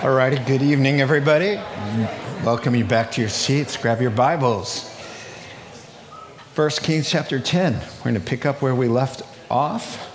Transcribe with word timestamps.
All 0.00 0.10
righty, 0.12 0.38
good 0.38 0.62
evening, 0.62 1.00
everybody. 1.00 1.56
Welcome 2.44 2.76
you 2.76 2.84
back 2.84 3.10
to 3.12 3.20
your 3.20 3.28
seats. 3.28 3.76
Grab 3.76 4.00
your 4.00 4.12
Bibles. 4.12 4.88
1 6.54 6.70
Kings 6.84 7.10
chapter 7.10 7.40
10. 7.40 7.72
We're 7.72 8.04
going 8.04 8.14
to 8.14 8.20
pick 8.20 8.46
up 8.46 8.62
where 8.62 8.76
we 8.76 8.86
left 8.86 9.22
off. 9.50 10.08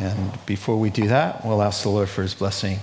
And 0.00 0.44
before 0.46 0.78
we 0.78 0.90
do 0.90 1.06
that, 1.06 1.44
we'll 1.44 1.62
ask 1.62 1.84
the 1.84 1.90
Lord 1.90 2.08
for 2.08 2.22
his 2.22 2.34
blessing. 2.34 2.80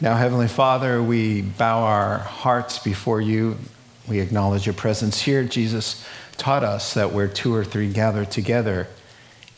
Now, 0.00 0.16
Heavenly 0.16 0.48
Father, 0.48 1.00
we 1.00 1.42
bow 1.42 1.84
our 1.84 2.18
hearts 2.18 2.80
before 2.80 3.20
you. 3.20 3.56
We 4.08 4.18
acknowledge 4.18 4.66
your 4.66 4.74
presence 4.74 5.22
here. 5.22 5.44
Jesus 5.44 6.04
taught 6.38 6.64
us 6.64 6.94
that 6.94 7.12
where 7.12 7.28
two 7.28 7.54
or 7.54 7.64
three 7.64 7.92
gather 7.92 8.24
together 8.24 8.88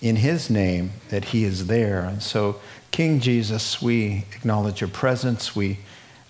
in 0.02 0.16
his 0.16 0.50
name, 0.50 0.92
that 1.08 1.26
he 1.26 1.44
is 1.44 1.68
there. 1.68 2.00
And 2.00 2.22
so, 2.22 2.60
King 2.92 3.20
Jesus, 3.20 3.80
we 3.80 4.26
acknowledge 4.36 4.82
your 4.82 4.90
presence. 4.90 5.56
We 5.56 5.78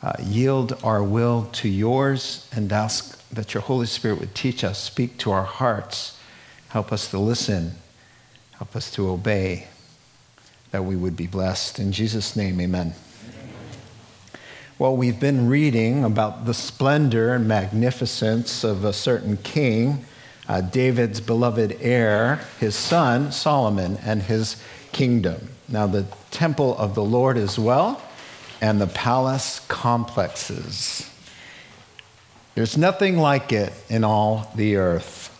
uh, 0.01 0.13
yield 0.23 0.79
our 0.85 1.03
will 1.03 1.49
to 1.55 1.69
yours 1.69 2.49
and 2.55 2.73
ask 2.73 3.29
that 3.31 3.53
your 3.53 3.65
Holy 3.65 3.87
Spirit 3.87 4.21
would 4.21 4.33
teach 4.33 4.63
us, 4.63 4.79
speak 4.79 5.19
to 5.19 5.33
our 5.33 5.43
hearts, 5.43 6.17
help 6.69 6.93
us 6.93 7.11
to 7.11 7.19
listen, 7.19 7.73
help 8.53 8.77
us 8.77 8.93
to 8.93 9.11
obey, 9.11 9.67
that 10.71 10.85
we 10.85 10.95
would 10.95 11.17
be 11.17 11.27
blessed. 11.27 11.81
In 11.81 11.91
Jesus' 11.91 12.37
name, 12.37 12.61
amen. 12.61 12.95
Well, 14.79 14.97
we've 14.97 15.19
been 15.19 15.49
reading 15.49 16.05
about 16.05 16.47
the 16.47 16.55
splendor 16.55 17.35
and 17.35 17.49
magnificence 17.49 18.63
of 18.63 18.85
a 18.85 18.93
certain 18.93 19.37
king, 19.39 20.05
uh, 20.49 20.61
David's 20.61 21.21
beloved 21.21 21.77
heir, 21.81 22.37
his 22.61 22.77
son, 22.77 23.33
Solomon, 23.33 23.99
and 24.05 24.23
his 24.23 24.63
kingdom. 24.93 25.49
Now, 25.73 25.87
the 25.87 26.07
temple 26.31 26.77
of 26.77 26.95
the 26.95 27.03
Lord 27.03 27.39
as 27.39 27.59
well, 27.59 28.01
and 28.61 28.79
the 28.79 28.87
palace 28.87 29.59
complexes. 29.69 31.11
There's 32.55 32.77
nothing 32.77 33.17
like 33.17 33.53
it 33.55 33.73
in 33.89 34.05
all 34.05 34.53
the 34.55 34.77
earth. 34.77 35.31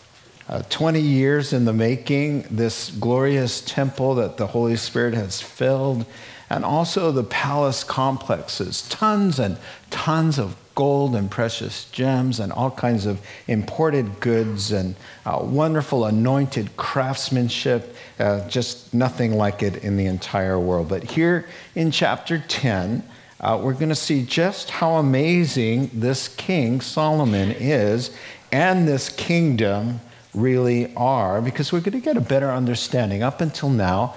Uh, 0.49 0.63
20 0.69 0.99
years 0.99 1.53
in 1.53 1.65
the 1.65 1.73
making, 1.73 2.47
this 2.49 2.89
glorious 2.89 3.61
temple 3.61 4.15
that 4.15 4.37
the 4.37 4.47
Holy 4.47 4.75
Spirit 4.75 5.13
has 5.13 5.39
filled, 5.39 6.03
and 6.49 6.65
also 6.65 7.11
the 7.11 7.23
palace 7.23 7.83
complexes. 7.83 8.81
Tons 8.89 9.37
and 9.37 9.57
tons 9.91 10.39
of 10.39 10.55
gold 10.75 11.15
and 11.15 11.29
precious 11.29 11.89
gems 11.91 12.39
and 12.39 12.51
all 12.51 12.71
kinds 12.71 13.05
of 13.05 13.21
imported 13.47 14.19
goods 14.19 14.71
and 14.71 14.95
uh, 15.25 15.39
wonderful 15.41 16.05
anointed 16.05 16.75
craftsmanship. 16.77 17.95
Uh, 18.19 18.47
just 18.47 18.93
nothing 18.93 19.33
like 19.33 19.63
it 19.63 19.83
in 19.83 19.97
the 19.97 20.05
entire 20.05 20.59
world. 20.59 20.89
But 20.89 21.03
here 21.03 21.47
in 21.75 21.91
chapter 21.91 22.43
10, 22.47 23.03
uh, 23.39 23.59
we're 23.61 23.73
going 23.73 23.89
to 23.89 23.95
see 23.95 24.25
just 24.25 24.69
how 24.69 24.95
amazing 24.95 25.89
this 25.93 26.27
king, 26.27 26.79
Solomon, 26.81 27.51
is 27.51 28.15
and 28.51 28.87
this 28.87 29.09
kingdom 29.09 29.99
really 30.33 30.93
are 30.95 31.41
because 31.41 31.71
we're 31.71 31.81
going 31.81 31.99
to 31.99 31.99
get 31.99 32.17
a 32.17 32.21
better 32.21 32.49
understanding. 32.51 33.21
Up 33.21 33.41
until 33.41 33.69
now, 33.69 34.15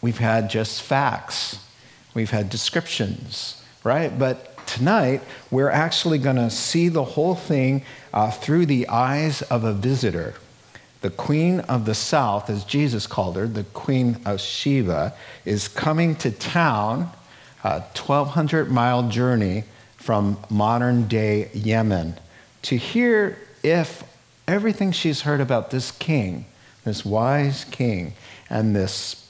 we've 0.00 0.18
had 0.18 0.50
just 0.50 0.82
facts, 0.82 1.58
we've 2.14 2.30
had 2.30 2.50
descriptions, 2.50 3.62
right? 3.82 4.16
But 4.16 4.55
tonight, 4.76 5.22
we're 5.50 5.70
actually 5.70 6.18
going 6.18 6.36
to 6.36 6.50
see 6.50 6.88
the 6.88 7.02
whole 7.02 7.34
thing 7.34 7.82
uh, 8.12 8.30
through 8.30 8.66
the 8.66 8.86
eyes 8.88 9.40
of 9.42 9.64
a 9.64 9.72
visitor. 9.72 10.34
The 11.00 11.08
Queen 11.08 11.60
of 11.60 11.86
the 11.86 11.94
South, 11.94 12.50
as 12.50 12.62
Jesus 12.62 13.06
called 13.06 13.36
her, 13.36 13.46
the 13.46 13.64
Queen 13.64 14.18
of 14.26 14.38
Sheba, 14.38 15.14
is 15.46 15.66
coming 15.66 16.14
to 16.16 16.30
town, 16.30 17.10
a 17.64 17.80
1,200 17.80 18.70
mile 18.70 19.08
journey 19.08 19.64
from 19.96 20.36
modern 20.50 21.08
day 21.08 21.50
Yemen, 21.54 22.18
to 22.62 22.76
hear 22.76 23.38
if 23.62 24.04
everything 24.46 24.92
she's 24.92 25.22
heard 25.22 25.40
about 25.40 25.70
this 25.70 25.90
king, 25.90 26.44
this 26.84 27.02
wise 27.02 27.64
king, 27.64 28.12
and 28.50 28.76
this 28.76 29.25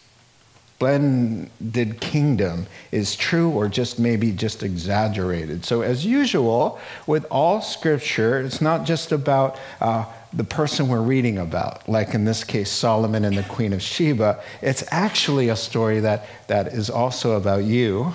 splendid 0.77 1.99
kingdom 2.03 2.67
is 2.93 3.17
true 3.17 3.49
or 3.49 3.67
just 3.67 3.99
maybe 3.99 4.31
just 4.31 4.63
exaggerated. 4.63 5.65
So, 5.65 5.81
as 5.81 6.05
usual, 6.05 6.79
with 7.07 7.25
all 7.31 7.63
scripture, 7.63 8.41
it's 8.41 8.61
not 8.61 8.85
just 8.85 9.11
about 9.11 9.59
uh, 9.81 10.05
the 10.35 10.45
person 10.45 10.89
we're 10.89 11.01
reading 11.01 11.39
about, 11.39 11.89
like 11.89 12.13
in 12.13 12.27
this 12.27 12.45
case, 12.45 12.71
Solomon 12.71 13.25
and 13.25 13.39
the 13.39 13.43
Queen 13.45 13.73
of 13.73 13.81
Sheba. 13.81 14.43
It's 14.61 14.85
actually 14.91 15.49
a 15.49 15.57
story 15.57 16.01
that, 16.01 16.27
that 16.49 16.69
is 16.69 16.91
also 16.91 17.37
about 17.39 17.65
you 17.65 18.13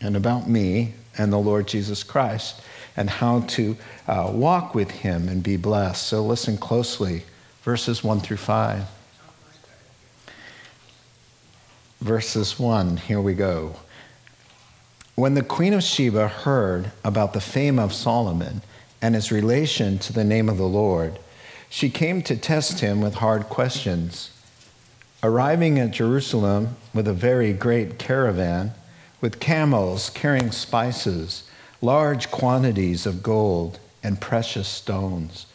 and 0.00 0.16
about 0.16 0.48
me 0.48 0.94
and 1.18 1.30
the 1.30 1.38
Lord 1.38 1.68
Jesus 1.68 2.02
Christ 2.02 2.62
and 2.96 3.10
how 3.10 3.40
to 3.40 3.76
uh, 4.08 4.30
walk 4.32 4.74
with 4.74 4.90
him 4.90 5.28
and 5.28 5.42
be 5.42 5.58
blessed. 5.58 6.04
So, 6.08 6.24
listen 6.24 6.56
closely, 6.56 7.24
verses 7.64 8.02
1 8.02 8.20
through 8.20 8.38
5 8.38 9.01
verses 12.02 12.58
1. 12.58 12.96
Here 12.96 13.20
we 13.20 13.32
go. 13.32 13.76
When 15.14 15.34
the 15.34 15.42
queen 15.44 15.72
of 15.72 15.84
Sheba 15.84 16.26
heard 16.26 16.90
about 17.04 17.32
the 17.32 17.40
fame 17.40 17.78
of 17.78 17.92
Solomon 17.92 18.62
and 19.00 19.14
his 19.14 19.30
relation 19.30 19.98
to 20.00 20.12
the 20.12 20.24
name 20.24 20.48
of 20.48 20.56
the 20.56 20.66
Lord, 20.66 21.20
she 21.70 21.88
came 21.90 22.20
to 22.22 22.36
test 22.36 22.80
him 22.80 23.00
with 23.00 23.14
hard 23.14 23.44
questions. 23.44 24.30
Arriving 25.22 25.78
at 25.78 25.92
Jerusalem 25.92 26.76
with 26.92 27.06
a 27.06 27.12
very 27.12 27.52
great 27.52 28.00
caravan, 28.00 28.72
with 29.20 29.38
camels 29.38 30.10
carrying 30.10 30.50
spices, 30.50 31.48
large 31.80 32.32
quantities 32.32 33.06
of 33.06 33.22
gold, 33.22 33.78
and 34.02 34.20
precious 34.20 34.66
stones, 34.66 35.46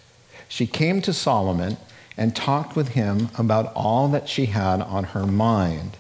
she 0.48 0.66
came 0.66 1.02
to 1.02 1.12
Solomon 1.12 1.76
and 2.16 2.34
talked 2.34 2.78
with 2.78 2.90
him 2.90 3.28
about 3.38 3.74
all 3.74 4.08
that 4.08 4.30
she 4.30 4.46
had 4.46 4.82
on 4.82 5.04
her 5.04 5.26
mind. 5.28 5.98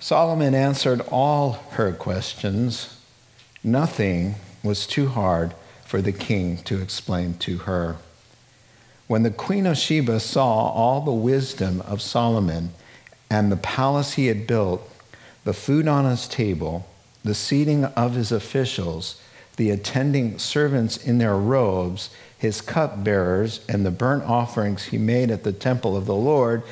Solomon 0.00 0.54
answered 0.54 1.00
all 1.10 1.52
her 1.72 1.92
questions. 1.92 2.96
Nothing 3.64 4.36
was 4.62 4.86
too 4.86 5.08
hard 5.08 5.54
for 5.84 6.00
the 6.00 6.12
king 6.12 6.58
to 6.58 6.80
explain 6.80 7.34
to 7.38 7.58
her. 7.58 7.96
When 9.08 9.24
the 9.24 9.30
queen 9.30 9.66
of 9.66 9.76
Sheba 9.76 10.20
saw 10.20 10.70
all 10.70 11.00
the 11.00 11.10
wisdom 11.10 11.80
of 11.80 12.00
Solomon 12.00 12.74
and 13.28 13.50
the 13.50 13.56
palace 13.56 14.14
he 14.14 14.26
had 14.26 14.46
built, 14.46 14.88
the 15.44 15.52
food 15.52 15.88
on 15.88 16.04
his 16.04 16.28
table, 16.28 16.86
the 17.24 17.34
seating 17.34 17.84
of 17.84 18.14
his 18.14 18.30
officials, 18.30 19.20
the 19.56 19.70
attending 19.70 20.38
servants 20.38 20.96
in 20.96 21.18
their 21.18 21.36
robes, 21.36 22.10
his 22.36 22.60
cupbearers, 22.60 23.60
and 23.68 23.84
the 23.84 23.90
burnt 23.90 24.22
offerings 24.24 24.84
he 24.84 24.98
made 24.98 25.30
at 25.30 25.42
the 25.42 25.52
temple 25.52 25.96
of 25.96 26.06
the 26.06 26.14
Lord, 26.14 26.62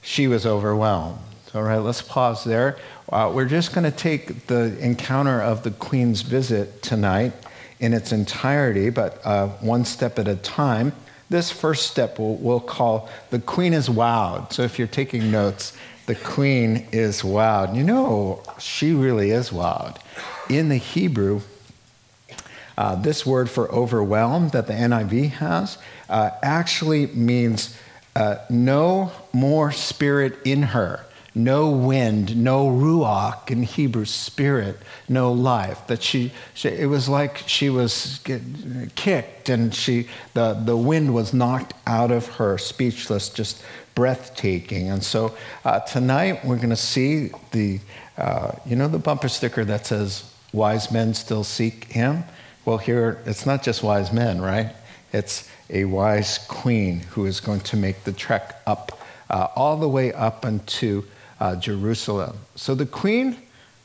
she 0.00 0.26
was 0.26 0.46
overwhelmed. 0.46 1.18
All 1.52 1.64
right, 1.64 1.78
let's 1.78 2.00
pause 2.00 2.44
there. 2.44 2.76
Uh, 3.08 3.32
we're 3.34 3.44
just 3.44 3.74
going 3.74 3.82
to 3.82 3.90
take 3.90 4.46
the 4.46 4.78
encounter 4.78 5.42
of 5.42 5.64
the 5.64 5.72
Queen's 5.72 6.22
visit 6.22 6.80
tonight 6.80 7.32
in 7.80 7.92
its 7.92 8.12
entirety, 8.12 8.88
but 8.88 9.20
uh, 9.24 9.48
one 9.58 9.84
step 9.84 10.20
at 10.20 10.28
a 10.28 10.36
time. 10.36 10.92
This 11.28 11.50
first 11.50 11.90
step 11.90 12.20
we'll, 12.20 12.36
we'll 12.36 12.60
call 12.60 13.10
the 13.30 13.40
Queen 13.40 13.72
is 13.72 13.88
wowed. 13.88 14.52
So 14.52 14.62
if 14.62 14.78
you're 14.78 14.86
taking 14.86 15.32
notes, 15.32 15.76
the 16.06 16.14
Queen 16.14 16.86
is 16.92 17.22
wowed. 17.22 17.74
You 17.74 17.82
know, 17.82 18.44
she 18.60 18.92
really 18.92 19.32
is 19.32 19.50
wowed. 19.50 19.96
In 20.48 20.68
the 20.68 20.76
Hebrew, 20.76 21.40
uh, 22.78 22.94
this 22.94 23.26
word 23.26 23.50
for 23.50 23.68
overwhelmed 23.72 24.52
that 24.52 24.68
the 24.68 24.74
NIV 24.74 25.30
has 25.30 25.78
uh, 26.08 26.30
actually 26.44 27.08
means 27.08 27.76
uh, 28.14 28.36
no 28.48 29.10
more 29.32 29.72
spirit 29.72 30.38
in 30.44 30.62
her 30.62 31.04
no 31.34 31.70
wind, 31.70 32.36
no 32.36 32.66
ruach 32.66 33.50
in 33.50 33.62
Hebrew, 33.62 34.04
spirit, 34.04 34.76
no 35.08 35.32
life. 35.32 35.86
That 35.86 36.02
she, 36.02 36.32
she, 36.54 36.68
it 36.68 36.86
was 36.86 37.08
like 37.08 37.38
she 37.46 37.70
was 37.70 38.20
kicked 38.96 39.48
and 39.48 39.74
she, 39.74 40.08
the, 40.34 40.54
the 40.54 40.76
wind 40.76 41.14
was 41.14 41.32
knocked 41.32 41.74
out 41.86 42.10
of 42.10 42.26
her, 42.36 42.58
speechless, 42.58 43.28
just 43.28 43.62
breathtaking. 43.94 44.90
And 44.90 45.02
so 45.02 45.36
uh, 45.64 45.80
tonight 45.80 46.44
we're 46.44 46.56
going 46.56 46.70
to 46.70 46.76
see 46.76 47.30
the, 47.52 47.80
uh, 48.16 48.52
you 48.66 48.76
know, 48.76 48.88
the 48.88 48.98
bumper 48.98 49.28
sticker 49.28 49.64
that 49.64 49.86
says, 49.86 50.24
Wise 50.52 50.90
men 50.90 51.14
still 51.14 51.44
seek 51.44 51.84
him? 51.84 52.24
Well, 52.64 52.78
here 52.78 53.22
it's 53.24 53.46
not 53.46 53.62
just 53.62 53.82
wise 53.82 54.12
men, 54.12 54.40
right? 54.40 54.74
It's 55.12 55.48
a 55.68 55.84
wise 55.84 56.38
queen 56.38 57.00
who 57.00 57.26
is 57.26 57.40
going 57.40 57.60
to 57.60 57.76
make 57.76 58.04
the 58.04 58.12
trek 58.12 58.60
up, 58.66 59.00
uh, 59.28 59.48
all 59.54 59.76
the 59.76 59.88
way 59.88 60.12
up 60.12 60.44
into 60.44 61.04
uh, 61.40 61.56
Jerusalem. 61.56 62.36
So 62.54 62.74
the 62.74 62.86
queen 62.86 63.36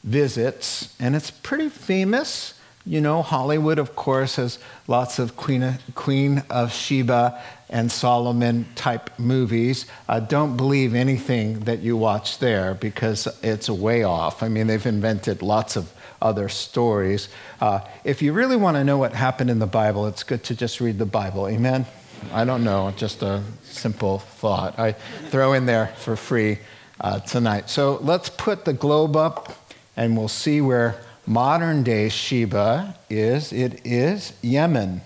visits, 0.04 0.94
and 1.00 1.16
it's 1.16 1.32
pretty 1.32 1.70
famous 1.70 2.54
You 2.88 3.02
know, 3.02 3.24
Hollywood, 3.24 3.80
of 3.80 3.96
course, 3.96 4.36
has 4.36 4.60
lots 4.88 5.18
of 5.18 5.36
Queen 5.36 5.64
of, 5.64 5.82
Queen 5.96 6.44
of 6.52 6.72
Sheba 6.72 7.42
and 7.68 7.92
Solomon 7.92 8.68
type 8.76 9.10
movies. 9.18 9.88
Uh, 10.08 10.20
don't 10.20 10.56
believe 10.56 10.94
anything 10.94 11.62
that 11.62 11.80
you 11.80 11.98
watch 11.98 12.38
there 12.38 12.76
because 12.76 13.28
it's 13.42 13.72
way 13.72 14.04
off. 14.04 14.44
I 14.44 14.50
mean, 14.50 14.68
they've 14.68 14.86
invented 14.86 15.42
lots 15.42 15.76
of 15.76 15.92
other 16.22 16.48
stories. 16.48 17.28
Uh, 17.60 17.80
if 18.04 18.22
you 18.22 18.34
really 18.34 18.56
want 18.56 18.78
to 18.78 18.84
know 18.84 19.00
what 19.00 19.14
happened 19.14 19.50
in 19.50 19.58
the 19.58 19.66
Bible, 19.66 20.06
it's 20.06 20.22
good 20.22 20.44
to 20.44 20.56
just 20.56 20.80
read 20.80 21.00
the 21.00 21.08
Bible. 21.08 21.48
Amen? 21.48 21.88
I 22.32 22.46
don't 22.46 22.64
know, 22.64 22.94
just 22.96 23.24
a 23.24 23.42
simple 23.64 24.20
thought 24.20 24.78
I 24.78 24.94
throw 25.32 25.54
in 25.54 25.66
there 25.66 25.88
for 25.98 26.16
free 26.16 26.60
uh, 27.00 27.20
tonight. 27.20 27.70
So 27.70 28.00
let's 28.02 28.30
put 28.30 28.66
the 28.66 28.74
globe 28.74 29.16
up 29.16 29.54
and 29.98 30.18
we'll 30.18 30.28
see 30.28 30.62
where 30.62 31.02
modern 31.26 31.84
day 31.84 32.10
Sheba 32.10 32.96
is. 33.10 33.52
It 33.52 33.82
is 33.86 34.34
Yemen. 34.42 35.02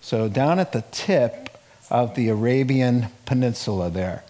So 0.00 0.28
down 0.28 0.58
at 0.58 0.72
the 0.72 0.84
tip 0.90 1.58
of 1.90 2.14
the 2.14 2.28
Arabian 2.28 3.08
Peninsula 3.26 3.90
there. 3.90 4.24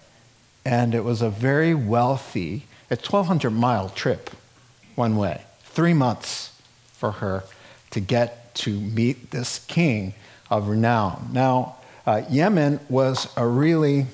And 0.64 0.94
it 0.94 1.04
was 1.04 1.22
a 1.22 1.30
very 1.30 1.74
wealthy, 1.74 2.66
a 2.90 2.96
1,200 2.96 3.50
mile 3.50 3.88
trip 3.90 4.30
one 4.94 5.16
way, 5.16 5.42
three 5.62 5.94
months 5.94 6.52
for 6.92 7.12
her 7.12 7.44
to 7.90 8.00
get 8.00 8.54
to 8.54 8.78
meet 8.78 9.30
this 9.30 9.60
king 9.60 10.14
of 10.50 10.68
renown. 10.68 11.30
Now, 11.32 11.76
uh, 12.06 12.22
Yemen 12.28 12.80
was 12.88 13.28
a 13.36 13.46
really 13.46 14.06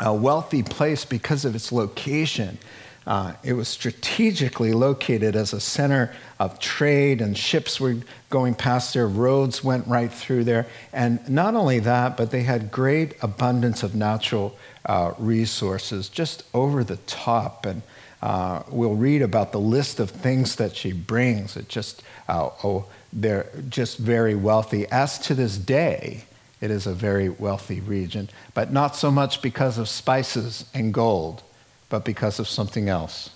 a 0.00 0.14
wealthy 0.14 0.62
place 0.62 1.04
because 1.04 1.44
of 1.44 1.54
its 1.54 1.70
location. 1.70 2.58
Uh, 3.06 3.32
it 3.42 3.54
was 3.54 3.68
strategically 3.68 4.72
located 4.72 5.34
as 5.34 5.52
a 5.52 5.60
center 5.60 6.14
of 6.38 6.58
trade, 6.58 7.20
and 7.20 7.36
ships 7.36 7.80
were 7.80 7.96
going 8.28 8.54
past 8.54 8.94
there, 8.94 9.08
roads 9.08 9.64
went 9.64 9.86
right 9.86 10.12
through 10.12 10.44
there. 10.44 10.66
And 10.92 11.26
not 11.28 11.54
only 11.54 11.80
that, 11.80 12.16
but 12.16 12.30
they 12.30 12.42
had 12.42 12.70
great 12.70 13.14
abundance 13.22 13.82
of 13.82 13.94
natural 13.94 14.56
uh, 14.86 15.12
resources 15.18 16.08
just 16.08 16.44
over 16.54 16.84
the 16.84 16.98
top. 16.98 17.66
And 17.66 17.82
uh, 18.22 18.62
we'll 18.68 18.96
read 18.96 19.22
about 19.22 19.52
the 19.52 19.60
list 19.60 19.98
of 19.98 20.10
things 20.10 20.56
that 20.56 20.76
she 20.76 20.92
brings. 20.92 21.56
It 21.56 21.68
just, 21.68 22.02
uh, 22.28 22.50
oh, 22.62 22.84
they're 23.12 23.48
just 23.68 23.98
very 23.98 24.34
wealthy. 24.34 24.86
As 24.90 25.18
to 25.20 25.34
this 25.34 25.56
day, 25.56 26.24
it 26.60 26.70
is 26.70 26.86
a 26.86 26.94
very 26.94 27.28
wealthy 27.28 27.80
region, 27.80 28.28
but 28.54 28.72
not 28.72 28.96
so 28.96 29.10
much 29.10 29.42
because 29.42 29.78
of 29.78 29.88
spices 29.88 30.64
and 30.74 30.92
gold 30.92 31.42
but 31.90 32.04
because 32.04 32.38
of 32.38 32.48
something 32.48 32.88
else 32.88 33.30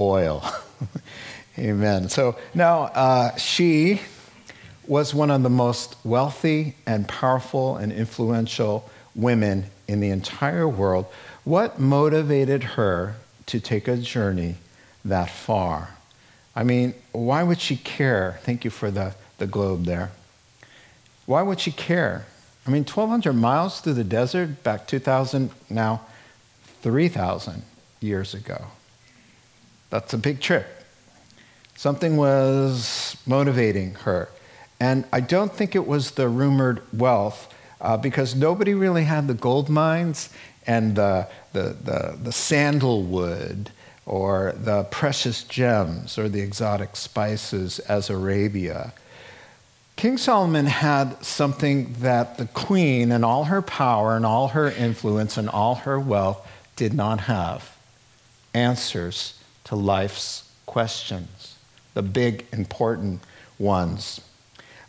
oil. 0.00 0.44
Amen. 1.58 2.08
So 2.08 2.36
now 2.54 2.82
uh, 2.84 3.36
she 3.36 4.00
was 4.86 5.14
one 5.14 5.30
of 5.30 5.42
the 5.42 5.50
most 5.50 5.96
wealthy 6.04 6.74
and 6.86 7.06
powerful 7.06 7.76
and 7.76 7.92
influential 7.92 8.88
women 9.14 9.66
in 9.86 10.00
the 10.00 10.10
entire 10.10 10.68
world. 10.68 11.06
What 11.44 11.78
motivated 11.78 12.62
her 12.62 13.16
to 13.46 13.60
take 13.60 13.88
a 13.88 13.96
journey 13.96 14.56
that 15.04 15.30
far? 15.30 15.90
I 16.54 16.62
mean, 16.62 16.94
why 17.12 17.42
would 17.42 17.60
she 17.60 17.76
care? 17.76 18.38
Thank 18.42 18.64
you 18.64 18.70
for 18.70 18.90
the, 18.90 19.14
the 19.38 19.46
globe 19.46 19.84
there. 19.84 20.12
Why 21.28 21.42
would 21.42 21.60
she 21.60 21.72
care? 21.72 22.24
I 22.66 22.70
mean, 22.70 22.84
1,200 22.84 23.34
miles 23.34 23.82
through 23.82 23.92
the 23.92 24.02
desert 24.02 24.62
back 24.64 24.86
2,000 24.86 25.50
now 25.68 26.00
3,000 26.80 27.64
years 28.00 28.32
ago. 28.32 28.68
That's 29.90 30.14
a 30.14 30.16
big 30.16 30.40
trip. 30.40 30.66
Something 31.76 32.16
was 32.16 33.18
motivating 33.26 33.92
her. 34.06 34.30
And 34.80 35.04
I 35.12 35.20
don't 35.20 35.52
think 35.52 35.74
it 35.74 35.86
was 35.86 36.12
the 36.12 36.30
rumored 36.30 36.80
wealth, 36.94 37.54
uh, 37.78 37.98
because 37.98 38.34
nobody 38.34 38.72
really 38.72 39.04
had 39.04 39.28
the 39.28 39.34
gold 39.34 39.68
mines 39.68 40.30
and 40.66 40.96
the, 40.96 41.28
the, 41.52 41.76
the, 41.84 42.18
the 42.22 42.32
sandalwood 42.32 43.70
or 44.06 44.54
the 44.56 44.84
precious 44.84 45.42
gems 45.42 46.16
or 46.16 46.30
the 46.30 46.40
exotic 46.40 46.96
spices 46.96 47.80
as 47.80 48.08
Arabia. 48.08 48.94
King 49.98 50.16
Solomon 50.16 50.66
had 50.66 51.24
something 51.24 51.92
that 51.94 52.38
the 52.38 52.46
queen 52.46 53.10
and 53.10 53.24
all 53.24 53.46
her 53.46 53.60
power 53.60 54.14
and 54.14 54.24
all 54.24 54.46
her 54.46 54.70
influence 54.70 55.36
and 55.36 55.48
all 55.48 55.74
her 55.74 55.98
wealth 55.98 56.46
did 56.76 56.94
not 56.94 57.22
have 57.22 57.76
answers 58.54 59.40
to 59.64 59.74
life's 59.74 60.48
questions, 60.66 61.56
the 61.94 62.02
big, 62.02 62.46
important 62.52 63.22
ones. 63.58 64.20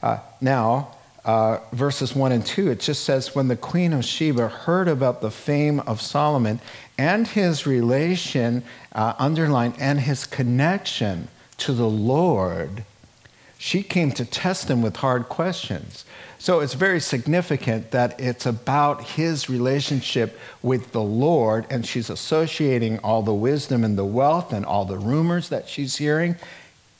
Uh, 0.03 0.19
now, 0.41 0.95
uh, 1.25 1.57
verses 1.73 2.15
1 2.15 2.31
and 2.31 2.45
2, 2.45 2.69
it 2.69 2.79
just 2.79 3.03
says, 3.03 3.33
When 3.33 3.47
the 3.47 3.55
queen 3.55 3.93
of 3.93 4.05
Sheba 4.05 4.47
heard 4.47 4.87
about 4.87 5.21
the 5.21 5.31
fame 5.31 5.79
of 5.79 6.01
Solomon 6.01 6.59
and 6.99 7.27
his 7.27 7.65
relation, 7.65 8.61
uh, 8.93 9.15
underlined, 9.17 9.73
and 9.79 10.01
his 10.01 10.27
connection 10.27 11.29
to 11.57 11.73
the 11.73 11.89
Lord, 11.89 12.85
she 13.61 13.83
came 13.83 14.09
to 14.13 14.23
test 14.23 14.69
him 14.69 14.81
with 14.81 14.95
hard 14.95 15.27
questions. 15.27 16.05
So 16.37 16.61
it's 16.61 16.75
very 16.75 17.01
significant 17.01 17.91
that 17.91 18.17
it's 18.17 18.45
about 18.45 19.03
his 19.03 19.49
relationship 19.49 20.39
with 20.63 20.93
the 20.93 21.01
Lord, 21.01 21.65
and 21.69 21.85
she's 21.85 22.09
associating 22.09 22.99
all 22.99 23.21
the 23.21 23.33
wisdom 23.33 23.83
and 23.83 23.97
the 23.97 24.05
wealth 24.05 24.53
and 24.53 24.65
all 24.65 24.85
the 24.85 24.97
rumors 24.97 25.49
that 25.49 25.67
she's 25.67 25.97
hearing 25.97 26.37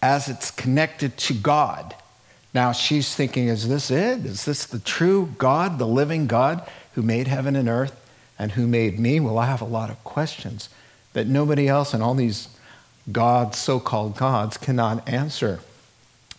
as 0.02 0.28
it's 0.28 0.52
connected 0.52 1.16
to 1.16 1.34
God. 1.34 1.96
Now 2.54 2.74
she's 2.74 3.16
thinking, 3.16 3.48
is 3.48 3.70
this 3.70 3.90
it? 3.90 4.26
Is 4.26 4.44
this 4.44 4.66
the 4.66 4.80
true 4.80 5.34
God, 5.38 5.80
the 5.80 5.88
living 5.88 6.28
God 6.28 6.70
who 6.96 7.02
made 7.02 7.30
heaven 7.30 7.56
and 7.56 7.70
earth 7.70 7.96
and 8.38 8.52
who 8.52 8.68
made 8.68 9.00
me? 9.00 9.22
Well, 9.22 9.38
I 9.38 9.46
have 9.46 9.62
a 9.62 9.66
lot 9.66 9.90
of 9.90 10.04
questions 10.04 10.68
that 11.14 11.26
nobody 11.26 11.70
else 11.70 11.94
and 11.94 12.04
all 12.04 12.16
these 12.16 12.50
gods, 13.14 13.58
so 13.58 13.80
called 13.80 14.18
gods, 14.18 14.58
cannot 14.58 15.08
answer. 15.08 15.62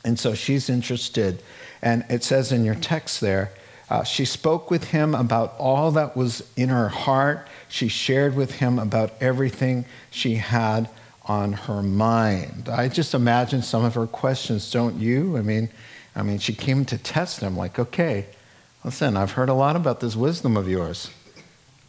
And 0.05 0.19
so 0.19 0.35
she's 0.35 0.70
interested. 0.70 1.43
And 1.82 2.05
it 2.08 2.25
says 2.25 2.52
in 2.52 2.64
your 2.64 2.75
text 2.75 3.20
there, 3.20 3.52
uh, 3.88 4.05
she 4.05 4.25
spoke 4.25 4.70
with 4.70 4.85
him 4.85 5.14
about 5.14 5.55
all 5.58 5.91
that 5.93 6.17
was 6.17 6.49
in 6.56 6.69
her 6.69 6.88
heart. 6.88 7.49
She 7.69 7.88
shared 7.88 8.37
with 8.37 8.52
him 8.52 8.79
about 8.79 9.12
everything 9.20 9.85
she 10.11 10.37
had 10.37 10.88
on 11.25 11.52
her 11.52 11.82
mind. 11.82 12.69
I 12.69 12.88
just 12.88 13.14
imagine 13.14 13.62
some 13.62 13.85
of 13.85 13.94
her 13.94 14.06
questions, 14.06 14.70
don't 14.70 14.97
you? 15.00 15.37
I 15.37 15.43
mean, 15.43 15.70
I 16.14 16.23
mean, 16.23 16.38
she 16.38 16.55
came 16.55 16.85
to 16.87 16.99
test 16.99 17.41
him, 17.41 17.56
like, 17.56 17.79
okay, 17.79 18.26
listen, 18.85 19.17
I've 19.17 19.32
heard 19.32 19.49
a 19.49 19.55
lot 19.55 19.76
about 19.76 20.00
this 20.00 20.17
wisdom 20.17 20.56
of 20.56 20.69
yours. 20.69 21.11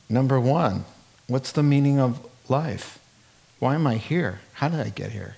Number 0.10 0.40
one, 0.40 0.86
what's 1.28 1.52
the 1.52 1.64
meaning 1.64 2.00
of 2.00 2.20
life? 2.50 3.00
Why 3.60 3.76
am 3.76 3.88
I 3.88 3.96
here? 3.96 4.42
How 4.54 4.70
did 4.70 4.80
I 4.80 4.90
get 4.90 5.12
here? 5.12 5.38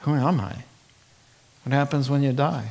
Who 0.00 0.14
am 0.14 0.40
I? 0.40 0.64
What 1.66 1.72
happens 1.72 2.08
when 2.08 2.22
you 2.22 2.32
die? 2.32 2.70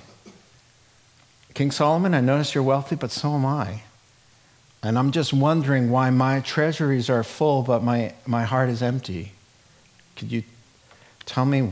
King 1.53 1.69
Solomon, 1.69 2.13
I 2.13 2.21
notice 2.21 2.55
you're 2.55 2.63
wealthy, 2.63 2.95
but 2.95 3.11
so 3.11 3.33
am 3.33 3.45
I. 3.45 3.81
And 4.81 4.97
I'm 4.97 5.11
just 5.11 5.33
wondering 5.33 5.89
why 5.89 6.11
my 6.11 6.39
treasuries 6.39 7.09
are 7.09 7.21
full, 7.21 7.61
but 7.61 7.83
my, 7.83 8.13
my 8.25 8.45
heart 8.45 8.69
is 8.69 8.81
empty. 8.81 9.33
Could 10.15 10.31
you 10.31 10.43
tell 11.25 11.45
me 11.45 11.71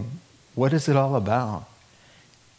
what 0.54 0.74
is 0.74 0.90
it 0.90 0.98
all 0.98 1.16
about? 1.16 1.64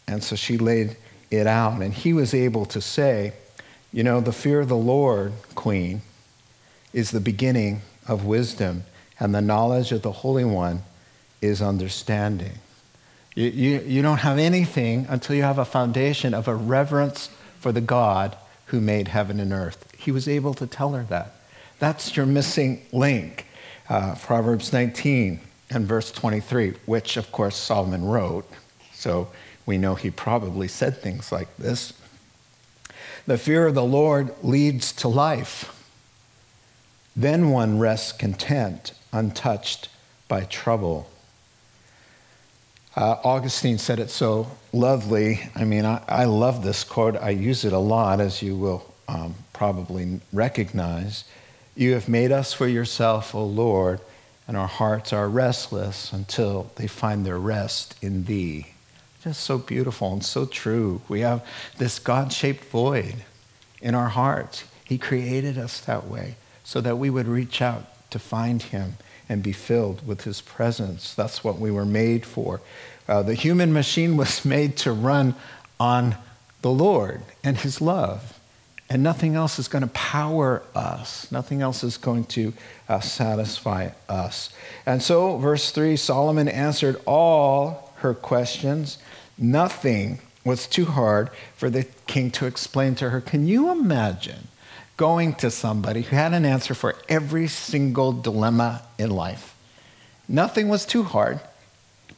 And 0.09 0.25
so 0.25 0.35
she 0.35 0.56
laid 0.56 0.97
it 1.30 1.47
out, 1.47 1.83
and 1.83 1.92
he 1.92 2.14
was 2.14 2.33
able 2.33 2.64
to 2.64 2.80
say, 2.80 3.35
You 3.92 4.02
know, 4.02 4.23
the 4.23 4.33
fear 4.33 4.61
of 4.61 4.71
the 4.71 4.78
Lord, 4.78 5.35
Queen, 5.54 6.00
is 6.94 7.11
the 7.11 7.21
beginning 7.21 7.83
of 8.09 8.25
wisdom, 8.25 8.85
and 9.21 9.35
the 9.35 9.42
knowledge 9.42 9.92
of 9.92 10.00
the 10.00 10.12
Holy 10.12 10.47
One 10.47 10.85
is 11.42 11.61
understanding. 11.61 12.61
You, 13.34 13.48
you, 13.48 13.80
you 13.80 14.02
don't 14.02 14.18
have 14.18 14.38
anything 14.38 15.06
until 15.08 15.34
you 15.34 15.42
have 15.42 15.58
a 15.58 15.64
foundation 15.64 16.34
of 16.34 16.46
a 16.46 16.54
reverence 16.54 17.30
for 17.58 17.72
the 17.72 17.80
God 17.80 18.36
who 18.66 18.80
made 18.80 19.08
heaven 19.08 19.40
and 19.40 19.52
earth. 19.52 19.92
He 19.98 20.12
was 20.12 20.28
able 20.28 20.54
to 20.54 20.66
tell 20.66 20.92
her 20.92 21.04
that. 21.04 21.34
That's 21.78 22.16
your 22.16 22.26
missing 22.26 22.82
link. 22.92 23.46
Uh, 23.88 24.14
Proverbs 24.14 24.72
19 24.72 25.40
and 25.70 25.86
verse 25.86 26.12
23, 26.12 26.74
which 26.86 27.16
of 27.16 27.30
course 27.32 27.56
Solomon 27.56 28.04
wrote. 28.04 28.48
So 28.92 29.28
we 29.66 29.78
know 29.78 29.94
he 29.94 30.10
probably 30.10 30.68
said 30.68 30.98
things 30.98 31.32
like 31.32 31.54
this. 31.56 31.92
The 33.26 33.38
fear 33.38 33.66
of 33.66 33.74
the 33.74 33.84
Lord 33.84 34.32
leads 34.42 34.92
to 34.94 35.08
life. 35.08 35.70
Then 37.16 37.50
one 37.50 37.78
rests 37.78 38.12
content, 38.12 38.92
untouched 39.12 39.88
by 40.28 40.44
trouble. 40.44 41.10
Uh, 42.96 43.16
Augustine 43.24 43.78
said 43.78 43.98
it 43.98 44.08
so 44.08 44.46
lovely. 44.72 45.40
I 45.56 45.64
mean, 45.64 45.84
I, 45.84 46.00
I, 46.06 46.24
love 46.26 46.62
this 46.62 46.84
quote. 46.84 47.16
I 47.16 47.30
use 47.30 47.64
it 47.64 47.72
a 47.72 47.78
lot, 47.78 48.20
as 48.20 48.40
you 48.40 48.56
will 48.56 48.94
um, 49.08 49.34
probably 49.52 50.20
recognize. 50.32 51.24
You 51.74 51.94
have 51.94 52.08
made 52.08 52.30
us 52.30 52.52
for 52.52 52.68
yourself, 52.68 53.34
O 53.34 53.44
Lord, 53.44 54.00
and 54.46 54.56
our 54.56 54.68
hearts 54.68 55.12
are 55.12 55.28
restless 55.28 56.12
until 56.12 56.70
they 56.76 56.86
find 56.86 57.26
their 57.26 57.38
rest 57.38 57.96
in 58.00 58.26
thee. 58.26 58.68
Just 59.24 59.40
so 59.40 59.58
beautiful 59.58 60.12
and 60.12 60.24
so 60.24 60.46
true. 60.46 61.00
We 61.08 61.20
have 61.20 61.44
this 61.78 61.98
God 61.98 62.32
shaped 62.32 62.64
void 62.66 63.16
in 63.82 63.96
our 63.96 64.10
hearts. 64.10 64.64
He 64.84 64.98
created 64.98 65.58
us 65.58 65.80
that 65.80 66.06
way 66.06 66.36
so 66.62 66.80
that 66.80 66.98
we 66.98 67.10
would 67.10 67.26
reach 67.26 67.60
out 67.60 68.10
to 68.10 68.20
find 68.20 68.62
Him 68.62 68.98
and 69.34 69.42
be 69.42 69.50
filled 69.50 70.06
with 70.06 70.22
His 70.22 70.40
presence. 70.40 71.12
That's 71.12 71.42
what 71.42 71.58
we 71.58 71.68
were 71.68 71.84
made 71.84 72.24
for. 72.24 72.60
Uh, 73.08 73.20
the 73.24 73.34
human 73.34 73.72
machine 73.72 74.16
was 74.22 74.44
made 74.44 74.76
to 74.76 74.92
run 74.92 75.34
on 75.80 76.16
the 76.62 76.70
Lord 76.70 77.20
and 77.42 77.58
His 77.58 77.80
love. 77.80 78.38
And 78.88 79.02
nothing 79.02 79.34
else 79.34 79.58
is 79.58 79.66
going 79.66 79.82
to 79.82 79.88
power 79.88 80.62
us. 80.72 81.32
Nothing 81.32 81.62
else 81.62 81.82
is 81.82 81.96
going 81.96 82.26
to 82.26 82.52
uh, 82.88 83.00
satisfy 83.00 83.90
us. 84.08 84.50
And 84.86 85.02
so, 85.02 85.36
verse 85.36 85.72
3 85.72 85.96
Solomon 85.96 86.46
answered 86.46 87.00
all 87.04 87.92
her 87.96 88.14
questions. 88.14 88.98
Nothing 89.36 90.20
was 90.44 90.68
too 90.68 90.84
hard 90.84 91.30
for 91.56 91.70
the 91.70 91.88
king 92.06 92.30
to 92.32 92.46
explain 92.46 92.94
to 92.96 93.10
her. 93.10 93.20
Can 93.20 93.48
you 93.48 93.72
imagine 93.72 94.46
going 94.96 95.34
to 95.34 95.50
somebody 95.50 96.02
who 96.02 96.16
had 96.16 96.32
an 96.32 96.44
answer 96.44 96.74
for 96.74 96.96
every 97.08 97.48
single 97.48 98.12
dilemma 98.12 98.82
in 98.98 99.10
life? 99.10 99.56
Nothing 100.28 100.68
was 100.68 100.86
too 100.86 101.02
hard. 101.02 101.40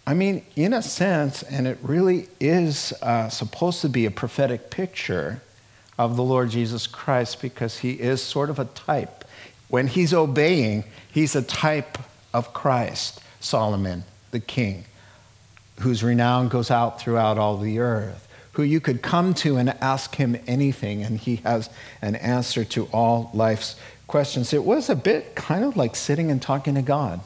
I 0.06 0.14
mean, 0.14 0.44
in 0.54 0.72
a 0.72 0.82
sense, 0.82 1.42
and 1.42 1.66
it 1.66 1.78
really 1.82 2.28
is 2.38 2.92
uh, 3.02 3.28
supposed 3.28 3.80
to 3.80 3.88
be 3.88 4.06
a 4.06 4.10
prophetic 4.10 4.70
picture 4.70 5.42
of 5.98 6.16
the 6.16 6.22
Lord 6.22 6.50
Jesus 6.50 6.86
Christ 6.86 7.42
because 7.42 7.78
he 7.78 7.92
is 7.92 8.22
sort 8.22 8.50
of 8.50 8.58
a 8.58 8.66
type. 8.66 9.24
When 9.68 9.88
he's 9.88 10.14
obeying, 10.14 10.84
he's 11.10 11.34
a 11.34 11.42
type 11.42 11.98
of 12.32 12.52
Christ, 12.52 13.20
Solomon, 13.40 14.04
the 14.30 14.38
king, 14.38 14.84
whose 15.80 16.04
renown 16.04 16.48
goes 16.48 16.70
out 16.70 17.00
throughout 17.00 17.38
all 17.38 17.56
the 17.56 17.80
earth, 17.80 18.25
who 18.56 18.62
you 18.62 18.80
could 18.80 19.02
come 19.02 19.34
to 19.34 19.58
and 19.58 19.68
ask 19.82 20.14
him 20.14 20.34
anything, 20.46 21.02
and 21.02 21.18
he 21.18 21.36
has 21.36 21.68
an 22.00 22.14
answer 22.16 22.64
to 22.64 22.86
all 22.86 23.30
life's 23.34 23.76
questions. 24.06 24.54
It 24.54 24.64
was 24.64 24.88
a 24.88 24.96
bit 24.96 25.34
kind 25.34 25.62
of 25.62 25.76
like 25.76 25.94
sitting 25.94 26.30
and 26.30 26.40
talking 26.40 26.74
to 26.74 26.80
God. 26.80 27.20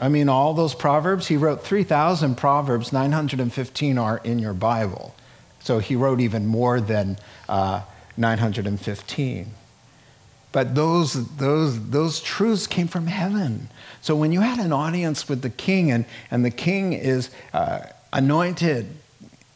I 0.00 0.08
mean, 0.08 0.28
all 0.28 0.54
those 0.54 0.72
Proverbs, 0.72 1.26
he 1.26 1.36
wrote 1.36 1.64
3,000 1.64 2.36
Proverbs, 2.36 2.92
915 2.92 3.98
are 3.98 4.18
in 4.18 4.38
your 4.38 4.54
Bible. 4.54 5.16
So 5.58 5.80
he 5.80 5.96
wrote 5.96 6.20
even 6.20 6.46
more 6.46 6.80
than 6.80 7.18
uh, 7.48 7.82
915. 8.16 9.50
But 10.52 10.76
those, 10.76 11.36
those, 11.38 11.90
those 11.90 12.20
truths 12.20 12.68
came 12.68 12.86
from 12.86 13.08
heaven. 13.08 13.68
So 14.00 14.14
when 14.14 14.30
you 14.30 14.42
had 14.42 14.60
an 14.60 14.72
audience 14.72 15.28
with 15.28 15.42
the 15.42 15.50
king 15.50 15.90
and, 15.90 16.04
and 16.30 16.44
the 16.44 16.52
king 16.52 16.92
is 16.92 17.30
uh, 17.52 17.80
anointed 18.12 18.94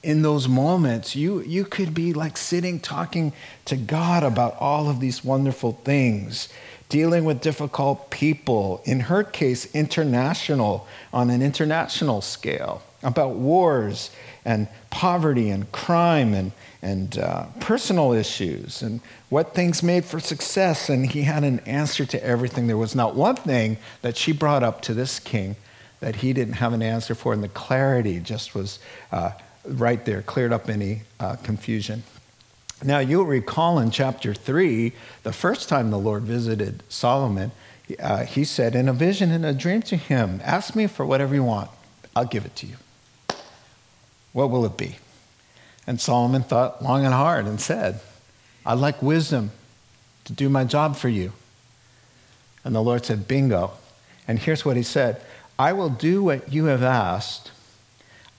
in 0.02 0.22
those 0.22 0.48
moments, 0.48 1.14
you, 1.14 1.42
you 1.42 1.64
could 1.64 1.94
be 1.94 2.12
like 2.12 2.36
sitting 2.36 2.80
talking 2.80 3.32
to 3.66 3.76
God 3.76 4.22
about 4.22 4.56
all 4.58 4.88
of 4.88 5.00
these 5.00 5.24
wonderful 5.24 5.72
things 5.84 6.48
dealing 6.88 7.24
with 7.24 7.40
difficult 7.40 8.10
people, 8.10 8.82
in 8.84 9.00
her 9.00 9.24
case, 9.24 9.72
international, 9.74 10.86
on 11.10 11.30
an 11.30 11.40
international 11.40 12.20
scale, 12.20 12.82
about 13.02 13.30
wars 13.30 14.10
and 14.44 14.68
poverty 14.90 15.48
and 15.48 15.72
crime 15.72 16.34
and, 16.34 16.52
and 16.82 17.16
uh, 17.16 17.46
personal 17.60 18.12
issues 18.12 18.82
and 18.82 19.00
what 19.30 19.54
things 19.54 19.82
made 19.82 20.04
for 20.04 20.20
success. 20.20 20.90
And 20.90 21.06
he 21.06 21.22
had 21.22 21.44
an 21.44 21.60
answer 21.60 22.04
to 22.04 22.22
everything. 22.22 22.66
There 22.66 22.76
was 22.76 22.94
not 22.94 23.14
one 23.14 23.36
thing 23.36 23.78
that 24.02 24.16
she 24.16 24.32
brought 24.32 24.62
up 24.62 24.82
to 24.82 24.92
this 24.92 25.18
king 25.18 25.56
that 26.00 26.16
he 26.16 26.32
didn't 26.32 26.54
have 26.54 26.72
an 26.72 26.82
answer 26.82 27.14
for, 27.14 27.32
and 27.32 27.42
the 27.42 27.48
clarity 27.48 28.18
just 28.20 28.54
was 28.54 28.80
uh, 29.12 29.30
right 29.64 30.04
there, 30.04 30.22
cleared 30.22 30.52
up 30.52 30.68
any 30.68 31.02
uh, 31.20 31.36
confusion. 31.36 32.02
Now, 32.84 32.98
you'll 32.98 33.26
recall 33.26 33.78
in 33.78 33.90
chapter 33.90 34.34
3, 34.34 34.92
the 35.22 35.32
first 35.32 35.68
time 35.68 35.90
the 35.90 35.98
Lord 35.98 36.24
visited 36.24 36.82
Solomon, 36.88 37.52
uh, 38.00 38.24
he 38.24 38.44
said 38.44 38.74
in 38.74 38.88
a 38.88 38.92
vision 38.92 39.30
and 39.30 39.44
a 39.44 39.52
dream 39.52 39.82
to 39.82 39.96
him, 39.96 40.40
Ask 40.44 40.74
me 40.74 40.86
for 40.86 41.06
whatever 41.06 41.34
you 41.34 41.44
want, 41.44 41.70
I'll 42.16 42.24
give 42.24 42.44
it 42.44 42.56
to 42.56 42.66
you. 42.66 42.76
What 44.32 44.50
will 44.50 44.64
it 44.64 44.76
be? 44.76 44.96
And 45.86 46.00
Solomon 46.00 46.42
thought 46.42 46.82
long 46.82 47.04
and 47.04 47.14
hard 47.14 47.46
and 47.46 47.60
said, 47.60 48.00
I'd 48.64 48.78
like 48.78 49.02
wisdom 49.02 49.50
to 50.24 50.32
do 50.32 50.48
my 50.48 50.64
job 50.64 50.96
for 50.96 51.08
you. 51.08 51.32
And 52.64 52.74
the 52.74 52.82
Lord 52.82 53.04
said, 53.04 53.26
Bingo. 53.26 53.72
And 54.28 54.38
here's 54.38 54.64
what 54.64 54.76
he 54.76 54.82
said 54.82 55.20
I 55.58 55.72
will 55.72 55.90
do 55.90 56.22
what 56.22 56.52
you 56.52 56.66
have 56.66 56.82
asked. 56.82 57.50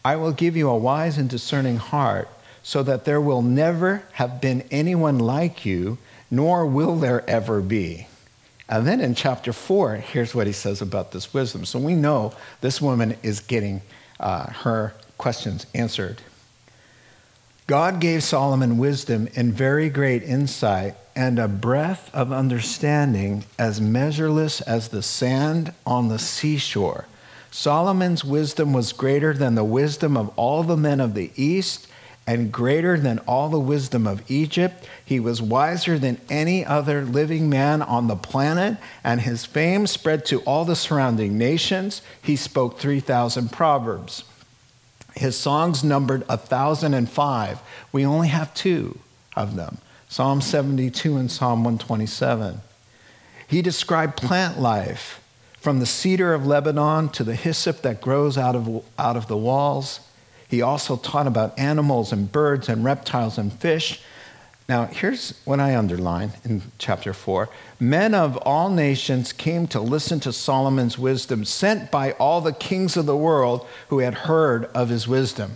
I 0.05 0.15
will 0.15 0.31
give 0.31 0.57
you 0.57 0.69
a 0.69 0.77
wise 0.77 1.17
and 1.17 1.29
discerning 1.29 1.77
heart 1.77 2.27
so 2.61 2.83
that 2.83 3.05
there 3.05 3.21
will 3.21 3.41
never 3.41 4.03
have 4.13 4.41
been 4.41 4.63
anyone 4.71 5.19
like 5.19 5.65
you, 5.65 5.97
nor 6.31 6.65
will 6.65 6.95
there 6.97 7.29
ever 7.29 7.61
be. 7.61 8.07
And 8.69 8.87
then 8.87 9.01
in 9.01 9.15
chapter 9.15 9.53
4, 9.53 9.95
here's 9.97 10.33
what 10.33 10.47
he 10.47 10.53
says 10.53 10.81
about 10.81 11.11
this 11.11 11.33
wisdom. 11.33 11.65
So 11.65 11.79
we 11.79 11.95
know 11.95 12.33
this 12.61 12.81
woman 12.81 13.17
is 13.21 13.39
getting 13.39 13.81
uh, 14.19 14.47
her 14.47 14.93
questions 15.17 15.65
answered. 15.75 16.21
God 17.67 17.99
gave 17.99 18.23
Solomon 18.23 18.77
wisdom 18.77 19.27
and 19.35 19.53
very 19.53 19.89
great 19.89 20.23
insight 20.23 20.95
and 21.15 21.39
a 21.39 21.47
breadth 21.47 22.13
of 22.13 22.31
understanding 22.31 23.45
as 23.59 23.79
measureless 23.79 24.61
as 24.61 24.89
the 24.89 25.01
sand 25.01 25.73
on 25.85 26.07
the 26.07 26.19
seashore. 26.19 27.05
Solomon's 27.53 28.25
wisdom 28.25 28.73
was 28.73 28.93
greater 28.93 29.31
than 29.31 29.53
the 29.53 29.63
wisdom 29.63 30.17
of 30.17 30.31
all 30.35 30.63
the 30.63 30.75
men 30.75 30.99
of 30.99 31.13
the 31.13 31.29
East 31.35 31.87
and 32.25 32.51
greater 32.51 32.97
than 32.97 33.19
all 33.19 33.47
the 33.47 33.59
wisdom 33.59 34.07
of 34.07 34.23
Egypt. 34.27 34.89
He 35.05 35.19
was 35.19 35.39
wiser 35.39 35.99
than 35.99 36.19
any 36.31 36.65
other 36.65 37.03
living 37.03 37.51
man 37.51 37.83
on 37.83 38.07
the 38.07 38.15
planet, 38.15 38.77
and 39.03 39.21
his 39.21 39.45
fame 39.45 39.85
spread 39.85 40.25
to 40.25 40.39
all 40.41 40.65
the 40.65 40.75
surrounding 40.75 41.37
nations. 41.37 42.01
He 42.19 42.35
spoke 42.35 42.79
3,000 42.79 43.51
proverbs. 43.51 44.23
His 45.15 45.37
songs 45.37 45.83
numbered 45.83 46.27
1,005. 46.29 47.59
We 47.91 48.03
only 48.03 48.29
have 48.29 48.51
two 48.55 48.97
of 49.35 49.55
them 49.55 49.77
Psalm 50.09 50.41
72 50.41 51.17
and 51.17 51.31
Psalm 51.31 51.63
127. 51.63 52.61
He 53.47 53.61
described 53.61 54.17
plant 54.17 54.59
life 54.59 55.22
from 55.63 55.79
the 55.79 55.85
cedar 55.85 56.33
of 56.33 56.45
Lebanon 56.45 57.07
to 57.07 57.23
the 57.23 57.37
hyssop 57.37 57.83
that 57.83 58.01
grows 58.01 58.37
out 58.37 58.53
of, 58.53 58.83
out 58.99 59.15
of 59.15 59.29
the 59.29 59.37
walls. 59.37 60.01
He 60.49 60.61
also 60.61 60.97
taught 60.97 61.25
about 61.25 61.57
animals 61.57 62.11
and 62.11 62.29
birds 62.29 62.67
and 62.67 62.83
reptiles 62.83 63.37
and 63.37 63.51
fish. 63.53 64.01
Now, 64.67 64.87
here's 64.87 65.39
what 65.45 65.61
I 65.61 65.77
underline 65.77 66.33
in 66.43 66.63
chapter 66.79 67.13
4. 67.13 67.47
Men 67.79 68.13
of 68.13 68.35
all 68.39 68.69
nations 68.69 69.31
came 69.31 69.65
to 69.67 69.79
listen 69.79 70.19
to 70.19 70.33
Solomon's 70.33 70.99
wisdom, 70.99 71.45
sent 71.45 71.89
by 71.89 72.11
all 72.11 72.41
the 72.41 72.51
kings 72.51 72.97
of 72.97 73.05
the 73.05 73.15
world 73.15 73.65
who 73.87 73.99
had 73.99 74.15
heard 74.15 74.65
of 74.75 74.89
his 74.89 75.07
wisdom. 75.07 75.55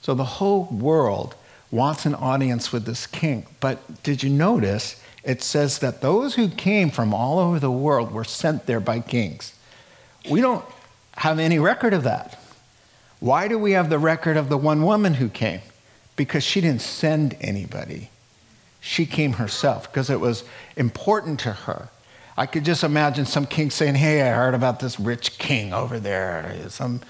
So 0.00 0.14
the 0.14 0.24
whole 0.24 0.64
world 0.72 1.34
wants 1.70 2.06
an 2.06 2.14
audience 2.14 2.72
with 2.72 2.84
this 2.84 3.06
king. 3.06 3.46
But 3.60 4.02
did 4.02 4.22
you 4.22 4.30
notice 4.30 5.02
it 5.24 5.42
says 5.42 5.80
that 5.80 6.00
those 6.00 6.34
who 6.34 6.48
came 6.48 6.90
from 6.90 7.12
all 7.12 7.38
over 7.38 7.58
the 7.58 7.70
world 7.70 8.12
were 8.12 8.24
sent 8.24 8.66
there 8.66 8.80
by 8.80 9.00
kings? 9.00 9.54
We 10.30 10.40
don't 10.40 10.64
have 11.16 11.38
any 11.38 11.58
record 11.58 11.92
of 11.92 12.04
that. 12.04 12.40
Why 13.20 13.48
do 13.48 13.58
we 13.58 13.72
have 13.72 13.90
the 13.90 13.98
record 13.98 14.36
of 14.36 14.48
the 14.48 14.56
one 14.56 14.82
woman 14.82 15.14
who 15.14 15.28
came? 15.28 15.60
Because 16.16 16.44
she 16.44 16.60
didn't 16.60 16.82
send 16.82 17.36
anybody. 17.40 18.10
She 18.80 19.06
came 19.06 19.34
herself 19.34 19.90
because 19.90 20.08
it 20.08 20.20
was 20.20 20.44
important 20.76 21.40
to 21.40 21.52
her. 21.52 21.88
I 22.36 22.46
could 22.46 22.64
just 22.64 22.84
imagine 22.84 23.26
some 23.26 23.46
king 23.46 23.70
saying, 23.70 23.96
Hey, 23.96 24.22
I 24.22 24.32
heard 24.32 24.54
about 24.54 24.78
this 24.78 25.00
rich 25.00 25.38
king 25.38 25.72
over 25.72 25.98
there, 25.98 26.56
some 26.68 27.00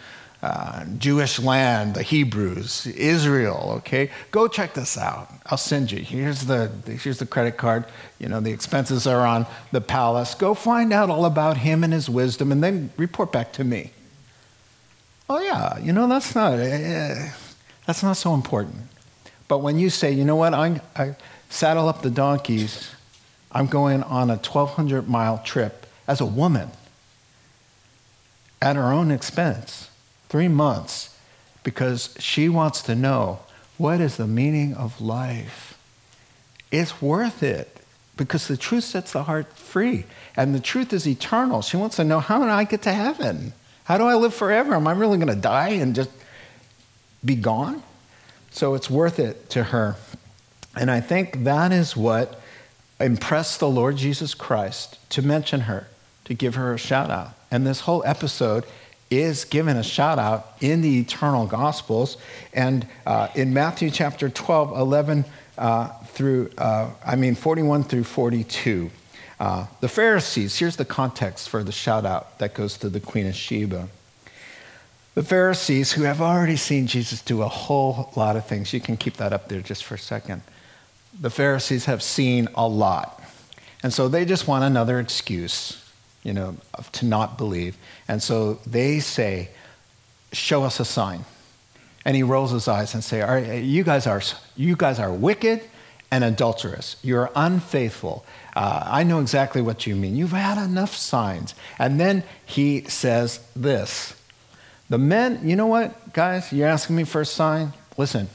uh, 0.43 0.85
Jewish 0.99 1.39
land, 1.39 1.95
the 1.95 2.03
Hebrews, 2.03 2.87
Israel, 2.87 3.73
okay? 3.79 4.11
Go 4.31 4.47
check 4.47 4.75
this 4.75 4.97
out. 4.97 5.33
I'll 5.47 5.59
send 5.59 5.91
you. 5.91 5.99
Here's 5.99 6.43
the, 6.43 6.71
here's 6.87 7.19
the 7.19 7.27
credit 7.27 7.57
card. 7.57 7.85
You 8.21 8.29
know, 8.29 8.41
the 8.41 8.53
expenses 8.53 9.07
are 9.07 9.27
on 9.27 9.47
the 9.73 9.81
palace. 9.81 10.35
Go 10.35 10.55
find 10.55 10.93
out 10.93 11.11
all 11.11 11.25
about 11.25 11.57
him 11.57 11.83
and 11.83 11.93
his 11.93 12.09
wisdom 12.09 12.53
and 12.53 12.63
then 12.63 12.91
report 12.97 13.33
back 13.33 13.53
to 13.55 13.65
me. 13.65 13.91
Oh, 15.29 15.41
yeah, 15.41 15.79
you 15.79 15.93
know, 15.93 16.09
that's 16.09 16.35
not, 16.35 16.55
uh, 16.55 17.15
that's 17.87 18.03
not 18.03 18.17
so 18.17 18.33
important. 18.33 18.77
But 19.49 19.59
when 19.59 19.79
you 19.79 19.91
say, 19.91 20.13
you 20.13 20.25
know 20.25 20.37
what, 20.37 20.55
I, 20.55 20.81
I 20.95 21.17
saddle 21.51 21.89
up 21.89 22.03
the 22.03 22.11
donkeys, 22.11 22.91
I'm 23.51 23.67
going 23.67 24.03
on 24.05 24.31
a 24.31 24.37
1,200 24.37 25.09
mile 25.09 25.39
trip 25.39 25.87
as 26.07 26.21
a 26.21 26.27
woman 26.27 26.71
at 28.61 28.77
her 28.77 28.93
own 28.93 29.11
expense, 29.11 29.88
three 30.29 30.49
months, 30.49 31.17
because 31.63 32.15
she 32.19 32.49
wants 32.49 32.83
to 32.83 32.95
know 32.95 33.41
what 33.77 34.01
is 34.01 34.17
the 34.17 34.27
meaning 34.27 34.75
of 34.75 35.01
life. 35.01 35.79
It's 36.71 37.01
worth 37.01 37.43
it 37.43 37.77
because 38.17 38.49
the 38.49 38.57
truth 38.57 38.85
sets 38.85 39.13
the 39.13 39.23
heart 39.23 39.57
free, 39.57 40.05
and 40.37 40.55
the 40.55 40.61
truth 40.61 40.93
is 40.93 41.07
eternal. 41.07 41.63
She 41.63 41.77
wants 41.77 41.97
to 41.97 42.05
know 42.05 42.21
how 42.21 42.39
do 42.39 42.45
I 42.45 42.65
get 42.65 42.83
to 42.83 42.93
heaven? 42.93 43.53
How 43.85 43.97
do 43.97 44.05
I 44.05 44.17
live 44.17 44.35
forever? 44.35 44.75
Am 44.75 44.87
I 44.87 44.93
really 44.93 45.19
going 45.19 45.29
to 45.29 45.41
die 45.41 45.71
and 45.71 45.95
just 45.95 46.11
be 47.25 47.35
gone. 47.35 47.83
So 48.51 48.75
it's 48.75 48.91
worth 48.91 49.19
it 49.19 49.51
to 49.51 49.65
her. 49.65 49.97
And 50.77 50.91
I 50.91 51.01
think 51.01 51.45
that 51.45 51.73
is 51.73 51.97
what 51.97 52.41
impressed 53.01 53.61
the 53.61 53.69
Lord 53.69 53.97
Jesus 53.97 54.35
Christ 54.35 54.99
to 55.11 55.23
mention 55.23 55.63
her, 55.63 55.89
to 56.25 56.35
give 56.35 56.55
her 56.55 56.73
a 56.73 56.79
shout 56.79 57.11
out. 57.11 57.33
And 57.51 57.67
this 57.67 57.81
whole 57.81 58.03
episode 58.05 58.65
is 59.11 59.45
given 59.45 59.77
a 59.77 59.83
shout 59.83 60.19
out 60.19 60.55
in 60.61 60.81
the 60.81 61.01
eternal 61.01 61.47
gospels. 61.47 62.17
And 62.53 62.87
uh, 63.07 63.29
in 63.35 63.55
matthew 63.55 63.91
chapter 63.91 64.29
12 64.29 64.77
11 64.77 65.25
uh, 65.57 65.89
through 66.05 66.51
uh, 66.59 66.91
i 67.05 67.17
mean 67.17 67.35
41 67.35 67.85
through 67.85 68.05
42 68.05 68.91
uh, 69.41 69.67
the 69.81 69.89
pharisees 69.89 70.59
here's 70.59 70.77
the 70.77 70.85
context 70.85 71.49
for 71.49 71.63
the 71.63 71.73
shout 71.73 72.05
out 72.05 72.39
that 72.39 72.55
goes 72.55 72.77
to 72.79 72.89
the 72.89 73.01
queen 73.01 73.27
of 73.27 73.35
sheba. 73.35 73.89
The 75.15 75.23
pharisees 75.25 75.93
who 75.93 76.03
have 76.03 76.21
already 76.21 76.57
seen 76.57 76.87
jesus 76.87 77.23
do 77.23 77.43
a 77.43 77.49
whole 77.49 78.13
lot 78.17 78.37
of 78.37 78.47
things 78.47 78.73
you 78.73 78.81
can 78.81 78.97
keep 78.97 79.15
that 79.15 79.33
up 79.33 79.49
there 79.49 79.61
just 79.61 79.85
for 79.85 79.95
a 79.95 79.99
second. 79.99 80.43
The 81.21 81.31
pharisees 81.31 81.87
have 81.87 82.03
seen 82.03 82.49
a 82.55 82.69
lot. 82.69 83.21
And 83.83 83.93
so 83.93 84.09
they 84.09 84.25
just 84.25 84.47
want 84.47 84.65
another 84.65 85.01
excuse 85.01 85.88
you 86.23 86.33
know, 86.33 86.57
to 86.93 87.07
not 87.07 87.39
believe. 87.39 87.77
And 88.07 88.23
so 88.23 88.55
they 88.67 89.01
say, 89.01 89.51
Show 90.31 90.65
us 90.65 90.79
a 90.79 90.85
sign. 90.85 91.25
And 92.05 92.15
he 92.15 92.23
rolls 92.23 92.51
his 92.51 92.69
eyes 92.69 92.93
and 92.95 93.03
say, 93.03 93.23
All 93.23 93.35
right, 93.35 93.63
you 93.63 93.83
guys 93.83 94.07
are, 94.07 94.21
you 94.57 94.77
guys 94.77 94.99
are 94.99 95.13
wicked 95.13 95.63
and 96.11 96.25
adulterous. 96.25 96.97
You're 97.03 97.31
unfaithful. 97.35 98.25
Uh, 98.55 98.83
I 98.85 99.05
know 99.05 99.21
exactly 99.21 99.63
what 99.63 99.87
you 99.87 99.95
mean. 99.95 100.17
You've 100.17 100.33
had 100.33 100.63
enough 100.63 100.95
signs. 100.95 101.55
And 101.79 101.99
then 102.01 102.25
he 102.45 102.83
says 102.85 103.41
this 103.55 104.15
The 104.89 104.99
men, 104.99 105.41
you 105.49 105.57
know 105.57 105.67
what, 105.67 106.13
guys? 106.13 106.53
You're 106.53 106.69
asking 106.69 106.97
me 106.97 107.05
for 107.05 107.23
a 107.23 107.27
sign? 107.27 107.73
Listen. 107.97 108.29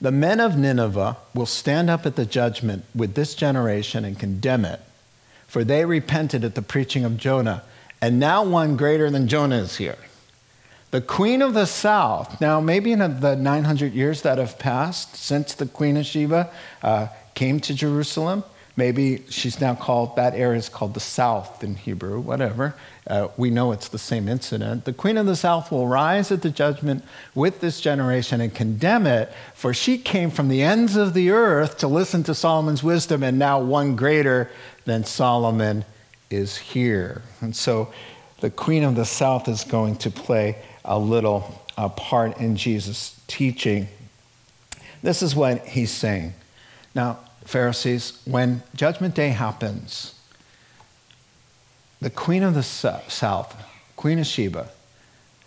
The 0.00 0.10
men 0.10 0.40
of 0.40 0.58
Nineveh 0.58 1.16
will 1.34 1.46
stand 1.46 1.88
up 1.88 2.04
at 2.04 2.16
the 2.16 2.26
judgment 2.26 2.84
with 2.94 3.14
this 3.14 3.34
generation 3.34 4.04
and 4.04 4.18
condemn 4.18 4.64
it 4.64 4.80
for 5.54 5.62
they 5.62 5.84
repented 5.84 6.42
at 6.42 6.56
the 6.56 6.62
preaching 6.62 7.04
of 7.04 7.16
Jonah, 7.16 7.62
and 8.00 8.18
now 8.18 8.42
one 8.42 8.76
greater 8.76 9.08
than 9.08 9.28
Jonah 9.28 9.58
is 9.58 9.76
here. 9.76 9.98
The 10.90 11.00
queen 11.00 11.42
of 11.42 11.54
the 11.54 11.64
south, 11.64 12.40
now 12.40 12.60
maybe 12.60 12.90
in 12.90 12.98
the 12.98 13.36
900 13.36 13.94
years 13.94 14.22
that 14.22 14.38
have 14.38 14.58
passed 14.58 15.14
since 15.14 15.54
the 15.54 15.66
queen 15.66 15.96
of 15.96 16.06
Sheba 16.06 16.50
uh, 16.82 17.06
came 17.36 17.60
to 17.60 17.72
Jerusalem, 17.72 18.42
maybe 18.76 19.24
she's 19.28 19.60
now 19.60 19.74
called, 19.74 20.16
that 20.16 20.34
area 20.34 20.58
is 20.58 20.68
called 20.68 20.94
the 20.94 21.00
south 21.00 21.62
in 21.62 21.76
Hebrew, 21.76 22.20
whatever. 22.20 22.74
Uh, 23.06 23.28
we 23.36 23.50
know 23.50 23.72
it's 23.72 23.88
the 23.88 23.98
same 23.98 24.28
incident. 24.28 24.84
The 24.84 24.92
queen 24.92 25.16
of 25.16 25.26
the 25.26 25.36
south 25.36 25.70
will 25.70 25.86
rise 25.86 26.32
at 26.32 26.42
the 26.42 26.50
judgment 26.50 27.04
with 27.34 27.60
this 27.60 27.80
generation 27.80 28.40
and 28.40 28.54
condemn 28.54 29.06
it, 29.06 29.32
for 29.54 29.74
she 29.74 29.98
came 29.98 30.30
from 30.30 30.48
the 30.48 30.62
ends 30.62 30.96
of 30.96 31.14
the 31.14 31.30
earth 31.30 31.78
to 31.78 31.88
listen 31.88 32.22
to 32.24 32.34
Solomon's 32.34 32.82
wisdom, 32.82 33.22
and 33.22 33.38
now 33.38 33.60
one 33.60 33.94
greater 33.94 34.50
than 34.84 35.04
Solomon 35.04 35.84
is 36.30 36.56
here. 36.56 37.22
And 37.40 37.54
so 37.54 37.92
the 38.40 38.50
queen 38.50 38.82
of 38.82 38.94
the 38.94 39.04
south 39.04 39.48
is 39.48 39.64
going 39.64 39.96
to 39.96 40.10
play 40.10 40.56
a 40.84 40.98
little 40.98 41.60
a 41.76 41.88
part 41.88 42.38
in 42.38 42.56
Jesus' 42.56 43.20
teaching. 43.26 43.88
This 45.02 45.22
is 45.22 45.34
what 45.34 45.66
he's 45.66 45.90
saying. 45.90 46.34
Now, 46.94 47.18
Pharisees, 47.44 48.20
when 48.24 48.62
judgment 48.74 49.14
day 49.14 49.28
happens, 49.28 50.14
the 52.00 52.10
queen 52.10 52.42
of 52.42 52.54
the 52.54 52.62
south, 52.62 53.56
Queen 53.96 54.18
of 54.18 54.26
Sheba, 54.26 54.68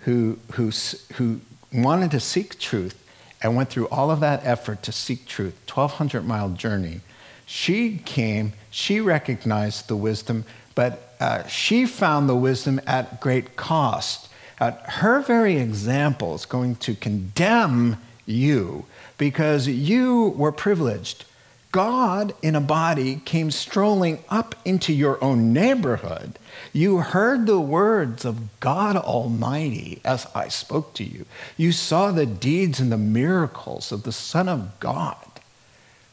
who, 0.02 0.40
who, 0.54 0.72
who 1.14 1.42
wanted 1.74 2.12
to 2.12 2.20
seek 2.20 2.58
truth 2.60 3.04
and 3.42 3.56
went 3.56 3.70
through 3.70 3.88
all 3.90 4.10
of 4.10 4.20
that 4.22 4.44
effort 4.44 4.82
to 4.84 4.92
seek 4.92 5.26
truth, 5.28 5.56
1,200 5.72 6.26
mile 6.26 6.50
journey, 6.50 7.02
she 7.46 8.00
came, 8.00 8.54
she 8.72 9.00
recognized 9.00 9.88
the 9.88 9.96
wisdom, 9.96 10.46
but 10.76 11.16
uh, 11.20 11.46
she 11.48 11.86
found 11.86 12.28
the 12.28 12.36
wisdom 12.36 12.82
at 12.86 13.20
great 13.22 13.56
cost. 13.56 14.28
Uh, 14.60 14.72
her 14.86 15.22
very 15.22 15.58
example 15.58 16.36
is 16.36 16.46
going 16.46 16.76
to 16.78 16.96
condemn 16.96 17.98
you 18.26 18.86
because 19.18 19.68
you 19.68 20.30
were 20.30 20.52
privileged. 20.52 21.26
God 21.72 22.34
in 22.42 22.56
a 22.56 22.62
body 22.62 23.22
came 23.26 23.52
strolling 23.52 24.24
up 24.30 24.56
into 24.66 24.94
your 24.94 25.22
own 25.24 25.54
neighborhood. 25.54 26.40
You 26.74 27.00
heard 27.00 27.46
the 27.46 27.60
words 27.60 28.26
of 28.26 28.60
God 28.60 28.96
Almighty 28.96 30.02
as 30.06 30.28
I 30.34 30.48
spoke 30.48 30.94
to 30.96 31.04
you. 31.04 31.26
You 31.58 31.72
saw 31.72 32.12
the 32.12 32.26
deeds 32.26 32.80
and 32.80 32.92
the 32.92 32.98
miracles 32.98 33.92
of 33.92 34.04
the 34.04 34.12
Son 34.12 34.48
of 34.48 34.80
God. 34.80 35.18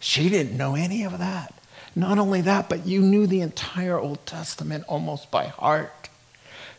She 0.01 0.29
didn't 0.29 0.57
know 0.57 0.75
any 0.75 1.05
of 1.05 1.19
that. 1.19 1.55
Not 1.97 2.19
only 2.19 2.41
that, 2.43 2.69
but 2.69 2.87
you 2.87 3.01
knew 3.01 3.27
the 3.27 3.41
entire 3.41 3.99
Old 3.99 4.27
Testament 4.27 4.85
almost 4.89 5.31
by 5.31 5.47
heart. 5.47 6.09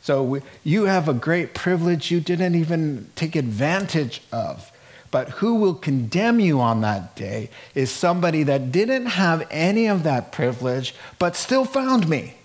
So 0.01 0.41
you 0.63 0.83
have 0.83 1.09
a 1.09 1.13
great 1.13 1.55
privilege 1.55 2.11
you 2.11 2.19
didn't 2.19 2.53
even 2.53 3.09
take 3.15 3.35
advantage 3.35 4.21
of. 4.31 4.71
But 5.11 5.29
who 5.29 5.55
will 5.55 5.73
condemn 5.73 6.39
you 6.39 6.59
on 6.59 6.81
that 6.81 7.15
day 7.15 7.49
is 7.73 7.91
somebody 7.91 8.43
that 8.43 8.71
didn't 8.71 9.05
have 9.05 9.47
any 9.49 9.87
of 9.87 10.03
that 10.03 10.31
privilege, 10.31 10.93
but 11.19 11.35
still 11.35 11.65
found 11.65 12.09
me. 12.09 12.35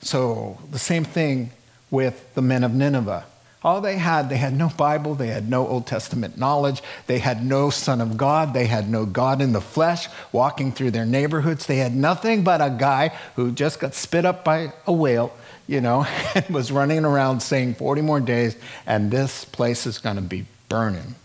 So 0.00 0.58
the 0.70 0.78
same 0.78 1.04
thing 1.04 1.50
with 1.90 2.34
the 2.34 2.42
men 2.42 2.64
of 2.64 2.74
Nineveh. 2.74 3.24
All 3.64 3.80
they 3.80 3.96
had, 3.96 4.28
they 4.28 4.36
had 4.36 4.56
no 4.56 4.68
Bible, 4.68 5.16
they 5.16 5.28
had 5.28 5.48
no 5.50 5.66
Old 5.66 5.86
Testament 5.86 6.38
knowledge, 6.38 6.80
they 7.08 7.18
had 7.18 7.44
no 7.44 7.70
Son 7.70 8.00
of 8.00 8.16
God, 8.16 8.54
they 8.54 8.66
had 8.66 8.88
no 8.88 9.04
God 9.04 9.42
in 9.42 9.52
the 9.52 9.60
flesh 9.60 10.08
walking 10.30 10.70
through 10.70 10.92
their 10.92 11.04
neighborhoods. 11.04 11.66
They 11.66 11.78
had 11.78 11.94
nothing 11.94 12.44
but 12.44 12.60
a 12.60 12.70
guy 12.70 13.08
who 13.34 13.50
just 13.50 13.80
got 13.80 13.94
spit 13.94 14.24
up 14.24 14.44
by 14.44 14.72
a 14.86 14.92
whale, 14.92 15.32
you 15.66 15.80
know, 15.80 16.06
and 16.36 16.48
was 16.50 16.70
running 16.70 17.04
around 17.04 17.40
saying 17.40 17.74
40 17.74 18.00
more 18.02 18.20
days, 18.20 18.56
and 18.86 19.10
this 19.10 19.44
place 19.44 19.86
is 19.86 19.98
going 19.98 20.16
to 20.16 20.22
be 20.22 20.46
burning. 20.68 21.16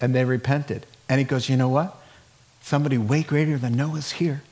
And 0.00 0.14
they 0.14 0.24
repented. 0.24 0.86
And 1.08 1.18
he 1.18 1.24
goes, 1.24 1.48
You 1.48 1.56
know 1.56 1.68
what? 1.68 1.96
Somebody 2.62 2.98
way 2.98 3.22
greater 3.22 3.58
than 3.58 3.76
Noah's 3.76 4.12
here. 4.12 4.42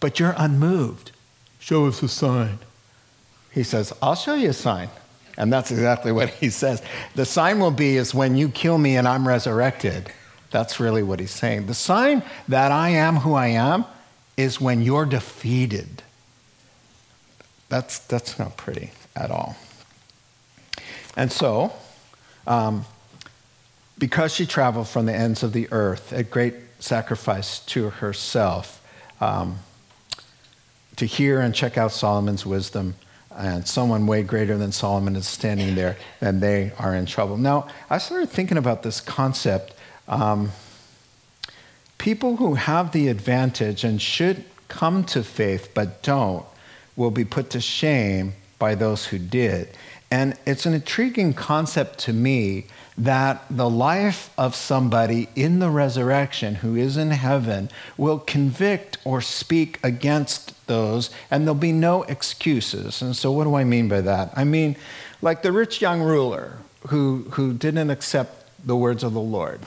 But 0.00 0.18
you're 0.18 0.34
unmoved. 0.36 1.12
Show 1.58 1.86
us 1.86 2.02
a 2.02 2.08
sign. 2.08 2.58
He 3.50 3.62
says, 3.62 3.92
I'll 4.02 4.14
show 4.14 4.34
you 4.34 4.50
a 4.50 4.52
sign. 4.52 4.88
And 5.36 5.52
that's 5.52 5.70
exactly 5.70 6.12
what 6.12 6.28
he 6.28 6.50
says. 6.50 6.82
The 7.14 7.24
sign 7.24 7.58
will 7.58 7.70
be 7.70 7.96
is 7.96 8.14
when 8.14 8.36
you 8.36 8.48
kill 8.48 8.78
me 8.78 8.96
and 8.96 9.08
I'm 9.08 9.26
resurrected. 9.26 10.12
That's 10.50 10.78
really 10.78 11.02
what 11.02 11.20
he's 11.20 11.32
saying. 11.32 11.66
The 11.66 11.74
sign 11.74 12.22
that 12.48 12.70
I 12.70 12.90
am 12.90 13.16
who 13.16 13.34
I 13.34 13.48
am 13.48 13.84
is 14.36 14.60
when 14.60 14.82
you're 14.82 15.06
defeated. 15.06 16.02
That's, 17.68 17.98
that's 17.98 18.38
not 18.38 18.56
pretty 18.56 18.90
at 19.16 19.30
all. 19.30 19.56
And 21.16 21.32
so, 21.32 21.72
um, 22.46 22.84
because 23.98 24.34
she 24.34 24.46
traveled 24.46 24.88
from 24.88 25.06
the 25.06 25.14
ends 25.14 25.42
of 25.42 25.52
the 25.52 25.68
earth 25.70 26.12
at 26.12 26.30
great 26.30 26.54
sacrifice 26.78 27.60
to 27.60 27.90
herself, 27.90 28.82
um, 29.20 29.58
to 30.96 31.06
hear 31.06 31.40
and 31.40 31.54
check 31.54 31.78
out 31.78 31.92
Solomon's 31.92 32.44
wisdom, 32.44 32.94
and 33.36 33.66
someone 33.66 34.06
way 34.06 34.22
greater 34.22 34.56
than 34.56 34.70
Solomon 34.70 35.16
is 35.16 35.26
standing 35.26 35.74
there, 35.74 35.96
and 36.20 36.40
they 36.40 36.72
are 36.78 36.94
in 36.94 37.06
trouble. 37.06 37.36
Now, 37.36 37.68
I 37.90 37.98
started 37.98 38.30
thinking 38.30 38.58
about 38.58 38.82
this 38.82 39.00
concept. 39.00 39.74
Um, 40.06 40.52
people 41.98 42.36
who 42.36 42.54
have 42.54 42.92
the 42.92 43.08
advantage 43.08 43.82
and 43.82 44.00
should 44.00 44.44
come 44.68 45.04
to 45.04 45.22
faith 45.22 45.70
but 45.74 46.02
don't 46.02 46.44
will 46.96 47.10
be 47.10 47.24
put 47.24 47.50
to 47.50 47.60
shame 47.60 48.34
by 48.58 48.74
those 48.74 49.06
who 49.06 49.18
did. 49.18 49.68
And 50.14 50.36
it's 50.46 50.64
an 50.64 50.74
intriguing 50.74 51.32
concept 51.32 51.98
to 52.06 52.12
me 52.12 52.66
that 52.96 53.44
the 53.50 53.68
life 53.68 54.32
of 54.38 54.54
somebody 54.54 55.28
in 55.34 55.58
the 55.58 55.70
resurrection 55.70 56.54
who 56.54 56.76
is 56.76 56.96
in 56.96 57.10
heaven 57.10 57.68
will 57.96 58.20
convict 58.20 58.96
or 59.04 59.20
speak 59.20 59.80
against 59.82 60.54
those, 60.68 61.10
and 61.32 61.42
there'll 61.42 61.56
be 61.56 61.72
no 61.72 62.04
excuses. 62.04 63.02
And 63.02 63.16
so, 63.16 63.32
what 63.32 63.42
do 63.42 63.56
I 63.56 63.64
mean 63.64 63.88
by 63.88 64.02
that? 64.02 64.30
I 64.36 64.44
mean, 64.44 64.76
like 65.20 65.42
the 65.42 65.50
rich 65.50 65.80
young 65.80 66.00
ruler 66.00 66.58
who, 66.86 67.26
who 67.32 67.52
didn't 67.52 67.90
accept 67.90 68.46
the 68.64 68.76
words 68.76 69.02
of 69.02 69.14
the 69.14 69.20
Lord. 69.20 69.62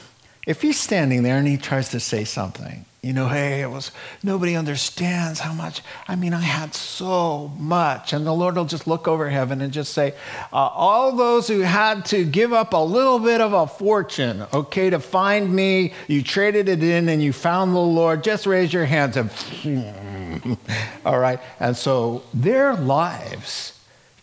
If 0.45 0.61
he's 0.61 0.79
standing 0.79 1.23
there 1.23 1.37
and 1.37 1.45
he 1.45 1.57
tries 1.57 1.89
to 1.89 1.99
say 1.99 2.23
something, 2.23 2.85
you 3.01 3.13
know, 3.13 3.27
hey, 3.27 3.61
it 3.61 3.69
was 3.69 3.91
nobody 4.23 4.55
understands 4.55 5.39
how 5.39 5.53
much. 5.53 5.81
I 6.07 6.15
mean, 6.15 6.33
I 6.33 6.41
had 6.41 6.73
so 6.73 7.49
much, 7.57 8.11
and 8.11 8.25
the 8.25 8.33
Lord 8.33 8.55
will 8.55 8.65
just 8.65 8.87
look 8.87 9.07
over 9.07 9.29
heaven 9.29 9.61
and 9.61 9.71
just 9.71 9.93
say, 9.93 10.13
uh, 10.51 10.55
all 10.55 11.15
those 11.15 11.47
who 11.47 11.59
had 11.59 12.05
to 12.05 12.25
give 12.25 12.53
up 12.53 12.73
a 12.73 12.83
little 12.83 13.19
bit 13.19 13.39
of 13.39 13.53
a 13.53 13.67
fortune, 13.67 14.45
okay, 14.51 14.89
to 14.89 14.99
find 14.99 15.53
me, 15.53 15.93
you 16.07 16.23
traded 16.23 16.67
it 16.67 16.81
in 16.81 17.07
and 17.07 17.21
you 17.21 17.33
found 17.33 17.75
the 17.75 17.79
Lord. 17.79 18.23
Just 18.23 18.45
raise 18.45 18.73
your 18.73 18.85
hands 18.85 19.15
and, 19.15 20.57
all 21.05 21.19
right. 21.19 21.39
And 21.59 21.77
so 21.77 22.23
their 22.33 22.73
lives 22.73 23.79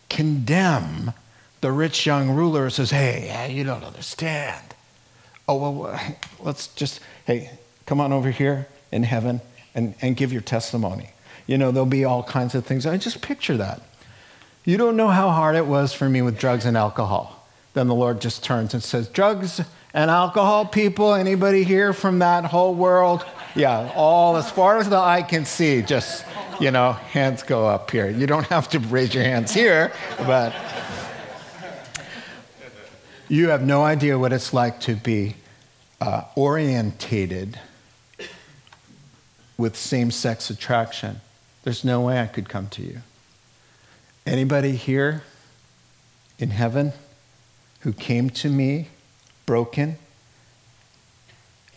condemn 0.09 1.13
the 1.61 1.71
rich 1.71 2.05
young 2.05 2.29
ruler 2.29 2.69
says, 2.69 2.91
Hey, 2.91 3.51
you 3.51 3.63
don't 3.63 3.83
understand. 3.83 4.75
Oh, 5.47 5.55
well, 5.55 5.99
let's 6.39 6.67
just, 6.67 6.99
hey, 7.25 7.49
come 7.85 8.01
on 8.01 8.11
over 8.11 8.31
here 8.31 8.67
in 8.91 9.03
heaven 9.03 9.41
and, 9.73 9.95
and 10.01 10.15
give 10.15 10.31
your 10.31 10.41
testimony. 10.41 11.09
You 11.47 11.57
know, 11.57 11.71
there'll 11.71 11.85
be 11.85 12.05
all 12.05 12.23
kinds 12.23 12.55
of 12.55 12.65
things. 12.65 12.85
I 12.85 12.97
just 12.97 13.21
picture 13.21 13.57
that. 13.57 13.81
You 14.63 14.77
don't 14.77 14.97
know 14.97 15.09
how 15.09 15.29
hard 15.29 15.55
it 15.55 15.67
was 15.67 15.93
for 15.93 16.09
me 16.09 16.21
with 16.21 16.39
drugs 16.39 16.65
and 16.65 16.75
alcohol. 16.75 17.47
Then 17.73 17.87
the 17.87 17.93
Lord 17.93 18.19
just 18.21 18.43
turns 18.43 18.73
and 18.73 18.81
says, 18.81 19.07
Drugs 19.09 19.61
and 19.93 20.09
alcohol 20.09 20.65
people, 20.65 21.13
anybody 21.13 21.63
here 21.63 21.93
from 21.93 22.19
that 22.19 22.45
whole 22.45 22.73
world? 22.73 23.25
Yeah, 23.53 23.91
all 23.95 24.37
as 24.37 24.49
far 24.49 24.77
as 24.79 24.89
the 24.89 24.97
eye 24.97 25.21
can 25.21 25.45
see, 25.45 25.81
just, 25.81 26.25
you 26.59 26.71
know, 26.71 26.93
hands 26.93 27.43
go 27.43 27.67
up 27.67 27.91
here. 27.91 28.09
You 28.09 28.25
don't 28.25 28.47
have 28.47 28.69
to 28.69 28.79
raise 28.79 29.13
your 29.13 29.23
hands 29.23 29.53
here, 29.53 29.91
but 30.19 30.53
you 33.27 33.49
have 33.49 33.63
no 33.63 33.83
idea 33.83 34.17
what 34.17 34.33
it's 34.33 34.53
like 34.53 34.79
to 34.81 34.95
be 34.95 35.35
uh, 36.01 36.23
orientated 36.35 37.59
with 39.57 39.75
same 39.75 40.11
sex 40.11 40.49
attraction. 40.49 41.21
There's 41.63 41.83
no 41.83 42.01
way 42.01 42.21
I 42.21 42.27
could 42.27 42.49
come 42.49 42.67
to 42.69 42.81
you. 42.81 43.01
Anybody 44.25 44.75
here 44.75 45.23
in 46.39 46.49
heaven 46.49 46.93
who 47.81 47.93
came 47.93 48.29
to 48.31 48.49
me 48.49 48.89
broken 49.45 49.97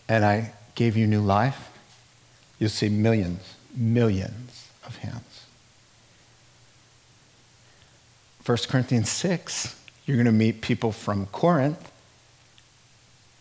and 0.07 0.25
I 0.25 0.53
gave 0.75 0.97
you 0.97 1.07
new 1.07 1.21
life? 1.21 1.69
You'll 2.57 2.69
see 2.69 2.89
millions, 2.89 3.55
millions 3.75 4.67
of 4.85 4.97
hands. 4.97 5.45
1 8.45 8.57
Corinthians 8.67 9.09
6 9.09 9.75
you're 10.09 10.17
going 10.17 10.25
to 10.25 10.31
meet 10.31 10.61
people 10.61 10.91
from 10.91 11.27
Corinth 11.27 11.91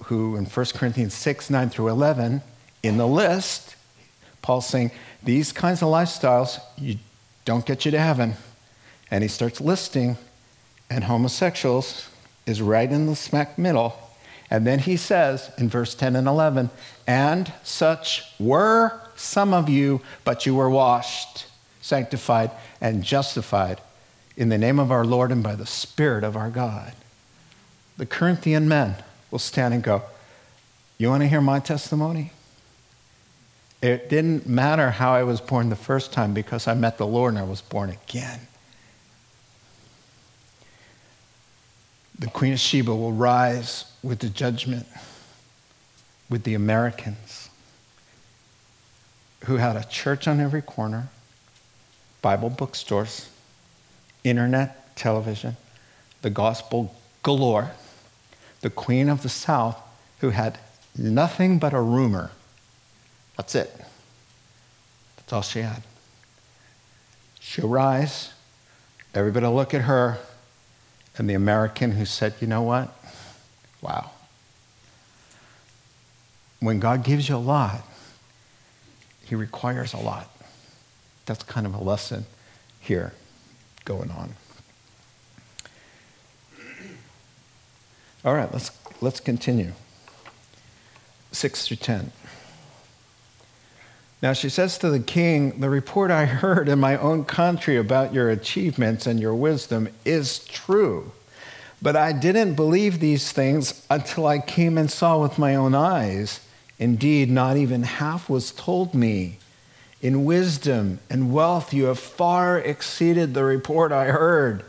who, 0.05 0.37
in 0.37 0.45
1 0.45 0.67
Corinthians 0.75 1.15
6, 1.15 1.49
9 1.49 1.71
through 1.71 1.89
11, 1.89 2.43
in 2.83 2.99
the 2.99 3.07
list, 3.07 3.75
Paul's 4.49 4.67
saying, 4.67 4.93
These 5.23 5.53
kinds 5.53 5.83
of 5.83 5.89
lifestyles 5.89 6.59
you 6.79 6.97
don't 7.45 7.67
get 7.67 7.85
you 7.85 7.91
to 7.91 7.99
heaven. 7.99 8.33
And 9.11 9.23
he 9.23 9.29
starts 9.29 9.61
listing, 9.61 10.17
and 10.89 11.05
homosexuals 11.05 12.09
is 12.47 12.63
right 12.63 12.91
in 12.91 13.05
the 13.05 13.15
smack 13.15 13.59
middle. 13.59 13.95
And 14.51 14.67
then 14.67 14.79
he 14.79 14.97
says 14.97 15.51
in 15.59 15.69
verse 15.69 15.95
10 15.95 16.17
and 16.17 16.27
11, 16.27 16.71
And 17.07 17.53
such 17.63 18.33
were 18.41 18.99
some 19.17 19.53
of 19.53 19.69
you, 19.69 20.01
but 20.25 20.47
you 20.47 20.55
were 20.55 20.71
washed, 20.71 21.45
sanctified, 21.83 22.51
and 22.81 23.05
justified 23.05 23.83
in 24.35 24.49
the 24.49 24.57
name 24.57 24.79
of 24.79 24.91
our 24.91 25.05
Lord 25.05 25.31
and 25.31 25.43
by 25.43 25.57
the 25.57 25.67
Spirit 25.67 26.25
of 26.25 26.39
our 26.39 26.49
God. 26.49 26.95
The 27.99 28.07
Corinthian 28.07 28.67
men 28.67 28.95
will 29.31 29.41
stand 29.41 29.75
and 29.75 29.83
go, 29.83 30.05
You 30.97 31.11
want 31.11 31.23
to 31.23 31.29
hear 31.29 31.43
my 31.43 31.61
testimony? 31.61 32.33
It 33.81 34.09
didn't 34.09 34.47
matter 34.47 34.91
how 34.91 35.13
I 35.15 35.23
was 35.23 35.41
born 35.41 35.69
the 35.69 35.77
first 35.77 36.13
time 36.13 36.35
because 36.35 36.67
I 36.67 36.75
met 36.75 36.99
the 36.99 37.07
Lord 37.07 37.35
and 37.35 37.39
I 37.39 37.45
was 37.45 37.61
born 37.61 37.91
again. 37.91 38.41
The 42.19 42.27
Queen 42.27 42.53
of 42.53 42.59
Sheba 42.59 42.95
will 42.95 43.13
rise 43.13 43.85
with 44.03 44.19
the 44.19 44.29
judgment 44.29 44.87
with 46.29 46.43
the 46.43 46.55
Americans 46.55 47.49
who 49.45 49.57
had 49.57 49.77
a 49.77 49.85
church 49.85 50.27
on 50.27 50.41
every 50.41 50.63
corner, 50.63 51.09
Bible 52.21 52.51
bookstores, 52.51 53.31
internet, 54.25 54.97
television, 54.97 55.57
the 56.23 56.31
gospel 56.31 56.95
galore, 57.23 57.71
the 58.61 58.71
queen 58.71 59.09
of 59.09 59.23
the 59.23 59.29
south 59.29 59.81
who 60.21 60.31
had 60.31 60.59
nothing 60.97 61.59
but 61.59 61.73
a 61.73 61.81
rumor. 61.81 62.33
That's 63.39 63.55
it. 63.55 63.75
That's 65.17 65.33
all 65.33 65.43
she 65.43 65.61
had. 65.61 65.83
She'll 67.41 67.69
rise, 67.69 68.35
everybody 69.15 69.47
will 69.47 69.55
look 69.55 69.73
at 69.73 69.83
her, 69.83 70.19
and 71.17 71.31
the 71.31 71.35
American 71.35 71.93
who 71.93 72.05
said, 72.05 72.35
you 72.41 72.47
know 72.47 72.63
what? 72.63 72.95
Wow. 73.81 74.11
When 76.61 76.81
God 76.81 77.05
gives 77.05 77.29
you 77.29 77.37
a 77.37 77.39
lot, 77.39 77.87
He 79.25 79.35
requires 79.35 79.95
a 79.95 79.99
lot. 79.99 80.29
That's 81.25 81.45
kind 81.45 81.67
of 81.67 81.75
a 81.75 81.83
lesson 81.83 82.27
here 82.81 83.15
going 83.85 84.11
on. 84.11 84.35
All 88.25 88.35
right, 88.35 88.53
let's, 88.53 88.73
let's 89.01 89.21
continue. 89.21 89.73
6 91.31 91.69
through 91.69 91.77
10. 91.77 92.13
Now 94.21 94.33
she 94.33 94.49
says 94.49 94.79
to 94.79 94.91
the 94.91 95.01
king, 95.01 95.61
The 95.61 95.71
report 95.71 96.11
I 96.11 96.25
heard 96.25 96.69
in 96.69 96.81
my 96.81 96.97
own 96.97 97.25
country 97.25 97.77
about 97.77 98.13
your 98.13 98.31
achievements 98.31 99.07
and 99.07 99.21
your 99.21 99.35
wisdom 99.35 99.89
is 100.05 100.41
true. 100.41 101.13
But 101.81 101.95
I 101.95 102.13
didn't 102.13 102.55
believe 102.55 102.99
these 102.99 103.31
things 103.31 103.87
until 103.89 104.27
I 104.27 104.41
came 104.41 104.77
and 104.77 104.91
saw 104.91 105.23
with 105.23 105.39
my 105.39 105.55
own 105.55 105.75
eyes. 105.75 106.41
Indeed, 106.81 107.31
not 107.31 107.57
even 107.57 107.85
half 107.85 108.29
was 108.29 108.51
told 108.51 108.95
me. 108.95 109.39
In 110.01 110.25
wisdom 110.25 110.99
and 111.09 111.33
wealth, 111.33 111.73
you 111.73 111.85
have 111.85 111.99
far 111.99 112.59
exceeded 112.59 113.35
the 113.35 113.45
report 113.45 113.93
I 113.93 114.07
heard. 114.07 114.65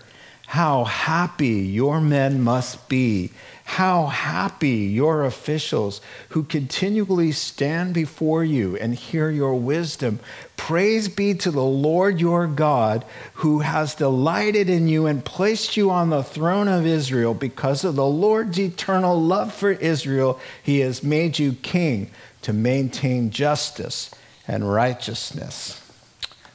How 0.48 0.84
happy 0.84 1.48
your 1.48 2.02
men 2.02 2.42
must 2.42 2.90
be. 2.90 3.32
How 3.70 4.08
happy 4.08 4.70
your 4.70 5.24
officials 5.24 6.02
who 6.30 6.42
continually 6.44 7.32
stand 7.32 7.94
before 7.94 8.44
you 8.44 8.76
and 8.76 8.96
hear 8.96 9.30
your 9.30 9.54
wisdom. 9.54 10.20
Praise 10.58 11.08
be 11.08 11.36
to 11.36 11.52
the 11.52 11.64
Lord 11.64 12.20
your 12.20 12.48
God 12.48 13.06
who 13.36 13.60
has 13.60 13.94
delighted 13.94 14.72
in 14.72 14.88
you 14.88 15.06
and 15.06 15.24
placed 15.24 15.78
you 15.78 15.92
on 15.92 16.10
the 16.10 16.24
throne 16.24 16.68
of 16.68 16.88
Israel. 16.88 17.36
Because 17.36 17.84
of 17.86 17.96
the 17.96 18.08
Lord's 18.08 18.60
eternal 18.60 19.22
love 19.22 19.54
for 19.54 19.72
Israel, 19.72 20.40
he 20.64 20.80
has 20.80 21.04
made 21.04 21.38
you 21.38 21.54
king 21.54 22.10
to 22.42 22.52
maintain 22.52 23.30
justice 23.30 24.10
and 24.48 24.70
righteousness. 24.70 25.80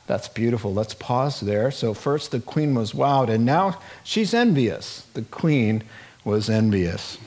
That's 0.09 0.29
beautiful. 0.29 0.75
Let's 0.75 0.95
pause 0.95 1.41
there. 1.41 1.71
So, 1.71 1.95
first 1.95 2.33
the 2.33 2.41
queen 2.41 2.75
was 2.75 2.93
wowed, 2.93 3.31
and 3.31 3.47
now 3.47 3.79
she's 4.03 4.35
envious. 4.35 5.07
The 5.15 5.23
queen 5.23 5.85
was 6.25 6.49
envious. 6.49 7.19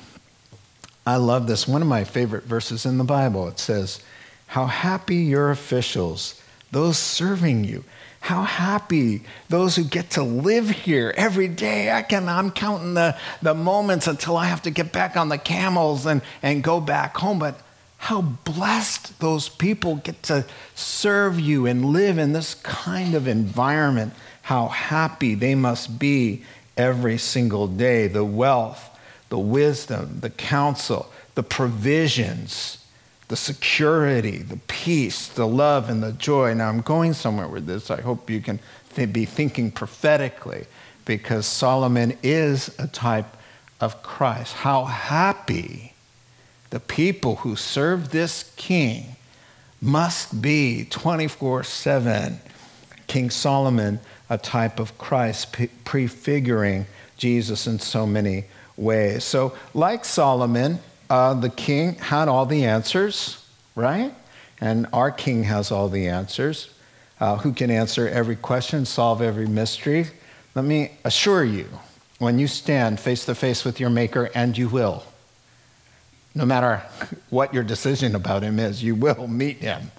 I 1.06 1.16
love 1.16 1.48
this. 1.48 1.68
One 1.68 1.82
of 1.82 1.88
my 1.88 2.04
favorite 2.04 2.44
verses 2.44 2.86
in 2.86 2.98
the 2.98 3.04
Bible 3.04 3.48
it 3.48 3.60
says, 3.60 4.02
How 4.48 4.66
happy 4.66 5.18
your 5.18 5.52
officials, 5.52 6.42
those 6.72 6.98
serving 6.98 7.64
you. 7.64 7.84
How 8.20 8.44
happy 8.44 9.22
those 9.48 9.78
who 9.78 9.86
get 9.86 10.10
to 10.12 10.24
live 10.24 10.70
here 10.70 11.14
every 11.16 11.48
day. 11.48 11.92
I 11.92 12.02
can, 12.02 12.28
I'm 12.28 12.52
counting 12.52 12.94
the, 12.94 13.16
the 13.42 13.54
moments 13.54 14.08
until 14.08 14.36
I 14.36 14.48
have 14.48 14.64
to 14.64 14.72
get 14.72 14.92
back 14.92 15.16
on 15.16 15.30
the 15.30 15.38
camels 15.38 16.06
and, 16.06 16.22
and 16.42 16.62
go 16.62 16.82
back 16.82 17.16
home. 17.16 17.40
But 17.40 17.62
how 18.00 18.22
blessed 18.22 19.20
those 19.20 19.48
people 19.48 19.98
get 19.98 20.24
to 20.24 20.46
serve 20.76 21.40
you 21.40 21.66
and 21.66 21.86
live 21.86 22.18
in 22.18 22.34
this 22.34 22.56
kind 22.56 23.16
of 23.16 23.28
environment. 23.28 24.14
How 24.42 24.68
happy 24.68 25.34
they 25.36 25.56
must 25.56 25.98
be 25.98 26.44
every 26.78 27.18
single 27.18 27.68
day. 27.68 28.08
The 28.08 28.26
wealth, 28.26 28.98
the 29.30 29.40
wisdom, 29.40 30.20
the 30.22 30.30
counsel, 30.30 31.12
the 31.36 31.44
provisions, 31.44 32.86
the 33.28 33.36
security, 33.36 34.38
the 34.38 34.60
peace, 34.68 35.28
the 35.28 35.48
love, 35.48 35.90
and 35.90 36.02
the 36.02 36.14
joy. 36.14 36.54
Now, 36.54 36.70
I'm 36.70 36.82
going 36.82 37.14
somewhere 37.14 37.48
with 37.48 37.66
this. 37.66 37.92
I 37.92 38.02
hope 38.02 38.30
you 38.30 38.42
can 38.42 38.60
th- 38.96 39.12
be 39.12 39.26
thinking 39.26 39.72
prophetically 39.72 40.66
because 41.06 41.46
Solomon 41.46 42.18
is 42.24 42.74
a 42.80 42.88
type 42.88 43.38
of 43.82 44.02
Christ. 44.04 44.54
How 44.54 44.86
happy 44.86 45.94
the 46.70 46.80
people 46.80 47.38
who 47.38 47.56
serve 47.56 48.12
this 48.12 48.52
king 48.56 49.16
must 49.82 50.42
be 50.42 50.86
24 50.86 51.64
7. 51.64 52.40
King 53.08 53.30
Solomon, 53.30 54.00
a 54.30 54.38
type 54.38 54.80
of 54.80 54.98
Christ, 54.98 55.56
prefiguring 55.86 56.86
Jesus 57.18 57.68
in 57.68 57.80
so 57.80 58.06
many 58.06 58.46
ways. 58.76 59.24
So, 59.24 59.56
like 59.74 60.06
Solomon, 60.06 60.80
uh, 61.10 61.34
the 61.34 61.50
king 61.50 61.96
had 61.96 62.28
all 62.28 62.46
the 62.46 62.66
answers, 62.66 63.46
right? 63.76 64.14
And 64.60 64.88
our 64.92 65.12
king 65.12 65.44
has 65.44 65.72
all 65.72 65.90
the 65.90 66.08
answers. 66.08 66.70
Uh, 67.20 67.38
who 67.38 67.54
can 67.54 67.72
answer 67.72 68.08
every 68.08 68.36
question, 68.36 68.86
solve 68.86 69.22
every 69.22 69.48
mystery? 69.48 70.08
Let 70.54 70.66
me 70.66 70.92
assure 71.04 71.44
you, 71.44 71.68
when 72.20 72.40
you 72.40 72.48
stand 72.48 73.00
face 73.00 73.26
to 73.26 73.36
face 73.36 73.64
with 73.64 73.80
your 73.80 73.90
Maker, 73.90 74.30
and 74.36 74.58
you 74.58 74.68
will, 74.70 75.04
no 76.36 76.46
matter 76.46 76.84
what 77.30 77.54
your 77.54 77.64
decision 77.64 78.16
about 78.16 78.44
him 78.44 78.60
is, 78.60 78.84
you 78.84 78.96
will 78.96 79.28
meet 79.28 79.58
him. 79.58 79.92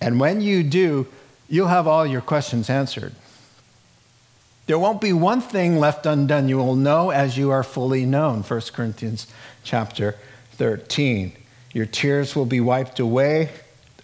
And 0.00 0.18
when 0.18 0.40
you 0.40 0.62
do, 0.62 1.06
you'll 1.48 1.68
have 1.68 1.86
all 1.86 2.06
your 2.06 2.22
questions 2.22 2.70
answered. 2.70 3.14
There 4.70 4.78
won't 4.78 5.00
be 5.00 5.12
one 5.12 5.40
thing 5.40 5.80
left 5.80 6.06
undone. 6.06 6.48
You 6.48 6.58
will 6.58 6.76
know 6.76 7.10
as 7.10 7.36
you 7.36 7.50
are 7.50 7.64
fully 7.64 8.06
known. 8.06 8.44
1 8.44 8.60
Corinthians 8.72 9.26
chapter 9.64 10.16
13. 10.52 11.32
Your 11.72 11.86
tears 11.86 12.36
will 12.36 12.46
be 12.46 12.60
wiped 12.60 13.00
away. 13.00 13.50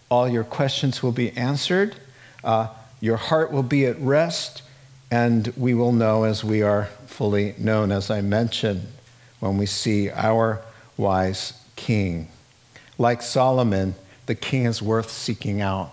All 0.09 0.29
your 0.29 0.43
questions 0.43 1.05
will 1.05 1.13
be 1.13 1.31
answered. 1.37 1.95
Uh, 2.43 2.67
your 3.01 3.17
heart 3.17 3.53
will 3.53 3.63
be 3.63 3.87
at 3.87 3.97
rest. 4.01 4.63
And 5.09 5.47
we 5.57 5.73
will 5.73 5.93
know 5.93 6.25
as 6.25 6.43
we 6.43 6.63
are 6.63 6.87
fully 7.07 7.55
known, 7.59 7.93
as 7.93 8.11
I 8.11 8.21
mentioned, 8.21 8.89
when 9.39 9.59
we 9.59 9.67
see 9.67 10.11
our 10.11 10.63
wise 10.97 11.53
king. 11.77 12.27
Like 12.99 13.23
Solomon, 13.23 13.95
the 14.27 14.35
king 14.35 14.65
is 14.65 14.83
worth 14.83 15.13
seeking 15.13 15.61
out 15.61 15.93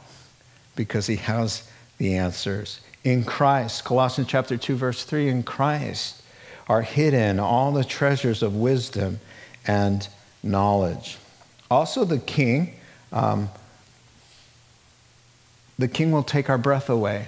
because 0.75 1.05
he 1.05 1.17
has 1.17 1.69
the 1.99 2.15
answers. 2.15 2.79
In 3.03 3.23
Christ, 3.23 3.83
Colossians 3.83 4.29
chapter 4.29 4.57
2, 4.57 4.75
verse 4.75 5.03
3, 5.03 5.29
in 5.29 5.43
Christ 5.43 6.21
are 6.67 6.81
hidden 6.81 7.39
all 7.39 7.71
the 7.73 7.83
treasures 7.83 8.41
of 8.41 8.55
wisdom 8.55 9.19
and 9.67 10.07
knowledge. 10.41 11.17
Also, 11.69 12.05
the 12.05 12.19
king, 12.19 12.75
um, 13.11 13.49
the 15.77 15.87
king 15.87 16.11
will 16.11 16.23
take 16.23 16.49
our 16.49 16.57
breath 16.57 16.89
away. 16.89 17.27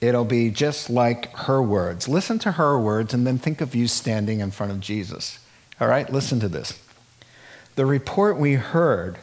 It'll 0.00 0.24
be 0.24 0.50
just 0.50 0.90
like 0.90 1.34
her 1.34 1.62
words. 1.62 2.08
Listen 2.08 2.38
to 2.40 2.52
her 2.52 2.78
words 2.78 3.14
and 3.14 3.26
then 3.26 3.38
think 3.38 3.60
of 3.60 3.74
you 3.74 3.88
standing 3.88 4.40
in 4.40 4.50
front 4.50 4.70
of 4.70 4.80
Jesus. 4.80 5.38
All 5.80 5.88
right, 5.88 6.12
listen 6.12 6.40
to 6.40 6.48
this. 6.48 6.78
The 7.74 7.86
report 7.86 8.38
we 8.38 8.54
heard 8.54 9.18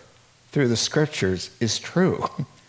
through 0.51 0.67
the 0.67 0.75
scriptures 0.75 1.51
is 1.59 1.79
true, 1.79 2.27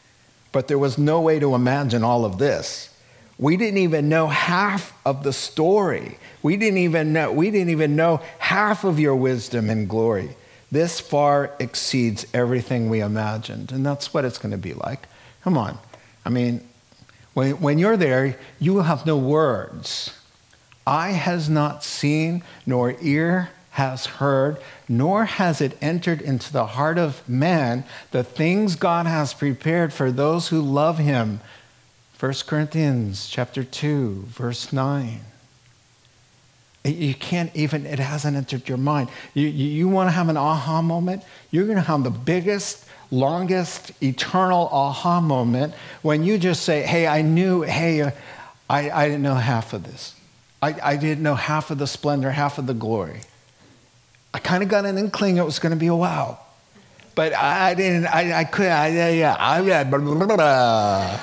but 0.52 0.68
there 0.68 0.78
was 0.78 0.98
no 0.98 1.20
way 1.20 1.38
to 1.38 1.54
imagine 1.54 2.04
all 2.04 2.24
of 2.24 2.38
this. 2.38 2.90
We 3.38 3.56
didn't 3.56 3.78
even 3.78 4.08
know 4.08 4.28
half 4.28 4.96
of 5.04 5.24
the 5.24 5.32
story. 5.32 6.18
We 6.42 6.56
didn't 6.56 6.78
even 6.78 7.12
know, 7.12 7.32
we 7.32 7.50
didn't 7.50 7.70
even 7.70 7.96
know 7.96 8.20
half 8.38 8.84
of 8.84 9.00
your 9.00 9.16
wisdom 9.16 9.70
and 9.70 9.88
glory. 9.88 10.36
This 10.70 11.00
far 11.00 11.50
exceeds 11.58 12.26
everything 12.32 12.88
we 12.88 13.00
imagined. 13.00 13.72
And 13.72 13.84
that's 13.84 14.14
what 14.14 14.24
it's 14.24 14.38
going 14.38 14.52
to 14.52 14.58
be 14.58 14.74
like. 14.74 15.08
Come 15.42 15.58
on. 15.58 15.78
I 16.24 16.30
mean, 16.30 16.66
when, 17.34 17.60
when 17.60 17.78
you're 17.78 17.96
there, 17.96 18.38
you 18.60 18.74
will 18.74 18.84
have 18.84 19.04
no 19.06 19.16
words. 19.16 20.16
Eye 20.86 21.12
has 21.12 21.48
not 21.48 21.84
seen, 21.84 22.42
nor 22.66 22.94
ear 23.00 23.50
has 23.72 24.04
heard, 24.04 24.58
nor 24.87 25.24
has 25.24 25.62
it 25.62 25.78
entered 25.80 26.20
into 26.20 26.52
the 26.52 26.66
heart 26.66 26.98
of 26.98 27.26
man 27.26 27.85
the 28.11 28.22
things 28.22 28.76
God 28.76 29.06
has 29.06 29.32
prepared 29.32 29.94
for 29.94 30.12
those 30.12 30.48
who 30.48 30.61
love 30.61 30.98
him. 30.98 31.40
1 32.20 32.35
Corinthians 32.46 33.28
chapter 33.28 33.64
2, 33.64 34.24
verse 34.28 34.74
9. 34.74 35.20
You 36.85 37.14
can't 37.14 37.54
even, 37.56 37.87
it 37.87 37.98
hasn't 37.98 38.37
entered 38.37 38.68
your 38.68 38.76
mind. 38.76 39.08
You, 39.32 39.48
you, 39.48 39.66
you 39.66 39.88
want 39.88 40.08
to 40.08 40.12
have 40.12 40.28
an 40.28 40.37
aha 40.37 40.82
moment? 40.82 41.22
You're 41.50 41.64
going 41.64 41.76
to 41.76 41.82
have 41.82 42.04
the 42.04 42.11
biggest, 42.11 42.85
longest, 43.11 43.92
eternal 44.02 44.68
aha 44.70 45.22
moment 45.22 45.72
when 46.02 46.24
you 46.24 46.37
just 46.37 46.64
say, 46.64 46.82
hey, 46.82 47.06
I 47.06 47.22
knew, 47.22 47.62
hey, 47.62 48.02
uh, 48.02 48.11
I, 48.68 48.90
I 48.90 49.08
didn't 49.08 49.22
know 49.22 49.35
half 49.35 49.72
of 49.72 49.85
this. 49.85 50.14
I, 50.61 50.76
I 50.82 50.96
didn't 50.96 51.22
know 51.22 51.37
half 51.37 51.70
of 51.70 51.78
the 51.78 51.87
splendor, 51.87 52.32
half 52.32 52.58
of 52.58 52.66
the 52.66 52.74
glory. 52.74 53.22
I 54.34 54.38
kind 54.38 54.62
of 54.62 54.68
got 54.68 54.84
an 54.86 54.98
inkling 54.98 55.36
it 55.36 55.44
was 55.44 55.58
going 55.58 55.70
to 55.70 55.78
be 55.78 55.88
a 55.88 55.94
wow. 55.94 56.38
But 57.14 57.34
I 57.34 57.74
didn't, 57.74 58.06
I, 58.06 58.40
I 58.40 58.44
could, 58.44 58.66
I, 58.66 59.10
yeah, 59.10 59.36
I, 59.38 59.60
yeah, 59.60 59.84
blah, 59.84 59.98
blah, 59.98 60.36
blah, 60.36 61.20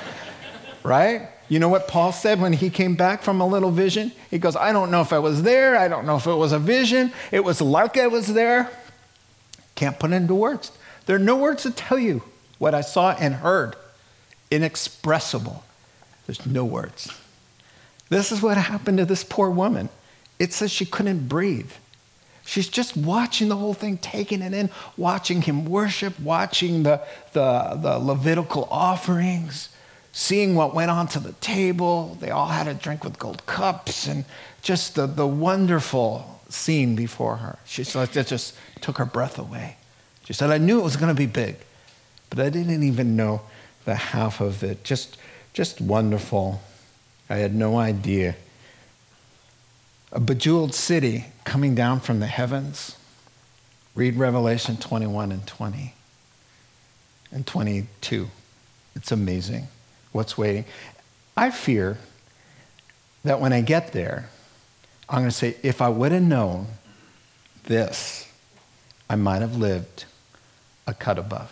right? 0.84 1.30
You 1.48 1.58
know 1.58 1.68
what 1.70 1.88
Paul 1.88 2.12
said 2.12 2.40
when 2.40 2.54
he 2.54 2.70
came 2.70 2.96
back 2.96 3.24
from 3.24 3.42
a 3.42 3.48
little 3.48 3.72
vision? 3.72 4.12
He 4.30 4.38
goes, 4.38 4.56
I 4.56 4.72
don't 4.72 4.92
know 4.92 5.02
if 5.02 5.12
I 5.12 5.18
was 5.18 5.42
there. 5.42 5.76
I 5.76 5.88
don't 5.88 6.06
know 6.06 6.16
if 6.16 6.28
it 6.28 6.34
was 6.36 6.52
a 6.52 6.60
vision. 6.60 7.12
It 7.32 7.44
was 7.44 7.60
like 7.60 7.98
I 7.98 8.06
was 8.06 8.28
there. 8.28 8.70
Can't 9.74 9.98
put 9.98 10.12
into 10.12 10.36
words. 10.36 10.72
There 11.08 11.16
are 11.16 11.20
no 11.20 11.38
words 11.38 11.64
to 11.64 11.72
tell 11.72 11.98
you 11.98 12.22
what 12.60 12.76
I 12.76 12.82
saw 12.82 13.12
and 13.14 13.34
heard. 13.34 13.76
Inexpressible. 14.52 15.64
There's 16.28 16.46
no 16.46 16.64
words. 16.64 17.12
This 18.10 18.32
is 18.32 18.44
what 18.44 18.58
happened 18.58 19.00
to 19.00 19.06
this 19.06 19.24
poor 19.24 19.50
woman. 19.50 19.90
It 20.38 20.54
says 20.54 20.72
she 20.72 20.86
couldn't 20.86 21.28
breathe. 21.28 21.72
She's 22.50 22.68
just 22.68 22.98
watching 22.98 23.48
the 23.48 23.56
whole 23.56 23.76
thing, 23.76 24.00
taking 24.00 24.42
it 24.42 24.56
in, 24.56 24.72
watching 24.98 25.44
him 25.44 25.66
worship, 25.66 26.20
watching 26.20 26.82
the, 26.82 27.00
the, 27.34 27.78
the 27.80 28.00
Levitical 28.00 28.68
offerings, 28.72 29.70
seeing 30.14 30.56
what 30.56 30.74
went 30.74 30.90
on 30.90 31.08
to 31.10 31.20
the 31.20 31.34
table. 31.34 32.18
They 32.20 32.32
all 32.32 32.48
had 32.48 32.68
a 32.68 32.74
drink 32.74 33.04
with 33.04 33.20
gold 33.20 33.46
cups, 33.46 34.08
and 34.08 34.26
just 34.64 34.96
the, 34.96 35.06
the 35.06 35.28
wonderful 35.28 36.42
scene 36.50 36.96
before 36.96 37.36
her. 37.36 37.60
She 37.66 37.84
said, 37.84 38.18
it 38.18 38.26
just 38.26 38.56
took 38.82 38.98
her 38.98 39.06
breath 39.06 39.38
away. 39.38 39.78
She 40.26 40.34
said, 40.34 40.50
I 40.50 40.58
knew 40.58 40.80
it 40.80 40.84
was 40.84 40.96
going 40.96 41.16
to 41.16 41.20
be 41.20 41.28
big, 41.28 41.56
but 42.32 42.40
I 42.40 42.50
didn't 42.50 42.82
even 42.82 43.16
know 43.16 43.42
the 43.86 43.94
half 43.94 44.42
of 44.42 44.64
it. 44.64 44.84
Just, 44.84 45.18
just 45.54 45.80
wonderful. 45.80 46.62
I 47.30 47.36
had 47.36 47.54
no 47.54 47.78
idea 47.78 48.36
a 50.12 50.20
bejeweled 50.20 50.74
city 50.74 51.26
coming 51.44 51.76
down 51.76 52.00
from 52.00 52.20
the 52.20 52.28
heavens. 52.28 52.98
Read 53.96 54.16
Revelation 54.16 54.78
21 54.78 55.32
and 55.32 55.46
20 55.46 55.94
and 57.32 57.46
22. 57.46 58.30
It's 58.96 59.12
amazing 59.12 59.68
what's 60.12 60.38
waiting. 60.38 60.66
I 61.38 61.52
fear 61.52 61.98
that 63.24 63.40
when 63.40 63.54
I 63.54 63.62
get 63.62 63.92
there, 63.92 64.30
I'm 65.08 65.20
going 65.20 65.30
to 65.30 65.36
say, 65.36 65.56
if 65.64 65.82
I 65.82 65.90
would 65.90 66.12
have 66.12 66.24
known 66.24 66.68
this, 67.66 68.28
I 69.10 69.16
might 69.16 69.42
have 69.42 69.56
lived 69.56 70.06
a 70.88 70.94
cut 70.94 71.18
above. 71.18 71.52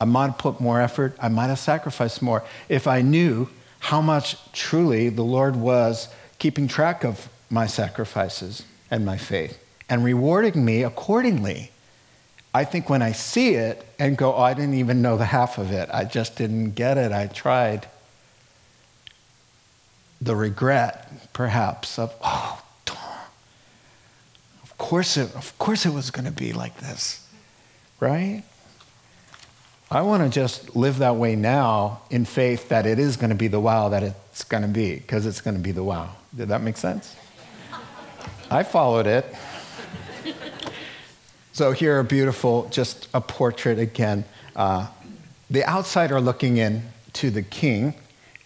I 0.00 0.04
might 0.04 0.26
have 0.26 0.38
put 0.38 0.60
more 0.60 0.80
effort. 0.80 1.16
I 1.20 1.28
might 1.28 1.48
have 1.48 1.58
sacrificed 1.58 2.22
more 2.22 2.44
if 2.68 2.86
I 2.86 3.02
knew 3.02 3.48
how 3.80 4.00
much 4.00 4.36
truly 4.52 5.08
the 5.08 5.22
Lord 5.22 5.56
was 5.56 6.08
keeping 6.40 6.66
track 6.66 7.04
of 7.04 7.28
my 7.50 7.66
sacrifices 7.68 8.64
and 8.90 9.06
my 9.06 9.16
faith 9.16 9.62
and 9.88 10.02
rewarding 10.02 10.64
me 10.64 10.82
accordingly. 10.82 11.70
I 12.52 12.64
think 12.64 12.88
when 12.88 13.02
I 13.02 13.12
see 13.12 13.54
it 13.54 13.86
and 13.98 14.16
go, 14.16 14.34
oh, 14.34 14.40
I 14.42 14.54
didn't 14.54 14.74
even 14.74 15.02
know 15.02 15.16
the 15.16 15.26
half 15.26 15.58
of 15.58 15.70
it, 15.70 15.88
I 15.92 16.04
just 16.04 16.36
didn't 16.36 16.72
get 16.72 16.98
it, 16.98 17.12
I 17.12 17.26
tried. 17.28 17.86
The 20.20 20.34
regret, 20.34 21.32
perhaps, 21.32 21.98
of, 21.98 22.14
oh, 22.22 22.60
darn. 22.84 22.98
Of 24.62 24.76
course 24.78 25.16
it, 25.16 25.34
of 25.36 25.56
course 25.58 25.86
it 25.86 25.92
was 25.92 26.10
going 26.10 26.24
to 26.24 26.32
be 26.32 26.52
like 26.52 26.78
this, 26.78 27.28
right? 28.00 28.42
I 29.92 30.02
want 30.02 30.22
to 30.22 30.28
just 30.28 30.76
live 30.76 30.98
that 30.98 31.16
way 31.16 31.34
now 31.34 32.02
in 32.10 32.24
faith 32.24 32.68
that 32.68 32.86
it 32.86 33.00
is 33.00 33.16
going 33.16 33.30
to 33.30 33.36
be 33.36 33.48
the 33.48 33.58
wow 33.58 33.88
that 33.88 34.04
it's 34.04 34.44
going 34.44 34.62
to 34.62 34.68
be, 34.68 34.94
because 34.94 35.26
it's 35.26 35.40
going 35.40 35.56
to 35.56 35.62
be 35.62 35.72
the 35.72 35.82
wow. 35.82 36.10
Did 36.36 36.48
that 36.50 36.62
make 36.62 36.76
sense? 36.76 37.16
I 38.50 38.62
followed 38.62 39.08
it. 39.08 39.26
So 41.52 41.72
here, 41.72 41.98
a 41.98 42.04
beautiful, 42.04 42.68
just 42.70 43.08
a 43.12 43.20
portrait 43.20 43.80
again. 43.80 44.24
Uh, 44.54 44.86
the 45.50 45.64
outsider 45.68 46.20
looking 46.20 46.56
in 46.56 46.84
to 47.14 47.30
the 47.30 47.42
king 47.42 47.94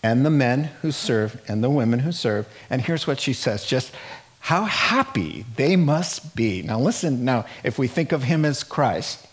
and 0.03 0.25
the 0.25 0.31
men 0.31 0.65
who 0.81 0.91
serve 0.91 1.43
and 1.47 1.63
the 1.63 1.69
women 1.69 2.01
who 2.01 2.13
serve. 2.13 2.49
And 2.71 2.81
here's 2.81 3.07
what 3.07 3.21
she 3.21 3.35
says 3.35 3.67
just 3.67 3.93
how 4.41 4.65
happy 4.65 5.45
they 5.57 5.77
must 5.77 6.35
be. 6.35 6.63
Now, 6.63 6.81
listen, 6.81 7.25
now, 7.25 7.45
if 7.63 7.79
we 7.79 7.87
think 7.87 8.13
of 8.13 8.23
him 8.23 8.47
as 8.47 8.65
Christ, 8.65 9.27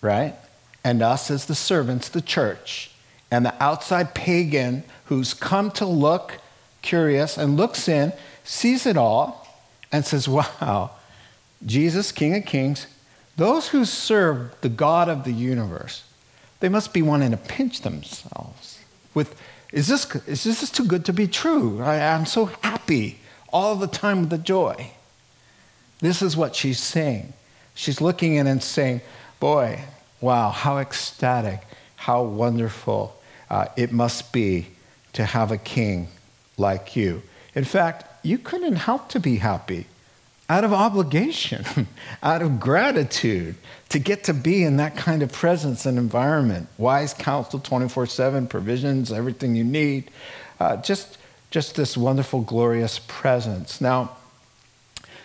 right? 0.00 0.36
And 0.82 1.02
us 1.02 1.30
as 1.30 1.46
the 1.46 1.54
servants, 1.54 2.08
the 2.08 2.22
church, 2.22 2.90
and 3.30 3.44
the 3.44 3.62
outside 3.62 4.14
pagan 4.14 4.84
who's 5.06 5.34
come 5.34 5.70
to 5.72 5.84
look 5.86 6.38
curious, 6.82 7.36
and 7.36 7.56
looks 7.56 7.88
in, 7.88 8.12
sees 8.44 8.86
it 8.86 8.96
all, 8.96 9.46
and 9.92 10.04
says, 10.04 10.28
Wow, 10.28 10.92
Jesus, 11.64 12.12
King 12.12 12.36
of 12.36 12.46
Kings, 12.46 12.86
those 13.36 13.68
who 13.68 13.84
serve 13.84 14.54
the 14.60 14.68
God 14.68 15.08
of 15.08 15.24
the 15.24 15.32
universe, 15.32 16.04
they 16.60 16.68
must 16.68 16.92
be 16.92 17.02
wanting 17.02 17.30
to 17.30 17.36
pinch 17.36 17.82
themselves 17.82 18.78
with, 19.14 19.34
is 19.72 19.88
this, 19.88 20.14
is 20.26 20.44
this 20.44 20.70
too 20.70 20.84
good 20.84 21.04
to 21.06 21.12
be 21.12 21.26
true? 21.26 21.82
I, 21.82 22.14
I'm 22.14 22.26
so 22.26 22.46
happy 22.46 23.18
all 23.52 23.76
the 23.76 23.86
time 23.86 24.20
with 24.20 24.30
the 24.30 24.38
joy. 24.38 24.92
This 26.00 26.22
is 26.22 26.36
what 26.36 26.54
she's 26.54 26.78
saying. 26.78 27.32
She's 27.74 28.00
looking 28.00 28.34
in 28.34 28.46
and 28.46 28.62
saying, 28.62 29.00
Boy, 29.38 29.80
wow, 30.20 30.50
how 30.50 30.78
ecstatic, 30.78 31.62
how 31.96 32.22
wonderful 32.22 33.16
uh, 33.48 33.66
it 33.76 33.92
must 33.92 34.32
be 34.32 34.68
to 35.12 35.24
have 35.24 35.50
a 35.50 35.58
king 35.58 36.08
like 36.56 36.94
you. 36.96 37.22
In 37.54 37.64
fact, 37.64 38.04
you 38.24 38.38
couldn't 38.38 38.76
help 38.76 39.08
to 39.10 39.20
be 39.20 39.36
happy 39.36 39.86
out 40.48 40.64
of 40.64 40.72
obligation, 40.72 41.64
out 42.22 42.42
of 42.42 42.60
gratitude 42.60 43.54
to 43.88 43.98
get 43.98 44.24
to 44.24 44.34
be 44.34 44.64
in 44.64 44.76
that 44.76 44.96
kind 44.96 45.22
of 45.22 45.32
presence 45.32 45.86
and 45.86 45.96
environment. 45.96 46.68
Wise 46.76 47.14
counsel 47.14 47.60
24 47.60 48.06
7, 48.06 48.46
provisions, 48.46 49.12
everything 49.12 49.54
you 49.54 49.64
need. 49.64 50.10
Uh, 50.58 50.76
just 50.76 51.18
just 51.50 51.74
this 51.74 51.96
wonderful, 51.96 52.42
glorious 52.42 53.00
presence. 53.00 53.80
Now, 53.80 54.16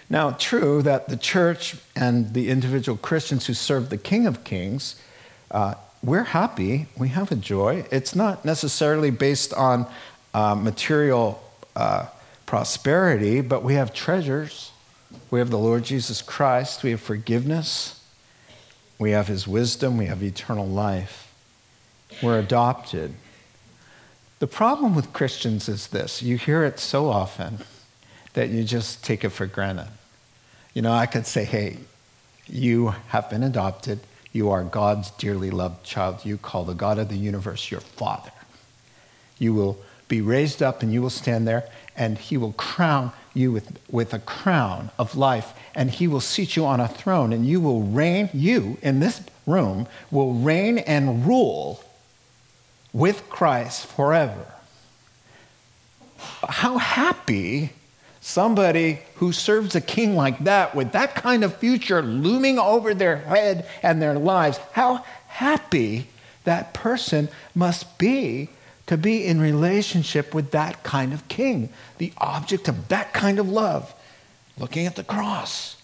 now, 0.09 0.31
true 0.31 0.81
that 0.83 1.09
the 1.09 1.17
church 1.17 1.75
and 1.95 2.33
the 2.33 2.49
individual 2.49 2.97
Christians 2.97 3.47
who 3.47 3.53
serve 3.53 3.89
the 3.89 3.97
King 3.97 4.27
of 4.27 4.43
Kings, 4.43 5.01
uh, 5.49 5.75
we're 6.03 6.25
happy, 6.25 6.85
we 6.95 7.07
have 7.09 7.31
a 7.31 7.35
joy. 7.35 7.85
It's 7.91 8.15
not 8.15 8.45
necessarily 8.45 9.09
based 9.09 9.53
on 9.53 9.87
uh, 10.33 10.53
material 10.53 11.41
uh, 11.75 12.05
prosperity, 12.45 13.41
but 13.41 13.63
we 13.63 13.73
have 13.73 13.93
treasures. 13.93 14.71
We 15.31 15.39
have 15.39 15.49
the 15.49 15.57
Lord 15.57 15.83
Jesus 15.83 16.21
Christ, 16.21 16.83
we 16.83 16.91
have 16.91 17.01
forgiveness, 17.01 18.01
we 18.99 19.11
have 19.11 19.27
his 19.27 19.47
wisdom, 19.47 19.97
we 19.97 20.05
have 20.05 20.21
eternal 20.21 20.67
life. 20.67 21.33
We're 22.21 22.39
adopted. 22.39 23.15
The 24.39 24.47
problem 24.47 24.93
with 24.93 25.13
Christians 25.13 25.67
is 25.67 25.87
this 25.87 26.21
you 26.21 26.37
hear 26.37 26.63
it 26.63 26.79
so 26.79 27.09
often 27.09 27.59
that 28.35 28.49
you 28.49 28.63
just 28.63 29.03
take 29.03 29.23
it 29.23 29.29
for 29.29 29.45
granted. 29.45 29.87
You 30.73 30.81
know, 30.81 30.93
I 30.93 31.07
could 31.07 31.25
say, 31.25 31.43
hey, 31.43 31.77
you 32.47 32.93
have 33.07 33.29
been 33.29 33.43
adopted. 33.43 33.99
You 34.31 34.51
are 34.51 34.63
God's 34.63 35.09
dearly 35.11 35.49
loved 35.49 35.83
child. 35.83 36.25
You 36.25 36.37
call 36.37 36.65
the 36.65 36.73
God 36.73 36.99
of 36.99 37.09
the 37.09 37.17
universe 37.17 37.71
your 37.71 37.81
father. 37.81 38.31
You 39.39 39.53
will 39.53 39.79
be 40.07 40.21
raised 40.21 40.61
up 40.61 40.83
and 40.83 40.93
you 40.93 41.01
will 41.01 41.09
stand 41.09 41.47
there, 41.47 41.67
and 41.97 42.17
he 42.17 42.37
will 42.37 42.53
crown 42.53 43.11
you 43.33 43.51
with, 43.51 43.79
with 43.89 44.13
a 44.13 44.19
crown 44.19 44.91
of 44.99 45.15
life, 45.15 45.53
and 45.73 45.89
he 45.89 46.07
will 46.07 46.21
seat 46.21 46.55
you 46.55 46.65
on 46.65 46.79
a 46.79 46.87
throne, 46.87 47.33
and 47.33 47.45
you 47.45 47.59
will 47.59 47.81
reign, 47.81 48.29
you 48.33 48.77
in 48.81 48.99
this 48.99 49.21
room 49.47 49.87
will 50.11 50.33
reign 50.33 50.77
and 50.77 51.25
rule 51.25 51.83
with 52.93 53.29
Christ 53.29 53.85
forever. 53.87 54.53
How 56.47 56.77
happy 56.77 57.71
somebody 58.25 58.97
who 59.17 59.31
serves 59.31 59.75
a 59.75 59.81
king 59.81 60.15
like 60.15 60.43
that, 60.45 60.73
with 60.73 60.91
that 60.93 61.13
kind 61.13 61.43
of 61.43 61.55
future 61.57 62.01
looming 62.01 62.57
over 62.57 62.95
their 62.95 63.17
head 63.17 63.69
and 63.83 64.01
their 64.01 64.17
lives, 64.17 64.57
how 64.71 65.05
happy 65.27 66.07
that 66.43 66.73
person 66.73 67.29
must 67.53 67.99
be 67.99 68.49
to 68.87 68.97
be 68.97 69.25
in 69.25 69.39
relationship 69.39 70.33
with 70.33 70.49
that 70.51 70.81
kind 70.81 71.13
of 71.13 71.27
king, 71.27 71.69
the 71.99 72.11
object 72.17 72.67
of 72.67 72.87
that 72.87 73.13
kind 73.13 73.37
of 73.37 73.47
love. 73.47 73.93
Looking 74.57 74.87
at 74.87 74.95
the 74.95 75.03
cross, 75.03 75.75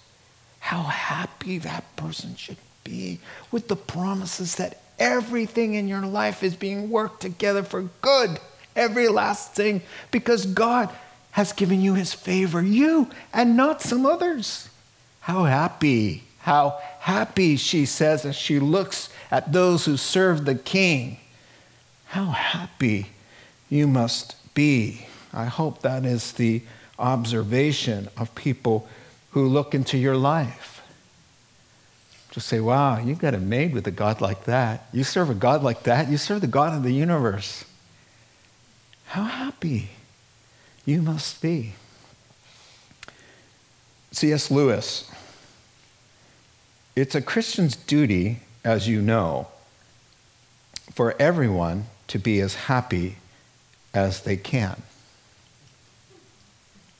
how 0.62 0.82
happy 0.82 1.60
that 1.60 1.96
person 1.96 2.36
should 2.36 2.58
be 2.84 3.20
with 3.52 3.68
the 3.68 3.76
promises 3.76 4.56
that 4.56 4.82
everything 4.98 5.76
in 5.76 5.88
your 5.88 6.06
life 6.08 6.42
is 6.42 6.56
being 6.56 6.90
worked 6.90 7.22
together 7.22 7.62
for 7.62 7.84
good, 8.02 8.40
every 8.76 9.10
last 9.10 9.54
thing, 9.54 9.84
because 10.10 10.48
God 10.48 10.90
has 11.32 11.54
given 11.54 11.82
you 11.82 11.94
his 11.94 12.14
favor, 12.14 12.62
you 12.62 13.10
and 13.34 13.56
not 13.56 13.82
some 13.82 14.06
others. 14.06 14.70
How 15.22 15.46
happy, 15.46 16.24
how 16.40 16.80
happy, 17.00 17.56
she 17.56 17.86
says 17.86 18.26
as 18.26 18.36
she 18.36 18.60
looks 18.60 19.10
at 19.30 19.52
those 19.52 19.86
who 19.86 19.98
serve 19.98 20.46
the 20.46 20.56
king. 20.56 21.18
How 22.08 22.26
happy 22.26 23.08
you 23.70 23.88
must 23.88 24.36
be. 24.54 25.08
I 25.34 25.46
hope 25.46 25.82
that 25.82 26.04
is 26.04 26.34
the 26.34 26.62
observation 27.00 28.10
of 28.18 28.36
people 28.36 28.88
who 29.32 29.48
look 29.48 29.74
into 29.74 29.98
your 29.98 30.18
life. 30.18 30.82
Just 32.32 32.48
say, 32.48 32.60
wow, 32.60 32.98
you 32.98 33.16
got 33.16 33.34
it 33.34 33.42
made 33.42 33.74
with 33.74 33.88
a 33.88 33.92
God 33.92 34.22
like 34.22 34.46
that. 34.46 34.88
You 34.92 35.04
serve 35.04 35.30
a 35.30 35.34
God 35.34 35.64
like 35.64 35.84
that. 35.84 36.10
You 36.10 36.18
serve 36.18 36.42
the 36.42 36.48
God 36.48 36.74
of 36.74 36.84
the 36.84 36.92
universe. 36.92 37.66
How 39.06 39.24
happy 39.24 39.90
you 40.92 41.02
must 41.02 41.42
be. 41.42 41.74
C.S. 44.12 44.52
Lewis, 44.52 45.10
it's 46.96 47.16
a 47.16 47.22
Christian's 47.22 47.76
duty, 47.76 48.42
as 48.64 48.88
you 48.88 49.02
know, 49.02 49.48
for 50.94 51.16
everyone 51.20 51.86
to 52.08 52.20
be 52.20 52.42
as 52.42 52.56
happy 52.56 53.16
as 53.94 54.22
they 54.24 54.36
can. 54.36 54.82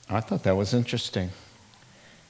I 0.10 0.22
thought 0.22 0.44
that 0.44 0.56
was 0.56 0.74
interesting. 0.74 1.32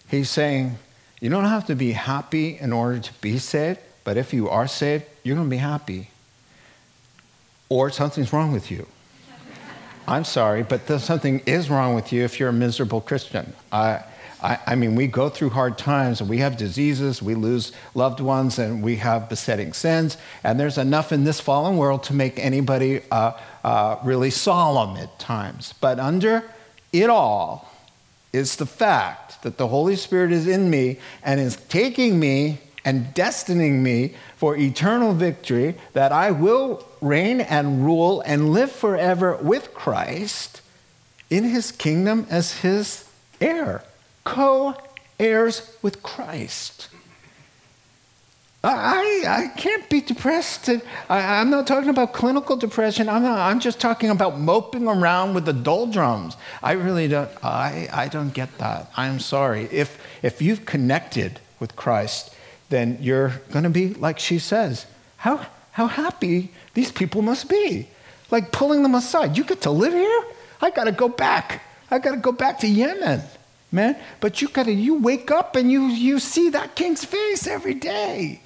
He's 0.08 0.30
saying, 0.30 0.78
you 1.19 1.30
don't 1.30 1.45
have 1.45 1.67
to 1.67 1.76
be 1.76 1.91
happy 1.91 2.58
in 2.58 2.74
order 2.74 3.00
to 3.00 3.13
be 3.21 3.38
saved, 3.38 3.80
but 4.04 4.17
if 4.17 4.34
you 4.34 4.50
are 4.50 4.67
saved, 4.67 5.06
you're 5.24 5.36
going 5.36 5.47
to 5.47 5.52
be 5.52 5.58
happy. 5.58 6.10
Or 7.69 7.91
something's 7.91 8.34
wrong 8.34 8.52
with 8.52 8.71
you. 8.71 8.88
I'm 10.07 10.23
sorry, 10.23 10.63
but 10.63 10.87
something 10.99 11.41
is 11.45 11.69
wrong 11.69 11.95
with 11.95 12.11
you 12.11 12.23
if 12.23 12.39
you're 12.39 12.49
a 12.49 12.53
miserable 12.53 13.01
Christian. 13.01 13.53
I, 13.71 14.03
I, 14.41 14.57
I, 14.67 14.75
mean, 14.75 14.95
we 14.95 15.07
go 15.07 15.29
through 15.29 15.51
hard 15.51 15.77
times 15.77 16.19
and 16.21 16.29
we 16.29 16.39
have 16.39 16.57
diseases, 16.57 17.21
we 17.21 17.35
lose 17.35 17.71
loved 17.93 18.19
ones, 18.19 18.57
and 18.57 18.81
we 18.81 18.95
have 18.97 19.29
besetting 19.29 19.73
sins. 19.73 20.17
And 20.43 20.59
there's 20.59 20.77
enough 20.77 21.11
in 21.11 21.23
this 21.23 21.39
fallen 21.39 21.77
world 21.77 22.03
to 22.03 22.13
make 22.13 22.39
anybody 22.39 23.01
uh, 23.11 23.33
uh, 23.63 23.97
really 24.03 24.31
solemn 24.31 24.97
at 24.97 25.19
times. 25.19 25.73
But 25.79 25.99
under 25.99 26.43
it 26.91 27.09
all 27.09 27.71
is 28.33 28.55
the 28.55 28.65
fact 28.65 29.43
that 29.43 29.57
the 29.57 29.67
Holy 29.67 29.95
Spirit 29.95 30.31
is 30.31 30.47
in 30.47 30.69
me 30.69 30.97
and 31.23 31.39
is 31.39 31.55
taking 31.67 32.19
me 32.19 32.59
and 32.83 33.13
destining 33.13 33.81
me 33.81 34.15
for 34.35 34.57
eternal 34.57 35.13
victory, 35.13 35.75
that 35.93 36.11
I 36.11 36.31
will 36.31 36.85
reign 36.99 37.41
and 37.41 37.85
rule 37.85 38.21
and 38.21 38.51
live 38.51 38.71
forever 38.71 39.37
with 39.37 39.73
Christ 39.73 40.61
in 41.29 41.43
his 41.43 41.71
kingdom 41.71 42.27
as 42.29 42.59
his 42.59 43.09
heir, 43.39 43.83
co 44.23 44.75
heirs 45.19 45.75
with 45.81 46.03
Christ. 46.03 46.89
I, 48.63 49.23
I 49.27 49.59
can't 49.59 49.89
be 49.89 50.01
depressed. 50.01 50.69
I, 51.09 51.41
am 51.41 51.49
not 51.49 51.65
talking 51.65 51.89
about 51.89 52.13
clinical 52.13 52.55
depression. 52.55 53.09
I'm, 53.09 53.23
not, 53.23 53.39
I'm 53.39 53.59
just 53.59 53.79
talking 53.79 54.11
about 54.11 54.39
moping 54.39 54.87
around 54.87 55.33
with 55.33 55.45
the 55.45 55.53
doldrums. 55.53 56.37
I 56.61 56.73
really 56.73 57.07
don't, 57.07 57.31
I, 57.43 57.89
I 57.91 58.07
don't 58.07 58.31
get 58.31 58.55
that. 58.59 58.91
I'm 58.95 59.19
sorry. 59.19 59.67
If, 59.71 59.99
if 60.21 60.43
you've 60.43 60.65
connected 60.67 61.39
with 61.59 61.75
Christ, 61.75 62.35
then 62.71 62.97
you're 62.99 63.39
going 63.51 63.63
to 63.63 63.69
be 63.69 63.93
like 63.93 64.17
she 64.17 64.39
says. 64.39 64.88
How, 65.17 65.45
how 65.73 65.86
happy 65.86 66.51
these 66.73 66.91
people 66.91 67.21
must 67.21 67.47
be. 67.47 67.88
Like 68.31 68.51
pulling 68.51 68.81
them 68.81 68.95
aside. 68.95 69.38
You 69.38 69.43
get 69.43 69.62
to 69.62 69.71
live 69.71 69.93
here? 69.93 70.23
I 70.62 70.71
got 70.71 70.86
to 70.86 70.91
go 70.91 71.07
back. 71.07 71.62
I 71.91 71.99
got 71.99 72.12
to 72.12 72.17
go 72.17 72.31
back 72.31 72.60
to 72.60 72.67
Yemen, 72.67 73.21
man. 73.71 73.97
But 74.19 74.41
you 74.41 74.47
got 74.47 74.65
to, 74.65 74.71
you 74.71 74.95
wake 74.95 75.29
up 75.29 75.55
and 75.55 75.71
you, 75.71 75.88
you 75.88 76.17
see 76.19 76.49
that 76.49 76.75
king's 76.75 77.05
face 77.05 77.45
every 77.45 77.73
day. 77.73 78.41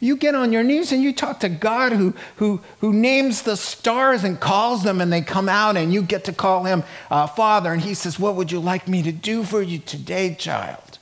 You 0.00 0.16
get 0.16 0.36
on 0.36 0.52
your 0.52 0.62
knees 0.62 0.92
and 0.92 1.02
you 1.02 1.12
talk 1.12 1.40
to 1.40 1.48
God 1.48 1.92
who, 1.92 2.14
who, 2.36 2.60
who 2.80 2.92
names 2.92 3.42
the 3.42 3.56
stars 3.56 4.22
and 4.22 4.38
calls 4.38 4.84
them 4.84 5.00
and 5.00 5.12
they 5.12 5.22
come 5.22 5.48
out 5.48 5.76
and 5.76 5.92
you 5.92 6.02
get 6.02 6.24
to 6.24 6.32
call 6.32 6.64
him 6.64 6.84
uh, 7.10 7.26
Father. 7.26 7.72
And 7.72 7.82
he 7.82 7.94
says, 7.94 8.18
What 8.18 8.36
would 8.36 8.52
you 8.52 8.60
like 8.60 8.86
me 8.86 9.02
to 9.02 9.10
do 9.10 9.42
for 9.42 9.60
you 9.60 9.78
today, 9.78 10.36
child? 10.38 10.98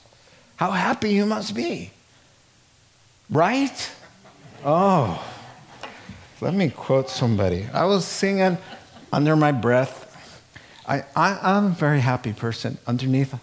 How 0.56 0.70
happy 0.70 1.11
you 1.11 1.26
must 1.26 1.54
be. 1.54 1.90
Right? 3.30 3.92
Oh, 4.64 5.24
let 6.40 6.54
me 6.54 6.70
quote 6.70 7.10
somebody. 7.10 7.66
I 7.72 7.84
was 7.84 8.04
singing 8.04 8.58
under 9.12 9.34
my 9.34 9.52
breath. 9.52 10.04
I, 10.86 11.04
I, 11.16 11.56
am 11.56 11.66
a 11.66 11.68
very 11.70 12.00
happy 12.00 12.32
person. 12.32 12.78
Underneath, 12.86 13.34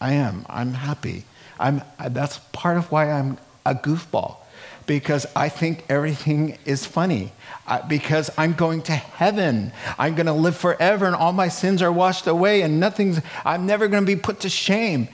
I 0.00 0.14
am. 0.14 0.44
I'm 0.48 0.74
happy. 0.74 1.24
I'm, 1.60 1.82
that's 2.08 2.38
part 2.52 2.76
of 2.76 2.90
why 2.90 3.10
I'm 3.12 3.38
a 3.64 3.74
goofball, 3.74 4.36
because 4.86 5.24
I 5.36 5.48
think 5.48 5.84
everything 5.88 6.58
is 6.64 6.84
funny. 6.84 7.32
I, 7.64 7.82
because 7.82 8.30
I'm 8.36 8.54
going 8.54 8.82
to 8.82 8.92
heaven. 8.92 9.72
I'm 9.98 10.16
going 10.16 10.26
to 10.26 10.32
live 10.32 10.56
forever, 10.56 11.06
and 11.06 11.14
all 11.14 11.32
my 11.32 11.48
sins 11.48 11.80
are 11.80 11.92
washed 11.92 12.26
away, 12.26 12.62
and 12.62 12.80
nothing's, 12.80 13.20
I'm 13.44 13.66
never 13.66 13.86
going 13.86 14.02
to 14.02 14.06
be 14.06 14.20
put 14.20 14.40
to 14.40 14.48
shame 14.48 15.08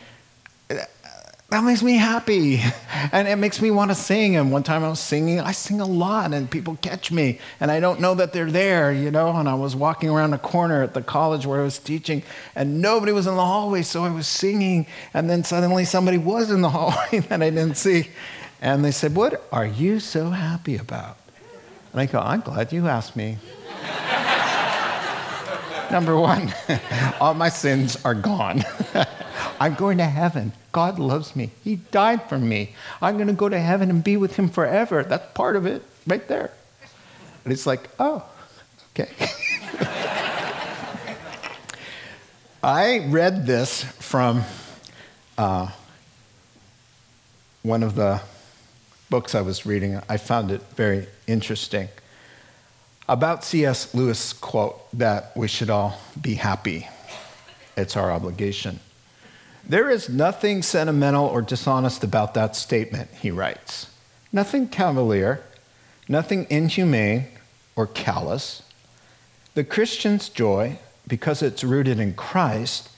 that 1.55 1.63
makes 1.63 1.85
me 1.85 1.97
happy. 1.97 2.61
And 3.13 3.29
it 3.29 3.37
makes 3.37 3.61
me 3.61 3.71
want 3.71 3.91
to 3.91 3.95
sing. 3.95 4.35
And 4.37 4.51
one 4.51 4.63
time 4.63 4.83
I 4.83 4.89
was 4.89 4.99
singing, 4.99 5.39
I 5.39 5.53
sing 5.53 5.79
a 5.79 5.87
lot, 5.87 6.33
and 6.33 6.51
people 6.51 6.79
catch 6.81 7.13
me, 7.13 7.39
and 7.61 7.71
I 7.71 7.79
don't 7.79 8.01
know 8.01 8.15
that 8.15 8.33
they're 8.33 8.51
there, 8.51 8.91
you 8.93 9.11
know. 9.11 9.37
And 9.37 9.47
I 9.47 9.55
was 9.55 9.77
walking 9.77 10.09
around 10.09 10.33
a 10.33 10.39
corner 10.39 10.83
at 10.83 10.95
the 10.95 11.03
college 11.03 11.45
where 11.45 11.61
I 11.61 11.65
was 11.65 11.79
teaching, 11.79 12.23
and 12.55 12.81
nobody 12.81 13.13
was 13.13 13.27
in 13.27 13.35
the 13.35 13.45
hallway, 13.45 13.83
so 13.83 14.05
I 14.05 14.11
was 14.11 14.27
singing. 14.27 14.87
And 15.13 15.29
then 15.29 15.45
suddenly 15.45 15.85
somebody 15.85 16.17
was 16.17 16.51
in 16.51 16.63
the 16.63 16.71
hallway 16.77 17.19
that 17.29 17.43
I 17.43 17.51
didn't 17.51 17.77
see. 17.77 18.09
And 18.63 18.83
they 18.83 18.91
said, 18.91 19.15
What 19.15 19.47
are 19.53 19.67
you 19.67 20.01
so 20.01 20.31
happy 20.31 20.77
about? 20.77 21.19
And 21.93 22.01
I 22.01 22.07
go, 22.07 22.21
I'm 22.21 22.41
glad 22.41 22.73
you 22.73 22.89
asked 22.89 23.17
me. 23.17 23.37
Number 25.91 26.19
one, 26.19 26.53
all 27.21 27.35
my 27.35 27.49
sins 27.49 27.97
are 28.05 28.15
gone. 28.15 28.65
I'm 29.61 29.75
going 29.75 29.99
to 29.99 30.07
heaven. 30.07 30.53
God 30.73 30.99
loves 30.99 31.37
me. 31.37 31.51
He 31.63 31.77
died 31.77 32.29
for 32.29 32.39
me. 32.39 32.75
I'm 33.01 33.17
going 33.17 33.29
to 33.29 33.35
go 33.35 33.49
to 33.49 33.59
heaven 33.59 33.91
and 33.91 34.03
be 34.03 34.17
with 34.17 34.37
Him 34.37 34.49
forever. 34.49 35.05
That's 35.05 35.33
part 35.33 35.57
of 35.57 35.67
it 35.67 35.83
right 36.07 36.27
there. 36.27 36.51
And 37.45 37.53
it's 37.53 37.67
like, 37.67 37.89
oh, 37.99 38.25
okay. 38.91 39.11
I 42.63 43.07
read 43.09 43.47
this 43.47 43.85
from 43.85 44.43
uh, 45.37 45.71
one 47.63 47.83
of 47.83 47.95
the 47.95 48.23
books 49.11 49.35
I 49.35 49.43
was 49.43 49.67
reading. 49.67 50.01
I 50.09 50.17
found 50.17 50.51
it 50.51 50.63
very 50.75 51.07
interesting. 51.27 51.89
About 53.09 53.45
C.S. 53.45 53.95
Lewis' 53.95 54.33
quote 54.33 54.81
that 54.97 55.37
we 55.37 55.49
should 55.49 55.71
all 55.71 56.01
be 56.21 56.35
happy. 56.35 56.89
It's 57.77 57.97
our 57.97 58.11
obligation. 58.11 58.81
There 59.67 59.91
is 59.91 60.09
nothing 60.09 60.63
sentimental 60.63 61.27
or 61.27 61.43
dishonest 61.43 62.05
about 62.05 62.35
that 62.35 62.57
statement, 62.57 63.11
he 63.21 63.31
writes. 63.31 63.89
Nothing 64.33 64.69
cavalier, 64.69 65.43
nothing 66.09 66.47
inhumane 66.51 67.27
or 67.77 67.87
callous. 67.87 68.63
The 69.55 69.65
Christian's 69.65 70.29
joy 70.29 70.79
because 71.07 71.43
it's 71.43 71.65
rooted 71.65 72.01
in 72.01 72.15
Christ, 72.15 72.89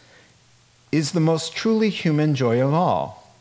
is 0.93 1.13
the 1.13 1.21
most 1.21 1.55
truly 1.55 1.91
human 1.91 2.35
joy 2.35 2.65
of 2.65 2.73
all. 2.73 3.33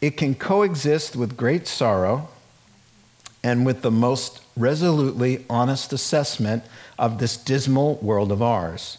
It 0.00 0.16
can 0.16 0.34
coexist 0.34 1.16
with 1.16 1.36
great 1.36 1.66
sorrow 1.66 2.28
and 3.42 3.66
with 3.66 3.82
the 3.82 3.90
most 3.90 4.40
resolutely 4.58 5.44
honest 5.48 5.92
assessment 5.92 6.64
of 6.98 7.18
this 7.18 7.36
dismal 7.36 7.96
world 7.96 8.32
of 8.32 8.42
ours. 8.42 8.98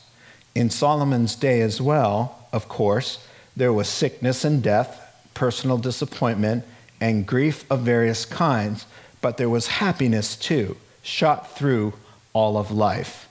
In 0.55 0.70
Solomon's 0.70 1.36
day 1.36 1.62
as 1.62 1.82
well, 1.82 2.47
of 2.51 2.68
course, 2.68 3.26
there 3.55 3.74
was 3.74 3.88
sickness 3.88 4.43
and 4.45 4.64
death, 4.64 4.99
personal 5.34 5.78
disappointment, 5.78 6.66
and 7.01 7.26
grief 7.26 7.70
of 7.70 7.82
various 7.82 8.26
kinds, 8.26 8.86
but 9.22 9.38
there 9.38 9.49
was 9.49 9.68
happiness 9.68 10.36
too, 10.36 10.78
shot 11.01 11.55
through 11.55 11.93
all 12.34 12.57
of 12.57 12.72
life. 12.72 13.28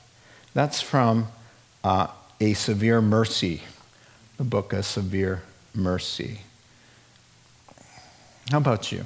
That's 0.55 0.81
from 0.81 1.29
uh, 1.85 2.09
A 2.41 2.55
Severe 2.55 3.01
Mercy, 3.01 3.63
the 4.37 4.45
book 4.45 4.73
A 4.73 4.83
Severe 4.83 5.43
Mercy. 5.75 6.41
How 8.51 8.59
about 8.59 8.91
you? 8.93 9.05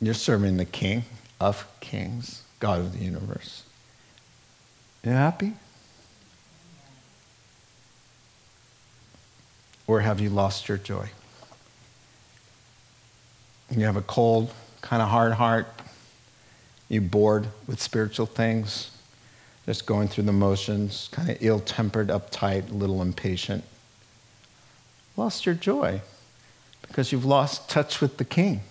You're 0.00 0.14
serving 0.14 0.56
the 0.56 0.64
King 0.64 1.04
of 1.42 1.66
Kings, 1.80 2.42
God 2.60 2.80
of 2.80 2.98
the 2.98 3.04
universe. 3.04 3.64
You 5.04 5.12
happy? 5.12 5.54
Or 9.86 10.00
have 10.00 10.20
you 10.20 10.30
lost 10.30 10.68
your 10.68 10.78
joy? 10.78 11.10
You 13.70 13.84
have 13.84 13.96
a 13.96 14.02
cold, 14.02 14.52
kind 14.80 15.02
of 15.02 15.08
hard 15.08 15.32
heart. 15.32 15.66
You 16.88 17.00
bored 17.00 17.48
with 17.66 17.80
spiritual 17.80 18.26
things 18.26 18.90
just 19.66 19.86
going 19.86 20.08
through 20.08 20.24
the 20.24 20.32
motions, 20.32 21.08
kind 21.12 21.30
of 21.30 21.38
ill 21.40 21.60
tempered, 21.60 22.08
uptight, 22.08 22.70
a 22.70 22.74
little 22.74 23.00
impatient. 23.00 23.64
Lost 25.16 25.46
your 25.46 25.54
joy 25.54 26.00
because 26.82 27.12
you've 27.12 27.24
lost 27.24 27.68
touch 27.70 28.00
with 28.00 28.16
the 28.16 28.24
king. 28.24 28.62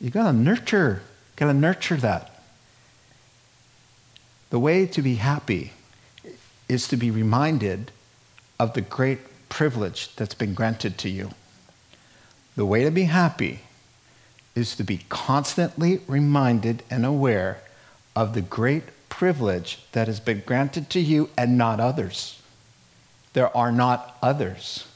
You 0.00 0.10
gotta 0.10 0.32
nurture, 0.32 1.02
gotta 1.40 1.54
nurture 1.54 1.96
that. 1.96 2.30
The 4.50 4.58
way 4.58 4.86
to 4.86 5.00
be 5.00 5.14
happy 5.14 5.72
is 6.68 6.86
to 6.88 6.96
be 6.96 7.10
reminded 7.10 7.90
of 8.58 8.74
the 8.74 8.82
great 8.82 9.20
privilege 9.48 10.14
that's 10.16 10.34
been 10.34 10.54
granted 10.54 10.98
to 10.98 11.08
you. 11.08 11.30
The 12.56 12.66
way 12.66 12.84
to 12.84 12.90
be 12.90 13.04
happy 13.04 13.60
is 14.54 14.76
to 14.76 14.84
be 14.84 15.00
constantly 15.08 16.00
reminded 16.06 16.82
and 16.90 17.06
aware 17.06 17.62
of 18.14 18.34
the 18.34 18.42
great 18.42 18.84
privilege 19.08 19.82
that 19.92 20.08
has 20.08 20.20
been 20.20 20.42
granted 20.44 20.90
to 20.90 21.00
you 21.00 21.30
and 21.38 21.56
not 21.56 21.80
others. 21.80 22.40
There 23.32 23.56
are 23.56 23.72
not 23.72 24.18
others 24.20 24.86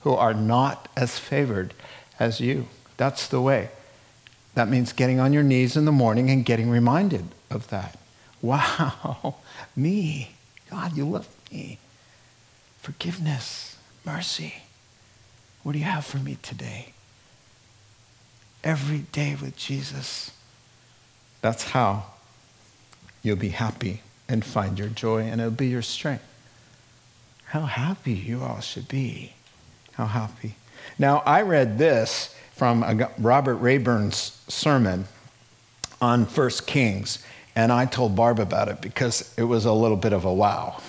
who 0.00 0.14
are 0.14 0.34
not 0.34 0.88
as 0.96 1.18
favored 1.18 1.74
as 2.18 2.40
you. 2.40 2.66
That's 2.96 3.28
the 3.28 3.40
way. 3.40 3.70
That 4.54 4.68
means 4.68 4.92
getting 4.92 5.18
on 5.18 5.32
your 5.32 5.42
knees 5.42 5.76
in 5.76 5.84
the 5.84 5.92
morning 5.92 6.30
and 6.30 6.44
getting 6.44 6.70
reminded 6.70 7.26
of 7.50 7.68
that. 7.70 7.98
Wow, 8.42 9.36
me. 9.76 10.32
God, 10.68 10.96
you 10.96 11.04
love 11.04 11.28
me. 11.52 11.78
Forgiveness, 12.80 13.76
mercy. 14.04 14.64
What 15.62 15.74
do 15.74 15.78
you 15.78 15.84
have 15.84 16.04
for 16.04 16.16
me 16.16 16.38
today? 16.42 16.92
Every 18.64 19.04
day 19.12 19.36
with 19.40 19.56
Jesus. 19.56 20.32
That's 21.40 21.70
how 21.70 22.06
you'll 23.22 23.36
be 23.36 23.50
happy 23.50 24.00
and 24.28 24.44
find 24.44 24.76
your 24.76 24.88
joy, 24.88 25.22
and 25.22 25.40
it'll 25.40 25.52
be 25.52 25.68
your 25.68 25.82
strength. 25.82 26.24
How 27.44 27.60
happy 27.60 28.12
you 28.12 28.42
all 28.42 28.60
should 28.60 28.88
be. 28.88 29.34
How 29.92 30.06
happy. 30.06 30.56
Now, 30.98 31.18
I 31.18 31.42
read 31.42 31.78
this 31.78 32.34
from 32.54 33.06
Robert 33.18 33.56
Rayburn's 33.56 34.42
sermon 34.48 35.06
on 36.00 36.26
First 36.26 36.66
Kings, 36.66 37.24
and 37.54 37.72
I 37.72 37.86
told 37.86 38.16
Barb 38.16 38.38
about 38.38 38.68
it 38.68 38.80
because 38.80 39.32
it 39.36 39.44
was 39.44 39.64
a 39.64 39.72
little 39.72 39.96
bit 39.96 40.12
of 40.12 40.24
a 40.24 40.32
wow 40.32 40.80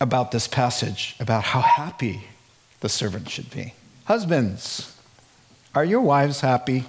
about 0.00 0.32
this 0.32 0.46
passage, 0.46 1.16
about 1.20 1.44
how 1.44 1.60
happy 1.60 2.24
the 2.80 2.88
servant 2.88 3.28
should 3.28 3.50
be. 3.50 3.72
Husbands, 4.04 4.94
are 5.74 5.84
your 5.84 6.00
wives 6.00 6.40
happy? 6.40 6.84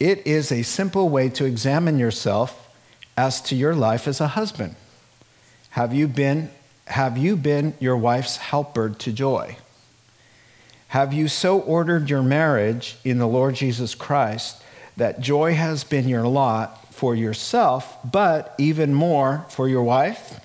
It 0.00 0.26
is 0.26 0.50
a 0.50 0.62
simple 0.62 1.08
way 1.08 1.28
to 1.30 1.44
examine 1.44 1.98
yourself 1.98 2.68
as 3.16 3.40
to 3.42 3.54
your 3.54 3.74
life 3.74 4.08
as 4.08 4.20
a 4.20 4.28
husband. 4.28 4.74
Have 5.70 5.94
you 5.94 6.08
been, 6.08 6.50
have 6.86 7.16
you 7.16 7.36
been 7.36 7.74
your 7.78 7.96
wife's 7.96 8.38
helper 8.38 8.88
to 8.88 9.12
joy? 9.12 9.56
Have 10.90 11.12
you 11.12 11.28
so 11.28 11.60
ordered 11.60 12.10
your 12.10 12.24
marriage 12.24 12.96
in 13.04 13.18
the 13.18 13.28
Lord 13.28 13.54
Jesus 13.54 13.94
Christ 13.94 14.60
that 14.96 15.20
joy 15.20 15.54
has 15.54 15.84
been 15.84 16.08
your 16.08 16.26
lot 16.26 16.92
for 16.92 17.14
yourself, 17.14 17.96
but 18.04 18.56
even 18.58 18.92
more 18.92 19.46
for 19.50 19.68
your 19.68 19.84
wife? 19.84 20.44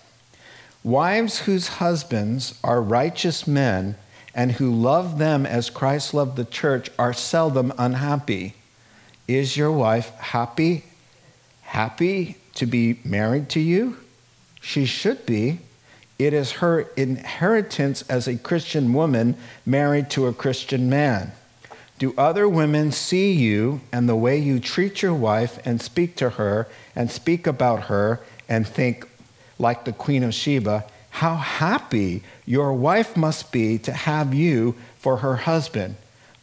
Wives 0.83 1.39
whose 1.39 1.67
husbands 1.67 2.59
are 2.63 2.79
righteous 2.79 3.47
men 3.47 3.95
and 4.35 4.51
who 4.51 4.71
love 4.71 5.17
them 5.17 5.47
as 5.47 5.71
Christ 5.71 6.13
loved 6.13 6.35
the 6.35 6.45
church 6.45 6.91
are 6.99 7.11
seldom 7.11 7.73
unhappy. 7.79 8.53
Is 9.27 9.57
your 9.57 9.71
wife 9.71 10.11
happy? 10.17 10.83
Happy 11.63 12.37
to 12.53 12.67
be 12.67 12.99
married 13.03 13.49
to 13.49 13.59
you? 13.59 13.97
She 14.61 14.85
should 14.85 15.25
be. 15.25 15.57
It 16.17 16.33
is 16.33 16.53
her 16.53 16.81
inheritance 16.95 18.03
as 18.03 18.27
a 18.27 18.37
Christian 18.37 18.93
woman 18.93 19.35
married 19.65 20.09
to 20.11 20.27
a 20.27 20.33
Christian 20.33 20.89
man. 20.89 21.33
Do 21.97 22.13
other 22.17 22.47
women 22.47 22.91
see 22.91 23.31
you 23.31 23.81
and 23.91 24.07
the 24.07 24.15
way 24.15 24.37
you 24.37 24.59
treat 24.59 25.01
your 25.01 25.13
wife 25.13 25.59
and 25.65 25.81
speak 25.81 26.15
to 26.17 26.31
her 26.31 26.67
and 26.95 27.09
speak 27.09 27.47
about 27.47 27.83
her 27.83 28.21
and 28.47 28.67
think, 28.67 29.07
like 29.57 29.85
the 29.85 29.93
Queen 29.93 30.23
of 30.23 30.33
Sheba, 30.33 30.85
how 31.11 31.35
happy 31.35 32.23
your 32.45 32.73
wife 32.73 33.15
must 33.15 33.51
be 33.51 33.77
to 33.79 33.93
have 33.93 34.33
you 34.33 34.75
for 34.97 35.17
her 35.17 35.37
husband? 35.37 35.95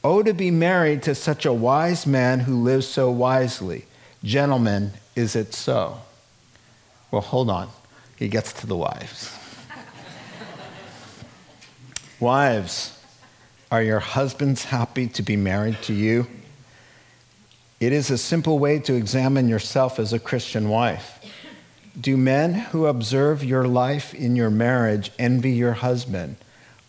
Oh, 0.03 0.23
to 0.23 0.33
be 0.33 0.51
married 0.51 1.03
to 1.05 1.14
such 1.14 1.45
a 1.45 1.53
wise 1.53 2.07
man 2.07 2.41
who 2.41 2.62
lives 2.62 2.89
so 2.89 3.11
wisely. 3.11 3.85
Gentlemen, 4.25 4.93
is 5.14 5.37
it 5.37 5.53
so? 5.53 6.01
Well, 7.11 7.23
hold 7.23 7.51
on. 7.51 7.68
He 8.16 8.29
gets 8.29 8.53
to 8.55 8.66
the 8.66 8.77
wives. 8.77 9.39
Wives, 12.23 12.97
are 13.70 13.83
your 13.83 13.99
husbands 13.99 14.64
happy 14.66 15.09
to 15.09 15.23
be 15.23 15.37
married 15.37 15.77
to 15.83 15.93
you? 15.93 16.27
It 17.81 17.93
is 17.93 18.11
a 18.11 18.16
simple 18.16 18.61
way 18.61 18.79
to 18.79 18.95
examine 18.95 19.49
yourself 19.49 19.99
as 19.99 20.12
a 20.12 20.20
Christian 20.20 20.68
wife. 20.68 21.18
Do 22.01 22.16
men 22.16 22.55
who 22.55 22.87
observe 22.87 23.43
your 23.43 23.66
life 23.66 24.14
in 24.14 24.37
your 24.37 24.51
marriage 24.51 25.11
envy 25.18 25.51
your 25.51 25.73
husband? 25.73 26.37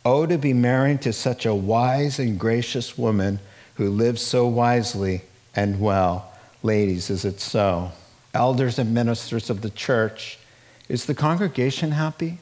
Oh, 0.06 0.28
to 0.28 0.38
be 0.38 0.54
married 0.54 1.02
to 1.02 1.12
such 1.12 1.48
a 1.48 1.56
wise 1.56 2.20
and 2.20 2.40
gracious 2.40 2.96
woman 2.96 3.40
who 3.76 3.90
lives 3.90 4.22
so 4.22 4.46
wisely 4.46 5.24
and 5.56 5.82
well. 5.82 6.32
Ladies, 6.62 7.10
is 7.10 7.26
it 7.26 7.40
so? 7.40 7.92
Elders 8.36 8.78
and 8.78 8.94
ministers 8.94 9.50
of 9.50 9.62
the 9.62 9.72
church, 9.72 10.38
is 10.88 11.06
the 11.06 11.16
congregation 11.16 11.92
happy? 11.92 12.38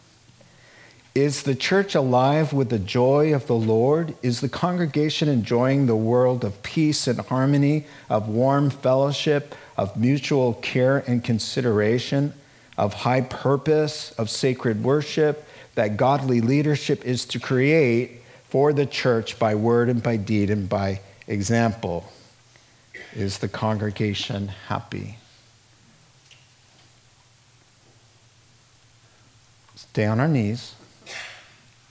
Is 1.14 1.44
the 1.44 1.56
church 1.56 1.94
alive 1.94 2.54
with 2.54 2.70
the 2.70 2.80
joy 2.80 3.34
of 3.34 3.48
the 3.48 3.56
Lord? 3.56 4.16
Is 4.22 4.40
the 4.40 4.48
congregation 4.48 5.28
enjoying 5.28 5.86
the 5.86 5.96
world 5.96 6.46
of 6.46 6.64
peace 6.64 7.06
and 7.06 7.20
harmony, 7.20 7.86
of 8.10 8.30
warm 8.30 8.70
fellowship, 8.70 9.54
of 9.76 9.98
mutual 9.98 10.54
care 10.54 11.00
and 11.00 11.22
consideration, 11.22 12.34
of 12.78 12.94
high 12.94 13.22
purpose, 13.22 14.12
of 14.14 14.30
sacred 14.30 14.84
worship, 14.84 15.46
that 15.76 15.98
godly 15.98 16.40
leadership 16.40 17.04
is 17.04 17.26
to 17.26 17.40
create 17.40 18.22
for 18.46 18.72
the 18.72 18.86
church 18.86 19.38
by 19.38 19.56
word 19.56 19.90
and 19.90 20.02
by 20.02 20.16
deed 20.16 20.50
and 20.50 20.70
by 20.70 21.02
example. 21.28 22.10
Is 23.14 23.40
the 23.40 23.50
congregation 23.50 24.48
happy? 24.48 25.18
stay 29.92 30.06
on 30.06 30.22
our 30.22 30.28
knees, 30.28 30.74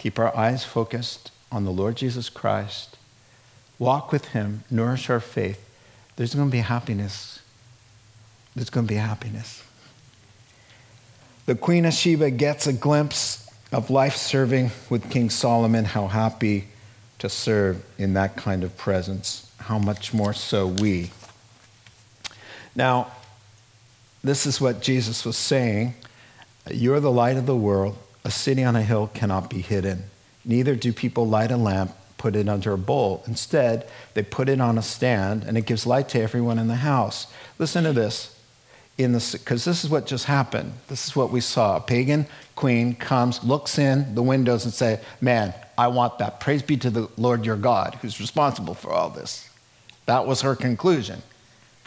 keep 0.00 0.18
our 0.18 0.34
eyes 0.34 0.64
focused 0.64 1.30
on 1.52 1.66
the 1.66 1.70
Lord 1.70 1.94
Jesus 1.94 2.30
Christ, 2.30 2.96
walk 3.78 4.10
with 4.10 4.28
Him, 4.28 4.64
nourish 4.70 5.10
our 5.10 5.20
faith, 5.20 5.62
there's 6.16 6.34
going 6.34 6.48
to 6.48 6.52
be 6.52 6.60
happiness. 6.60 7.40
There's 8.56 8.70
going 8.70 8.86
to 8.86 8.88
be 8.88 8.98
happiness. 8.98 9.62
The 11.44 11.54
Queen 11.54 11.84
of 11.84 11.92
Sheba 11.92 12.30
gets 12.30 12.66
a 12.66 12.72
glimpse 12.72 13.46
of 13.72 13.90
life 13.90 14.16
serving 14.16 14.70
with 14.88 15.10
King 15.10 15.28
Solomon, 15.28 15.84
how 15.84 16.06
happy 16.06 16.68
to 17.18 17.28
serve 17.28 17.84
in 17.98 18.14
that 18.14 18.36
kind 18.36 18.64
of 18.64 18.78
presence. 18.78 19.52
How 19.58 19.78
much 19.78 20.14
more 20.14 20.32
so 20.32 20.66
we. 20.66 21.10
Now, 22.74 23.08
this 24.24 24.46
is 24.46 24.62
what 24.62 24.80
Jesus 24.80 25.26
was 25.26 25.36
saying 25.36 25.94
You're 26.70 27.00
the 27.00 27.10
light 27.10 27.36
of 27.36 27.44
the 27.44 27.56
world. 27.56 27.98
A 28.24 28.30
city 28.30 28.64
on 28.64 28.76
a 28.76 28.82
hill 28.82 29.10
cannot 29.14 29.48
be 29.50 29.60
hidden. 29.60 30.04
Neither 30.44 30.74
do 30.74 30.92
people 30.92 31.26
light 31.26 31.50
a 31.50 31.56
lamp, 31.56 31.92
put 32.18 32.36
it 32.36 32.48
under 32.48 32.72
a 32.72 32.78
bowl. 32.78 33.22
Instead, 33.26 33.88
they 34.14 34.22
put 34.22 34.48
it 34.48 34.60
on 34.60 34.78
a 34.78 34.82
stand, 34.82 35.44
and 35.44 35.56
it 35.56 35.66
gives 35.66 35.86
light 35.86 36.08
to 36.10 36.20
everyone 36.20 36.58
in 36.58 36.68
the 36.68 36.76
house. 36.76 37.26
Listen 37.58 37.84
to 37.84 37.92
this 37.92 38.36
in 38.98 39.12
because 39.12 39.64
this 39.64 39.84
is 39.84 39.90
what 39.90 40.06
just 40.06 40.26
happened. 40.26 40.72
This 40.88 41.06
is 41.06 41.16
what 41.16 41.30
we 41.30 41.40
saw. 41.40 41.76
A 41.76 41.80
pagan 41.80 42.26
queen 42.56 42.94
comes, 42.94 43.42
looks 43.42 43.78
in 43.78 44.14
the 44.14 44.22
windows, 44.22 44.64
and 44.64 44.74
say, 44.74 45.00
"Man, 45.20 45.54
I 45.78 45.88
want 45.88 46.18
that. 46.18 46.40
Praise 46.40 46.62
be 46.62 46.76
to 46.78 46.90
the 46.90 47.08
Lord 47.16 47.46
your 47.46 47.56
God, 47.56 47.98
who's 48.02 48.20
responsible 48.20 48.74
for 48.74 48.92
all 48.92 49.08
this." 49.08 49.48
That 50.06 50.26
was 50.26 50.42
her 50.42 50.54
conclusion. 50.54 51.22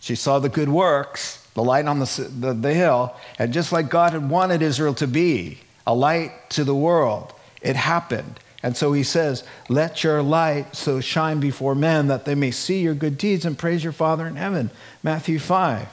She 0.01 0.15
saw 0.15 0.39
the 0.39 0.49
good 0.49 0.69
works, 0.69 1.45
the 1.53 1.63
light 1.63 1.85
on 1.85 1.99
the, 1.99 2.31
the, 2.39 2.53
the 2.53 2.73
hill, 2.73 3.15
and 3.37 3.53
just 3.53 3.71
like 3.71 3.89
God 3.89 4.13
had 4.13 4.29
wanted 4.29 4.61
Israel 4.61 4.93
to 4.95 5.07
be, 5.07 5.59
a 5.85 5.93
light 5.93 6.49
to 6.51 6.63
the 6.63 6.75
world, 6.75 7.33
it 7.61 7.75
happened. 7.75 8.39
And 8.61 8.77
so 8.77 8.93
he 8.93 9.03
says, 9.03 9.43
Let 9.67 10.03
your 10.03 10.23
light 10.23 10.75
so 10.75 11.01
shine 11.01 11.39
before 11.41 11.75
men 11.75 12.07
that 12.07 12.23
they 12.23 12.35
may 12.35 12.51
see 12.51 12.81
your 12.81 12.93
good 12.93 13.17
deeds 13.17 13.45
and 13.45 13.57
praise 13.57 13.83
your 13.83 13.93
Father 13.93 14.25
in 14.25 14.37
heaven. 14.37 14.71
Matthew 15.03 15.37
5. 15.37 15.87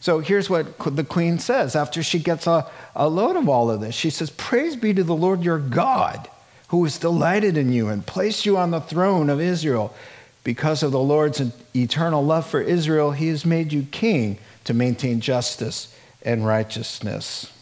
So 0.00 0.20
here's 0.20 0.48
what 0.48 0.78
the 0.78 1.04
queen 1.04 1.38
says 1.38 1.76
after 1.76 2.02
she 2.02 2.18
gets 2.18 2.46
a, 2.46 2.70
a 2.94 3.08
load 3.08 3.36
of 3.36 3.48
all 3.48 3.70
of 3.70 3.80
this. 3.80 3.94
She 3.94 4.10
says, 4.10 4.30
Praise 4.30 4.76
be 4.76 4.92
to 4.94 5.04
the 5.04 5.16
Lord 5.16 5.42
your 5.42 5.58
God, 5.58 6.28
who 6.68 6.84
is 6.84 6.98
delighted 6.98 7.56
in 7.56 7.72
you 7.72 7.88
and 7.88 8.06
placed 8.06 8.44
you 8.46 8.58
on 8.58 8.70
the 8.70 8.80
throne 8.80 9.30
of 9.30 9.40
Israel. 9.40 9.94
Because 10.42 10.82
of 10.82 10.92
the 10.92 10.98
Lord's 10.98 11.42
eternal 11.76 12.24
love 12.24 12.46
for 12.46 12.62
Israel, 12.62 13.12
he 13.12 13.28
has 13.28 13.44
made 13.44 13.74
you 13.74 13.82
king 13.90 14.38
to 14.64 14.72
maintain 14.72 15.20
justice 15.20 15.94
and 16.22 16.46
righteousness. 16.46 17.52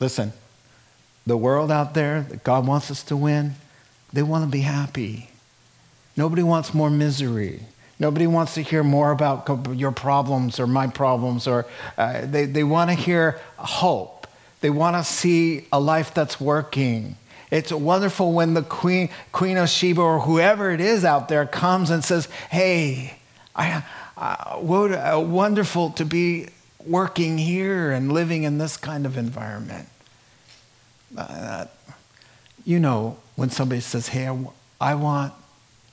Listen, 0.00 0.32
the 1.26 1.36
world 1.36 1.70
out 1.70 1.94
there 1.94 2.22
that 2.22 2.44
God 2.44 2.66
wants 2.66 2.90
us 2.90 3.02
to 3.04 3.16
win, 3.16 3.54
they 4.12 4.22
want 4.22 4.44
to 4.44 4.50
be 4.50 4.60
happy. 4.60 5.30
Nobody 6.16 6.42
wants 6.42 6.72
more 6.72 6.90
misery. 6.90 7.60
Nobody 7.98 8.26
wants 8.26 8.54
to 8.54 8.62
hear 8.62 8.84
more 8.84 9.10
about 9.10 9.48
your 9.74 9.90
problems 9.90 10.60
or 10.60 10.66
my 10.66 10.86
problems, 10.86 11.46
or 11.46 11.66
uh, 11.96 12.26
they, 12.26 12.44
they 12.44 12.64
want 12.64 12.90
to 12.90 12.96
hear 12.96 13.40
hope. 13.56 14.26
They 14.60 14.70
want 14.70 14.96
to 14.96 15.04
see 15.04 15.66
a 15.72 15.80
life 15.80 16.12
that's 16.12 16.40
working. 16.40 17.16
It's 17.50 17.72
wonderful 17.72 18.32
when 18.32 18.54
the 18.54 18.62
queen, 18.62 19.08
queen 19.32 19.56
of 19.56 19.68
Sheba 19.68 20.00
or 20.00 20.20
whoever 20.20 20.70
it 20.70 20.80
is 20.80 21.04
out 21.04 21.28
there 21.28 21.46
comes 21.46 21.90
and 21.90 22.04
says, 22.04 22.26
Hey, 22.50 23.18
I, 23.54 23.82
uh, 24.16 24.56
what, 24.56 24.92
uh, 24.92 25.20
wonderful 25.20 25.90
to 25.90 26.04
be 26.04 26.48
working 26.86 27.38
here 27.38 27.90
and 27.90 28.12
living 28.12 28.44
in 28.44 28.58
this 28.58 28.76
kind 28.76 29.06
of 29.06 29.16
environment. 29.16 29.88
Uh, 31.16 31.66
you 32.64 32.78
know, 32.78 33.18
when 33.36 33.50
somebody 33.50 33.80
says, 33.80 34.08
Hey, 34.08 34.24
I, 34.24 34.26
w- 34.26 34.50
I 34.80 34.94
want 34.94 35.32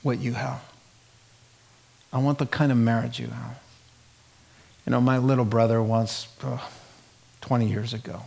what 0.02 0.18
you 0.18 0.34
have. 0.34 0.62
I 2.12 2.18
want 2.18 2.38
the 2.38 2.46
kind 2.46 2.70
of 2.70 2.78
marriage 2.78 3.18
you 3.18 3.28
have. 3.28 3.58
You 4.86 4.90
know, 4.90 5.00
my 5.00 5.18
little 5.18 5.44
brother 5.44 5.82
once, 5.82 6.28
oh, 6.42 6.68
20 7.40 7.66
years 7.66 7.94
ago, 7.94 8.22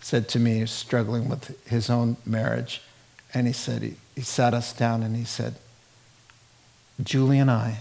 said 0.00 0.28
to 0.30 0.38
me, 0.38 0.66
struggling 0.66 1.28
with 1.28 1.56
his 1.66 1.88
own 1.88 2.16
marriage, 2.26 2.82
and 3.32 3.46
he 3.46 3.52
said, 3.52 3.82
he, 3.82 3.94
he 4.14 4.22
sat 4.22 4.54
us 4.54 4.72
down 4.72 5.02
and 5.02 5.16
he 5.16 5.24
said, 5.24 5.54
Julie 7.02 7.38
and 7.38 7.50
I 7.50 7.80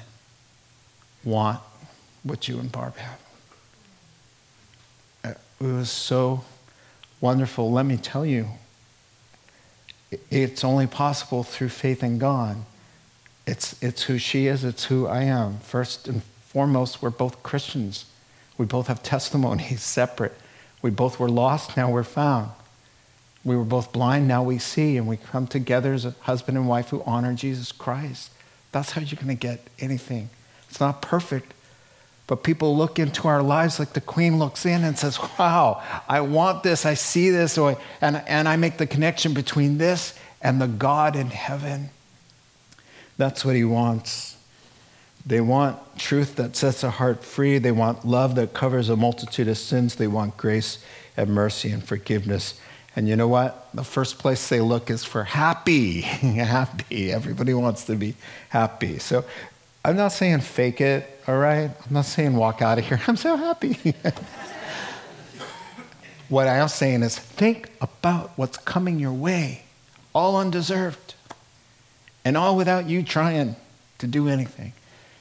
want 1.23 1.59
what 2.23 2.47
you 2.47 2.59
and 2.59 2.71
Barb 2.71 2.97
have. 2.97 3.24
It 5.59 5.65
was 5.65 5.89
so 5.89 6.43
wonderful. 7.21 7.71
Let 7.71 7.85
me 7.85 7.97
tell 7.97 8.25
you, 8.25 8.47
it's 10.29 10.63
only 10.63 10.87
possible 10.87 11.43
through 11.43 11.69
faith 11.69 12.03
in 12.03 12.17
God. 12.17 12.57
It's, 13.47 13.81
it's 13.81 14.03
who 14.03 14.17
she 14.17 14.47
is, 14.47 14.63
it's 14.63 14.85
who 14.85 15.07
I 15.07 15.23
am. 15.23 15.59
First 15.59 16.07
and 16.07 16.23
foremost, 16.47 17.01
we're 17.01 17.09
both 17.09 17.43
Christians. 17.43 18.05
We 18.57 18.65
both 18.65 18.87
have 18.87 19.03
testimonies 19.15 19.83
separate. 19.83 20.33
We 20.81 20.89
both 20.89 21.19
were 21.19 21.29
lost, 21.29 21.77
now 21.77 21.89
we're 21.89 22.03
found. 22.03 22.51
We 23.43 23.55
were 23.55 23.63
both 23.63 23.91
blind, 23.91 24.27
now 24.27 24.43
we 24.43 24.57
see, 24.57 24.97
and 24.97 25.07
we 25.07 25.17
come 25.17 25.47
together 25.47 25.93
as 25.93 26.05
a 26.05 26.15
husband 26.21 26.57
and 26.57 26.67
wife 26.67 26.89
who 26.89 27.03
honor 27.05 27.33
Jesus 27.33 27.71
Christ. 27.71 28.31
That's 28.71 28.91
how 28.91 29.01
you're 29.01 29.15
going 29.15 29.27
to 29.27 29.35
get 29.35 29.67
anything. 29.79 30.29
It's 30.69 30.79
not 30.79 31.01
perfect, 31.01 31.53
but 32.27 32.43
people 32.43 32.75
look 32.75 32.97
into 32.97 33.27
our 33.27 33.43
lives 33.43 33.77
like 33.77 33.93
the 33.93 34.01
queen 34.01 34.39
looks 34.39 34.65
in 34.65 34.83
and 34.83 34.97
says, 34.97 35.19
Wow, 35.37 35.83
I 36.07 36.21
want 36.21 36.63
this, 36.63 36.85
I 36.85 36.95
see 36.95 37.29
this, 37.29 37.57
and, 37.57 37.77
and 38.01 38.47
I 38.47 38.55
make 38.55 38.77
the 38.77 38.87
connection 38.87 39.33
between 39.33 39.77
this 39.77 40.17
and 40.41 40.59
the 40.59 40.67
God 40.67 41.15
in 41.15 41.27
heaven. 41.27 41.89
That's 43.17 43.45
what 43.45 43.55
he 43.55 43.63
wants. 43.63 44.37
They 45.25 45.41
want 45.41 45.97
truth 45.97 46.35
that 46.35 46.55
sets 46.55 46.83
a 46.83 46.89
heart 46.89 47.23
free. 47.23 47.57
They 47.57 47.71
want 47.71 48.05
love 48.05 48.35
that 48.35 48.53
covers 48.53 48.89
a 48.89 48.95
multitude 48.95 49.47
of 49.47 49.57
sins. 49.57 49.95
They 49.95 50.07
want 50.07 50.37
grace 50.37 50.83
and 51.17 51.29
mercy 51.31 51.71
and 51.71 51.83
forgiveness. 51.83 52.59
And 52.95 53.09
you 53.09 53.15
know 53.15 53.27
what? 53.27 53.67
The 53.73 53.83
first 53.83 54.19
place 54.19 54.47
they 54.47 54.61
look 54.61 54.89
is 54.89 55.03
for 55.03 55.23
happy. 55.23 56.01
happy. 56.01 57.11
Everybody 57.11 57.53
wants 57.53 57.85
to 57.85 57.95
be 57.95 58.15
happy. 58.49 58.99
So 58.99 59.25
I'm 59.85 59.95
not 59.95 60.13
saying 60.13 60.39
fake 60.39 60.81
it, 60.81 61.07
all 61.27 61.37
right? 61.37 61.69
I'm 61.69 61.93
not 61.93 62.05
saying 62.05 62.35
walk 62.35 62.63
out 62.63 62.79
of 62.79 62.87
here. 62.87 62.99
I'm 63.07 63.15
so 63.15 63.35
happy. 63.35 63.93
what 66.29 66.47
I 66.47 66.57
am 66.57 66.69
saying 66.69 67.03
is 67.03 67.19
think 67.19 67.69
about 67.79 68.31
what's 68.35 68.57
coming 68.57 68.97
your 68.97 69.13
way, 69.13 69.61
all 70.11 70.37
undeserved 70.37 71.13
and 72.25 72.35
all 72.35 72.57
without 72.57 72.87
you 72.87 73.03
trying 73.03 73.57
to 73.99 74.07
do 74.07 74.27
anything. 74.27 74.73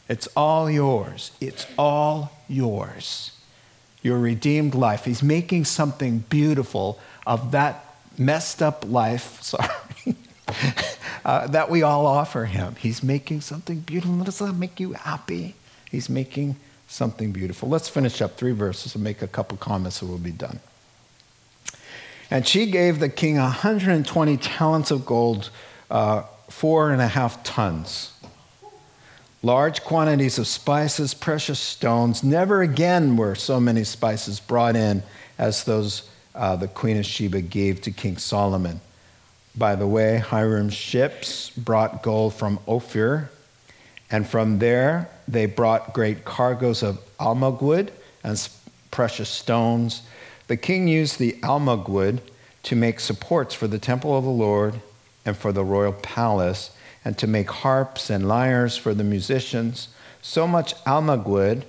It's 0.09 0.29
all 0.35 0.71
yours. 0.71 1.33
It's 1.43 1.67
all 1.77 2.33
yours. 2.49 3.33
Your 4.03 4.19
redeemed 4.19 4.75
life. 4.75 5.05
He's 5.05 5.23
making 5.23 5.67
something 5.67 6.21
beautiful 6.31 6.99
of 7.27 7.51
that 7.51 7.85
messed 8.17 8.63
up 8.63 8.87
life, 8.89 9.43
sorry, 9.43 10.17
uh, 11.25 11.47
that 11.49 11.71
we 11.71 11.83
all 11.83 12.07
offer 12.07 12.45
him. 12.45 12.77
He's 12.77 13.03
making 13.03 13.41
something 13.41 13.81
beautiful. 13.81 14.17
Does 14.25 14.39
that 14.39 14.53
make 14.53 14.79
you 14.79 14.93
happy? 14.93 15.55
He's 15.91 16.09
making 16.09 16.57
something 16.87 17.33
beautiful. 17.33 17.69
Let's 17.69 17.89
finish 17.89 18.21
up 18.21 18.37
three 18.37 18.53
verses 18.53 18.95
and 18.95 19.03
make 19.03 19.23
a 19.23 19.29
couple 19.29 19.57
comments 19.57 20.03
and 20.03 20.11
we'll 20.11 20.19
be 20.19 20.33
done. 20.33 20.61
And 22.31 22.47
she 22.47 22.71
gave 22.71 23.01
the 23.01 23.09
king 23.09 23.37
120 23.37 24.37
talents 24.39 24.91
of 24.91 25.07
gold. 25.07 25.51
Uh, 25.91 26.25
four 26.49 26.93
and 26.93 27.03
a 27.03 27.09
half 27.09 27.43
tons. 27.43 28.13
Large 29.43 29.83
quantities 29.85 30.39
of 30.39 30.47
spices, 30.47 31.13
precious 31.13 31.59
stones. 31.59 32.23
Never 32.23 32.63
again 32.63 33.17
were 33.17 33.35
so 33.35 33.61
many 33.61 33.85
spices 33.85 34.41
brought 34.41 34.77
in 34.77 35.03
as 35.37 35.65
those 35.65 36.09
uh, 36.35 36.57
the 36.57 36.69
Queen 36.69 36.97
of 36.97 37.05
Sheba 37.05 37.43
gave 37.43 37.83
to 37.83 37.91
King 37.91 38.17
Solomon. 38.17 38.81
By 39.57 39.77
the 39.77 39.87
way, 39.87 40.19
Hiram's 40.19 40.75
ships 40.75 41.51
brought 41.51 42.03
gold 42.03 42.35
from 42.35 42.59
Ophir, 42.67 43.31
and 44.11 44.27
from 44.27 44.59
there 44.59 45.09
they 45.29 45.47
brought 45.47 45.93
great 45.93 46.25
cargoes 46.25 46.83
of 46.83 46.99
almug 47.19 47.63
wood 47.63 47.93
and 48.23 48.49
precious 48.91 49.29
stones. 49.29 50.03
The 50.49 50.57
king 50.57 50.89
used 50.89 51.19
the 51.19 51.33
almug 51.43 51.89
wood 51.89 52.21
to 52.65 52.77
make 52.77 52.99
supports 52.99 53.55
for 53.55 53.67
the 53.69 53.79
temple 53.79 54.17
of 54.17 54.25
the 54.25 54.31
Lord 54.31 54.81
and 55.25 55.37
for 55.37 55.53
the 55.53 55.65
royal 55.65 55.93
palace, 55.93 56.71
and 57.05 57.17
to 57.19 57.27
make 57.27 57.51
harps 57.51 58.11
and 58.11 58.29
lyres 58.29 58.77
for 58.77 58.93
the 58.93 59.05
musicians. 59.05 59.89
So 60.21 60.47
much 60.47 60.75
almug 60.85 61.65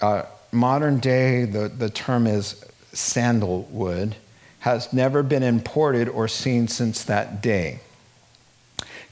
uh, 0.00 0.22
modern 0.52 0.98
day, 0.98 1.44
the, 1.44 1.68
the 1.68 1.90
term 1.90 2.26
is 2.26 2.64
sandalwood, 2.92 4.16
has 4.60 4.92
never 4.92 5.22
been 5.22 5.42
imported 5.42 6.08
or 6.08 6.28
seen 6.28 6.68
since 6.68 7.04
that 7.04 7.40
day. 7.42 7.80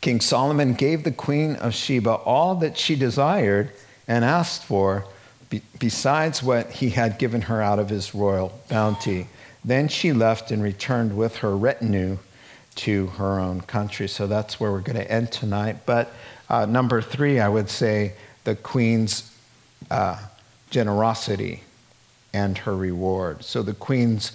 King 0.00 0.20
Solomon 0.20 0.74
gave 0.74 1.04
the 1.04 1.12
queen 1.12 1.56
of 1.56 1.74
Sheba 1.74 2.10
all 2.10 2.54
that 2.56 2.76
she 2.76 2.96
desired 2.96 3.70
and 4.06 4.24
asked 4.24 4.64
for, 4.64 5.04
be, 5.50 5.62
besides 5.78 6.42
what 6.42 6.70
he 6.70 6.90
had 6.90 7.18
given 7.18 7.42
her 7.42 7.62
out 7.62 7.78
of 7.78 7.88
his 7.88 8.14
royal 8.14 8.60
bounty. 8.68 9.28
Then 9.64 9.88
she 9.88 10.12
left 10.12 10.50
and 10.50 10.62
returned 10.62 11.16
with 11.16 11.36
her 11.36 11.56
retinue 11.56 12.18
to 12.76 13.06
her 13.06 13.40
own 13.40 13.62
country. 13.62 14.06
So 14.08 14.26
that's 14.26 14.60
where 14.60 14.70
we're 14.70 14.80
going 14.80 14.98
to 14.98 15.10
end 15.10 15.32
tonight. 15.32 15.78
But 15.86 16.12
uh, 16.48 16.66
number 16.66 17.02
three, 17.02 17.40
I 17.40 17.48
would 17.48 17.68
say 17.70 18.12
the 18.44 18.54
queen's 18.54 19.32
uh, 19.90 20.18
generosity 20.70 21.62
and 22.32 22.58
her 22.58 22.76
reward. 22.76 23.44
So 23.44 23.62
the 23.62 23.74
queen's 23.74 24.32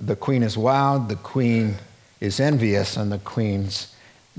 the 0.00 0.16
queen 0.16 0.42
is 0.42 0.56
wowed, 0.56 1.08
the 1.08 1.16
queen 1.16 1.76
is 2.20 2.40
envious, 2.40 2.96
and 2.96 3.10
the 3.10 3.18
queen's 3.18 3.94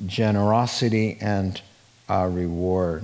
generosity 0.06 1.18
and 1.20 1.62
uh, 2.10 2.30
reward. 2.32 3.04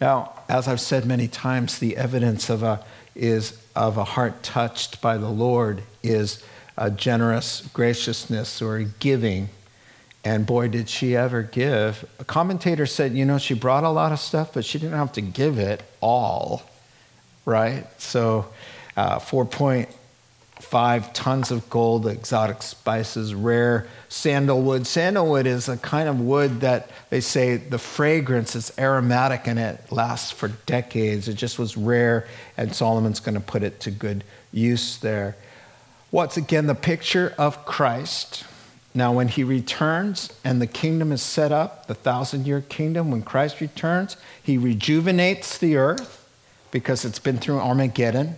Now, 0.00 0.32
as 0.48 0.68
I've 0.68 0.80
said 0.80 1.06
many 1.06 1.28
times, 1.28 1.78
the 1.78 1.96
evidence 1.96 2.50
of 2.50 2.62
a 2.62 2.84
is 3.14 3.60
of 3.74 3.96
a 3.96 4.04
heart 4.04 4.42
touched 4.42 5.00
by 5.00 5.18
the 5.18 5.28
Lord 5.28 5.82
is 6.02 6.42
a 6.76 6.90
generous 6.90 7.68
graciousness 7.72 8.62
or 8.62 8.78
giving. 8.80 9.48
And 10.24 10.46
boy, 10.46 10.68
did 10.68 10.88
she 10.88 11.16
ever 11.16 11.42
give. 11.42 12.08
A 12.20 12.24
commentator 12.24 12.86
said, 12.86 13.12
you 13.12 13.24
know, 13.24 13.38
she 13.38 13.54
brought 13.54 13.84
a 13.84 13.90
lot 13.90 14.12
of 14.12 14.20
stuff, 14.20 14.54
but 14.54 14.64
she 14.64 14.78
didn't 14.78 14.96
have 14.96 15.12
to 15.12 15.20
give 15.20 15.58
it 15.58 15.82
all, 16.00 16.62
right? 17.44 17.86
So, 18.00 18.46
uh, 18.96 19.18
4.5 20.60 21.12
tons 21.14 21.50
of 21.50 21.68
gold, 21.70 22.06
exotic 22.06 22.62
spices, 22.62 23.34
rare 23.34 23.86
sandalwood. 24.08 24.86
Sandalwood 24.86 25.46
is 25.46 25.68
a 25.68 25.76
kind 25.76 26.08
of 26.08 26.20
wood 26.20 26.60
that 26.60 26.90
they 27.10 27.20
say 27.20 27.56
the 27.56 27.78
fragrance 27.78 28.56
is 28.56 28.72
aromatic 28.78 29.46
and 29.46 29.58
it 29.58 29.80
lasts 29.92 30.30
for 30.30 30.48
decades. 30.66 31.28
It 31.28 31.34
just 31.34 31.58
was 31.58 31.76
rare, 31.76 32.26
and 32.56 32.74
Solomon's 32.74 33.20
going 33.20 33.36
to 33.36 33.40
put 33.40 33.62
it 33.62 33.80
to 33.80 33.90
good 33.90 34.24
use 34.52 34.98
there. 34.98 35.36
What's 36.10 36.36
again 36.36 36.66
the 36.66 36.74
picture 36.74 37.34
of 37.38 37.64
Christ? 37.64 38.44
Now, 38.94 39.12
when 39.12 39.28
he 39.28 39.44
returns 39.44 40.32
and 40.42 40.60
the 40.60 40.66
kingdom 40.66 41.12
is 41.12 41.22
set 41.22 41.52
up, 41.52 41.86
the 41.86 41.94
thousand 41.94 42.46
year 42.46 42.62
kingdom, 42.62 43.10
when 43.10 43.22
Christ 43.22 43.60
returns, 43.60 44.16
he 44.42 44.58
rejuvenates 44.58 45.56
the 45.56 45.76
earth 45.76 46.28
because 46.70 47.04
it's 47.04 47.18
been 47.18 47.38
through 47.38 47.60
Armageddon 47.60 48.36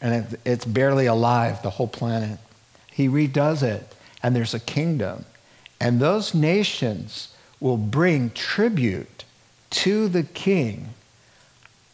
and 0.00 0.38
it's 0.44 0.64
barely 0.64 1.06
alive, 1.06 1.62
the 1.62 1.70
whole 1.70 1.88
planet. 1.88 2.38
He 2.92 3.08
redoes 3.08 3.62
it 3.62 3.94
and 4.22 4.34
there's 4.34 4.54
a 4.54 4.60
kingdom. 4.60 5.24
And 5.80 6.00
those 6.00 6.34
nations 6.34 7.34
will 7.60 7.76
bring 7.76 8.30
tribute 8.30 9.24
to 9.70 10.08
the 10.08 10.22
king, 10.22 10.90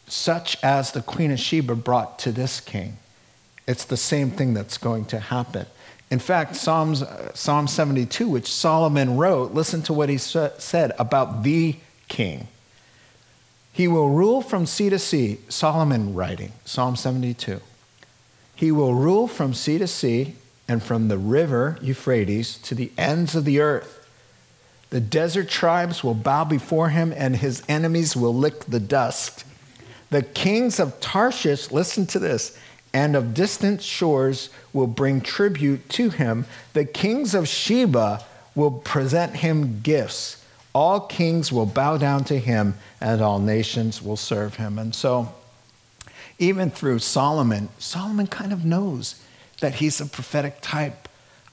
such 0.07 0.57
as 0.63 0.91
the 0.91 1.01
Queen 1.01 1.31
of 1.31 1.39
Sheba 1.39 1.75
brought 1.75 2.19
to 2.19 2.31
this 2.31 2.59
king. 2.59 2.97
It's 3.67 3.85
the 3.85 3.97
same 3.97 4.31
thing 4.31 4.53
that's 4.53 4.77
going 4.77 5.05
to 5.05 5.19
happen. 5.19 5.65
In 6.11 6.19
fact, 6.19 6.55
Psalms, 6.55 7.01
uh, 7.01 7.33
Psalm 7.33 7.67
72, 7.67 8.27
which 8.27 8.51
Solomon 8.51 9.17
wrote, 9.17 9.53
listen 9.53 9.81
to 9.83 9.93
what 9.93 10.09
he 10.09 10.17
said 10.17 10.91
about 10.99 11.43
the 11.43 11.75
king. 12.07 12.47
He 13.71 13.87
will 13.87 14.09
rule 14.09 14.41
from 14.41 14.65
sea 14.65 14.89
to 14.91 14.99
sea, 14.99 15.39
Solomon 15.49 16.13
writing, 16.13 16.51
Psalm 16.65 16.95
72. 16.95 17.59
He 18.55 18.71
will 18.71 18.93
rule 18.93 19.27
from 19.27 19.53
sea 19.53 19.77
to 19.77 19.87
sea 19.87 20.35
and 20.67 20.81
from 20.81 21.07
the 21.07 21.17
river 21.17 21.77
Euphrates 21.81 22.57
to 22.59 22.75
the 22.75 22.91
ends 22.97 23.35
of 23.35 23.45
the 23.45 23.59
earth. 23.59 24.07
The 24.89 25.01
desert 25.01 25.49
tribes 25.49 26.03
will 26.03 26.13
bow 26.13 26.43
before 26.43 26.89
him, 26.89 27.13
and 27.15 27.35
his 27.35 27.63
enemies 27.67 28.15
will 28.15 28.33
lick 28.33 28.65
the 28.65 28.79
dust. 28.79 29.43
The 30.11 30.21
kings 30.21 30.79
of 30.79 30.99
Tarshish, 30.99 31.71
listen 31.71 32.05
to 32.07 32.19
this, 32.19 32.55
and 32.93 33.15
of 33.15 33.33
distant 33.33 33.81
shores 33.81 34.51
will 34.71 34.85
bring 34.85 35.19
tribute 35.19 35.89
to 35.89 36.11
him. 36.11 36.45
The 36.73 36.85
kings 36.85 37.33
of 37.33 37.47
Sheba 37.47 38.23
will 38.53 38.69
present 38.69 39.37
him 39.37 39.81
gifts. 39.81 40.45
All 40.75 40.99
kings 40.99 41.51
will 41.51 41.65
bow 41.65 41.97
down 41.97 42.23
to 42.25 42.37
him, 42.37 42.75
and 43.01 43.19
all 43.19 43.39
nations 43.39 43.99
will 44.01 44.17
serve 44.17 44.57
him. 44.57 44.77
And 44.77 44.93
so, 44.93 45.33
even 46.39 46.69
through 46.69 46.99
Solomon, 46.99 47.69
Solomon 47.77 48.27
kind 48.27 48.53
of 48.53 48.65
knows 48.65 49.21
that 49.59 49.75
he's 49.75 50.01
a 50.01 50.05
prophetic 50.05 50.57
type 50.61 51.07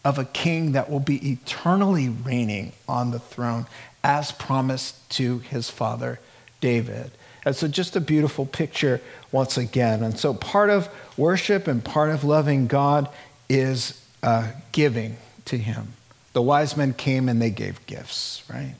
of 0.04 0.18
a 0.18 0.24
king 0.24 0.72
that 0.72 0.90
will 0.90 1.00
be 1.00 1.30
eternally 1.32 2.08
reigning 2.08 2.72
on 2.88 3.10
the 3.10 3.18
throne 3.18 3.66
as 4.02 4.32
promised 4.32 5.10
to 5.10 5.38
his 5.38 5.68
father 5.68 6.18
David. 6.60 7.10
And 7.44 7.56
so, 7.56 7.68
just 7.68 7.96
a 7.96 8.00
beautiful 8.00 8.44
picture 8.44 9.00
once 9.32 9.56
again. 9.56 10.02
And 10.02 10.18
so, 10.18 10.34
part 10.34 10.70
of 10.70 10.88
worship 11.16 11.68
and 11.68 11.82
part 11.82 12.10
of 12.10 12.22
loving 12.22 12.66
God 12.66 13.08
is 13.48 14.02
uh, 14.22 14.50
giving 14.72 15.16
to 15.46 15.56
him. 15.56 15.94
The 16.32 16.42
wise 16.42 16.76
men 16.76 16.92
came 16.92 17.28
and 17.28 17.40
they 17.40 17.50
gave 17.50 17.84
gifts, 17.86 18.42
right? 18.50 18.74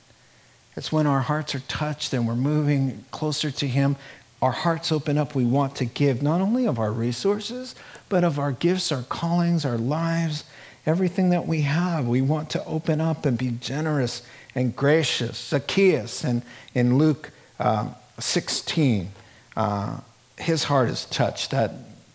It's 0.77 0.93
when 0.93 1.07
our 1.07 1.21
hearts 1.21 1.55
are 1.55 1.61
touched 1.61 2.13
and 2.13 2.29
we're 2.29 2.37
moving 2.37 3.05
closer 3.11 3.51
to 3.51 3.67
him 3.67 3.97
our 4.43 4.53
hearts 4.53 4.91
open 4.91 5.19
up, 5.19 5.35
we 5.35 5.45
want 5.45 5.77
to 5.77 5.85
give 5.85 6.23
not 6.23 6.41
only 6.41 6.67
of 6.67 6.79
our 6.79 6.93
resources, 6.93 7.75
but 8.09 8.25
of 8.25 8.39
our 8.39 8.53
gifts, 8.53 8.91
our 8.91 9.03
callings, 9.03 9.65
our 9.65 9.77
lives, 9.77 10.45
everything 10.87 11.31
that 11.31 11.47
we 11.47 11.63
have. 11.63 12.07
We 12.07 12.23
want 12.23 12.51
to 12.51 12.65
open 12.65 13.01
up 13.01 13.27
and 13.27 13.37
be 13.37 13.51
generous 13.51 14.23
and 14.55 14.75
gracious. 14.75 15.37
Zacchaeus 15.37 16.25
and 16.25 16.43
in 16.75 16.97
Luke 16.97 17.31
uh, 17.59 17.91
16, 18.19 19.11
uh, 19.57 20.01
his 20.39 20.65
heart 20.65 20.89
is 20.89 21.05
touched, 21.05 21.51
that 21.51 21.73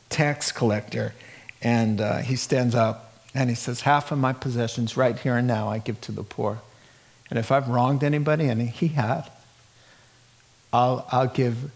tax 0.09 0.51
collector. 0.51 1.13
And 1.61 2.01
uh, 2.01 2.17
he 2.17 2.35
stands 2.35 2.73
up 2.73 3.13
and 3.35 3.49
he 3.49 3.55
says, 3.55 3.81
Half 3.81 4.11
of 4.11 4.17
my 4.17 4.33
possessions 4.33 4.97
right 4.97 5.17
here 5.17 5.37
and 5.37 5.47
now 5.47 5.67
I 5.69 5.77
give 5.77 6.01
to 6.01 6.11
the 6.11 6.23
poor. 6.23 6.59
And 7.29 7.37
if 7.37 7.51
I've 7.51 7.67
wronged 7.67 8.03
anybody, 8.03 8.47
and 8.47 8.61
he 8.61 8.89
had, 8.89 9.29
I'll, 10.71 11.07
I'll 11.11 11.27
give 11.27 11.71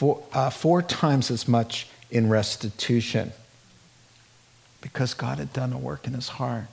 four, 0.00 0.22
uh, 0.32 0.48
four 0.48 0.80
times 0.80 1.30
as 1.30 1.46
much 1.46 1.86
in 2.10 2.30
restitution 2.30 3.34
because 4.80 5.12
God 5.12 5.36
had 5.36 5.52
done 5.52 5.74
a 5.74 5.78
work 5.78 6.06
in 6.06 6.14
his 6.14 6.26
heart. 6.26 6.64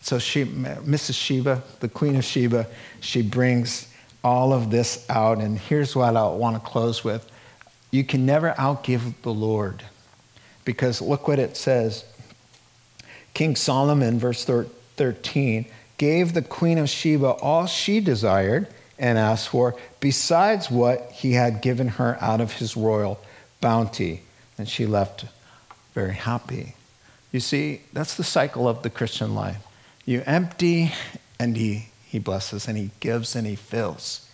So 0.00 0.18
she, 0.18 0.46
Mrs. 0.46 1.22
Sheba, 1.22 1.62
the 1.80 1.88
Queen 1.90 2.16
of 2.16 2.24
Sheba, 2.24 2.66
she 3.00 3.20
brings 3.20 3.92
all 4.24 4.54
of 4.54 4.70
this 4.70 5.04
out. 5.10 5.36
And 5.36 5.58
here's 5.58 5.94
what 5.94 6.16
I 6.16 6.26
want 6.28 6.56
to 6.56 6.66
close 6.66 7.04
with. 7.04 7.30
You 7.90 8.04
can 8.04 8.24
never 8.24 8.52
outgive 8.52 9.12
the 9.20 9.34
Lord 9.34 9.84
because 10.64 11.02
look 11.02 11.28
what 11.28 11.38
it 11.38 11.58
says. 11.58 12.06
King 13.34 13.54
Solomon, 13.54 14.18
verse 14.18 14.46
13, 14.46 15.66
gave 15.98 16.32
the 16.32 16.40
Queen 16.40 16.78
of 16.78 16.88
Sheba 16.88 17.32
all 17.32 17.66
she 17.66 18.00
desired 18.00 18.66
and 18.98 19.18
asked 19.18 19.48
for, 19.48 19.76
besides 20.00 20.70
what 20.70 21.10
he 21.12 21.32
had 21.32 21.62
given 21.62 21.88
her 21.88 22.16
out 22.20 22.40
of 22.40 22.52
his 22.52 22.76
royal 22.76 23.20
bounty. 23.60 24.22
And 24.56 24.68
she 24.68 24.86
left 24.86 25.24
very 25.94 26.14
happy. 26.14 26.74
You 27.32 27.40
see, 27.40 27.82
that's 27.92 28.16
the 28.16 28.24
cycle 28.24 28.68
of 28.68 28.82
the 28.82 28.90
Christian 28.90 29.34
life. 29.34 29.58
You 30.04 30.22
empty, 30.26 30.92
and 31.38 31.56
he, 31.56 31.88
he 32.06 32.18
blesses, 32.18 32.66
and 32.66 32.76
he 32.76 32.90
gives, 33.00 33.36
and 33.36 33.46
he 33.46 33.56
fills. 33.56 34.28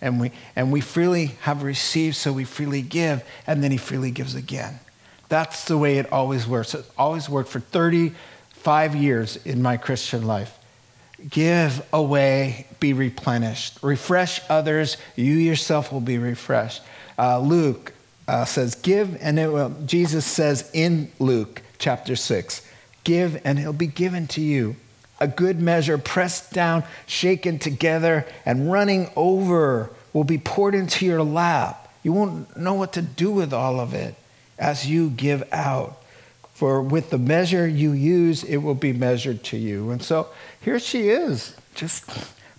And 0.00 0.18
we, 0.18 0.32
and 0.56 0.72
we 0.72 0.80
freely 0.80 1.26
have 1.42 1.62
received, 1.62 2.16
so 2.16 2.32
we 2.32 2.44
freely 2.44 2.82
give, 2.82 3.22
and 3.46 3.62
then 3.62 3.70
he 3.70 3.76
freely 3.76 4.10
gives 4.10 4.34
again. 4.34 4.80
That's 5.28 5.66
the 5.66 5.76
way 5.76 5.98
it 5.98 6.10
always 6.10 6.46
works. 6.46 6.74
It 6.74 6.84
always 6.96 7.28
worked 7.28 7.50
for 7.50 7.60
35 7.60 8.96
years 8.96 9.36
in 9.44 9.62
my 9.62 9.76
Christian 9.76 10.26
life. 10.26 10.58
Give 11.28 11.86
away, 11.92 12.66
be 12.78 12.92
replenished. 12.92 13.78
Refresh 13.82 14.40
others, 14.48 14.96
you 15.16 15.34
yourself 15.34 15.92
will 15.92 16.00
be 16.00 16.18
refreshed. 16.18 16.82
Uh, 17.18 17.38
Luke 17.40 17.92
uh, 18.26 18.44
says, 18.44 18.74
Give, 18.76 19.16
and 19.20 19.38
it 19.38 19.52
will, 19.52 19.70
Jesus 19.84 20.24
says 20.24 20.70
in 20.72 21.10
Luke 21.18 21.62
chapter 21.78 22.16
6, 22.16 22.66
Give, 23.04 23.40
and 23.44 23.58
it'll 23.58 23.72
be 23.72 23.86
given 23.86 24.26
to 24.28 24.40
you. 24.40 24.76
A 25.20 25.28
good 25.28 25.60
measure, 25.60 25.98
pressed 25.98 26.52
down, 26.52 26.84
shaken 27.06 27.58
together, 27.58 28.26
and 28.46 28.72
running 28.72 29.10
over 29.16 29.90
will 30.12 30.24
be 30.24 30.38
poured 30.38 30.74
into 30.74 31.04
your 31.04 31.22
lap. 31.22 31.92
You 32.02 32.12
won't 32.12 32.56
know 32.56 32.74
what 32.74 32.94
to 32.94 33.02
do 33.02 33.30
with 33.30 33.52
all 33.52 33.80
of 33.80 33.92
it 33.92 34.14
as 34.58 34.88
you 34.88 35.10
give 35.10 35.42
out. 35.52 35.99
For 36.60 36.82
with 36.82 37.08
the 37.08 37.16
measure 37.16 37.66
you 37.66 37.92
use, 37.92 38.44
it 38.44 38.58
will 38.58 38.74
be 38.74 38.92
measured 38.92 39.42
to 39.44 39.56
you. 39.56 39.92
And 39.92 40.02
so 40.02 40.28
here 40.60 40.78
she 40.78 41.08
is, 41.08 41.56
just 41.74 42.04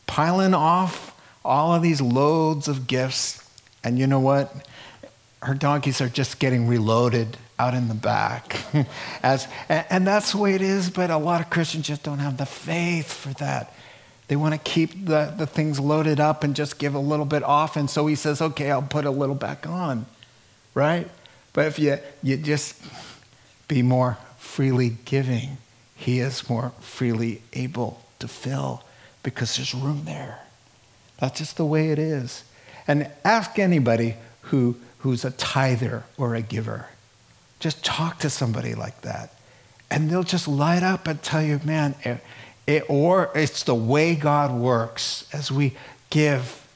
piling 0.08 0.56
off 0.56 1.16
all 1.46 1.76
of 1.76 1.84
these 1.84 2.02
loads 2.02 2.68
of 2.68 2.88
gifts. 2.88 3.48
And 3.84 4.00
you 4.00 4.08
know 4.08 4.20
what? 4.20 4.68
Her 5.44 5.54
donkeys 5.54 6.02
are 6.02 6.10
just 6.10 6.40
getting 6.40 6.68
reloaded 6.68 7.38
out 7.60 7.76
in 7.76 7.90
the 7.90 7.94
back. 7.94 8.58
As, 9.22 9.48
and 9.70 10.08
that's 10.08 10.32
the 10.32 10.40
way 10.40 10.56
it 10.56 10.64
is, 10.64 10.90
but 10.90 11.12
a 11.12 11.18
lot 11.18 11.40
of 11.40 11.52
Christians 11.52 11.86
just 11.86 12.02
don't 12.02 12.18
have 12.18 12.38
the 12.38 12.48
faith 12.48 13.14
for 13.14 13.30
that. 13.36 13.72
They 14.30 14.36
want 14.36 14.56
to 14.56 14.60
keep 14.60 15.06
the, 15.06 15.32
the 15.38 15.46
things 15.46 15.80
loaded 15.80 16.20
up 16.20 16.44
and 16.44 16.56
just 16.56 16.80
give 16.80 16.96
a 16.96 17.00
little 17.00 17.26
bit 17.26 17.44
off. 17.44 17.76
And 17.76 17.88
so 17.88 18.08
he 18.08 18.16
says, 18.16 18.42
okay, 18.42 18.72
I'll 18.72 18.82
put 18.82 19.06
a 19.06 19.12
little 19.12 19.36
back 19.36 19.68
on, 19.68 20.08
right? 20.74 21.08
But 21.54 21.68
if 21.68 21.78
you, 21.78 22.00
you 22.24 22.38
just 22.38 22.82
be 23.72 23.82
more 23.82 24.18
freely 24.38 24.98
giving, 25.06 25.56
he 25.96 26.20
is 26.20 26.50
more 26.50 26.74
freely 26.82 27.42
able 27.54 28.02
to 28.20 28.28
fill 28.28 28.84
because 29.24 29.56
there's 29.56 29.74
room 29.74 30.04
there. 30.04 30.40
That's 31.20 31.40
just 31.40 31.56
the 31.56 31.64
way 31.64 31.92
it 31.92 31.98
is. 31.98 32.44
And 32.86 33.10
ask 33.24 33.58
anybody 33.58 34.16
who, 34.42 34.76
who's 34.98 35.24
a 35.24 35.32
tither 35.32 36.04
or 36.18 36.36
a 36.36 36.42
giver. 36.42 36.88
Just 37.62 37.86
talk 37.86 38.20
to 38.20 38.30
somebody 38.30 38.76
like 38.76 39.00
that. 39.04 39.34
And 39.90 40.10
they'll 40.10 40.24
just 40.24 40.50
light 40.50 40.84
up 40.84 41.08
and 41.08 41.24
tell 41.24 41.42
you, 41.42 41.62
man, 41.64 41.96
it, 42.04 42.18
it, 42.68 42.84
or 42.90 43.32
it's 43.34 43.64
the 43.64 43.76
way 43.76 44.16
God 44.16 44.52
works 44.52 45.30
as 45.32 45.50
we 45.50 45.78
give. 46.10 46.68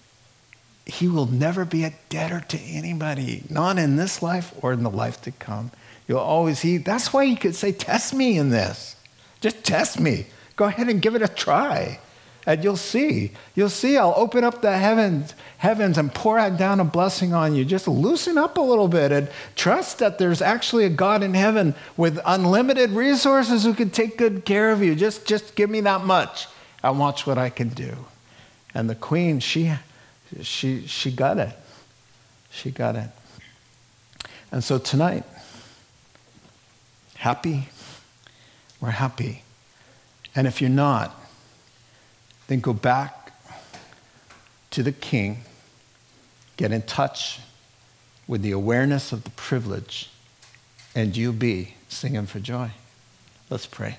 He 0.85 1.09
will 1.09 1.25
never 1.25 1.65
be 1.65 1.83
a 1.83 1.93
debtor 2.07 2.45
to 2.47 2.57
anybody, 2.57 3.43
not 3.49 3.77
in 3.77 3.97
this 3.97 4.21
life 4.21 4.53
or 4.61 4.71
in 4.71 4.83
the 4.83 4.89
life 4.89 5.21
to 5.23 5.31
come. 5.31 5.71
You'll 6.07 6.19
always, 6.19 6.61
he, 6.61 6.77
that's 6.77 7.11
why 7.11 7.23
you 7.23 7.35
could 7.35 7.55
say, 7.55 7.71
test 7.71 8.13
me 8.13 8.37
in 8.37 8.49
this. 8.49 8.95
Just 9.41 9.63
test 9.63 9.99
me. 9.99 10.27
Go 10.55 10.65
ahead 10.65 10.87
and 10.87 11.01
give 11.01 11.15
it 11.15 11.21
a 11.21 11.27
try 11.27 11.99
and 12.45 12.63
you'll 12.63 12.77
see. 12.77 13.31
You'll 13.55 13.69
see. 13.69 13.97
I'll 13.97 14.13
open 14.15 14.43
up 14.43 14.61
the 14.61 14.77
heavens, 14.77 15.33
heavens 15.57 15.97
and 15.97 16.13
pour 16.13 16.37
out 16.37 16.57
down 16.57 16.79
a 16.79 16.83
blessing 16.83 17.33
on 17.33 17.55
you. 17.55 17.65
Just 17.65 17.87
loosen 17.87 18.37
up 18.37 18.57
a 18.57 18.61
little 18.61 18.87
bit 18.87 19.11
and 19.11 19.29
trust 19.55 19.99
that 19.99 20.19
there's 20.19 20.41
actually 20.41 20.85
a 20.85 20.89
God 20.89 21.23
in 21.23 21.33
heaven 21.33 21.73
with 21.97 22.19
unlimited 22.25 22.91
resources 22.91 23.63
who 23.63 23.73
can 23.73 23.89
take 23.89 24.17
good 24.17 24.45
care 24.45 24.71
of 24.71 24.83
you. 24.83 24.95
Just, 24.95 25.25
just 25.25 25.55
give 25.55 25.69
me 25.69 25.81
that 25.81 26.01
much 26.01 26.47
and 26.83 26.99
watch 26.99 27.25
what 27.25 27.37
I 27.37 27.49
can 27.49 27.69
do. 27.69 28.05
And 28.75 28.89
the 28.89 28.95
queen, 28.95 29.39
she, 29.39 29.73
she, 30.41 30.85
she 30.85 31.11
got 31.11 31.39
it. 31.39 31.55
She 32.51 32.69
got 32.69 32.95
it. 32.95 33.09
And 34.51 34.63
so 34.63 34.77
tonight, 34.77 35.23
happy? 37.25 37.67
We're 38.79 38.91
happy. 38.91 39.41
And 40.35 40.45
if 40.45 40.61
you're 40.61 40.69
not, 40.69 41.19
then 42.45 42.59
go 42.59 42.71
back 42.71 43.33
to 44.69 44.83
the 44.83 44.91
king, 44.91 45.39
get 46.55 46.71
in 46.71 46.83
touch 46.83 47.39
with 48.27 48.43
the 48.43 48.51
awareness 48.51 49.11
of 49.11 49.23
the 49.23 49.31
privilege, 49.31 50.11
and 50.93 51.17
you'll 51.17 51.33
be 51.33 51.73
singing 51.89 52.27
for 52.27 52.39
joy. 52.39 52.69
Let's 53.49 53.65
pray. 53.65 53.97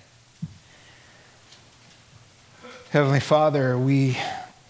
Heavenly 2.91 3.19
Father, 3.19 3.77
we, 3.77 4.17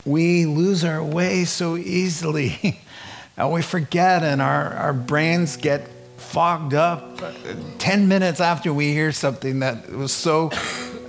we 0.07 0.47
lose 0.47 0.83
our 0.83 1.05
way 1.05 1.45
so 1.45 1.77
easily. 1.77 2.81
and 3.37 3.53
we 3.53 3.61
forget, 3.61 4.23
and 4.23 4.41
our, 4.41 4.73
our 4.73 4.95
brains 4.95 5.59
get 5.59 5.91
fogged 6.17 6.75
up 6.75 7.21
10 7.79 8.09
minutes 8.09 8.41
after 8.41 8.73
we 8.73 8.93
hear 8.93 9.13
something 9.13 9.61
that 9.61 9.91
was 9.91 10.13
so 10.13 10.51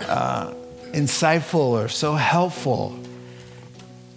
uh, 0.02 0.54
insightful 0.92 1.56
or 1.56 1.88
so 1.88 2.14
helpful. 2.14 2.98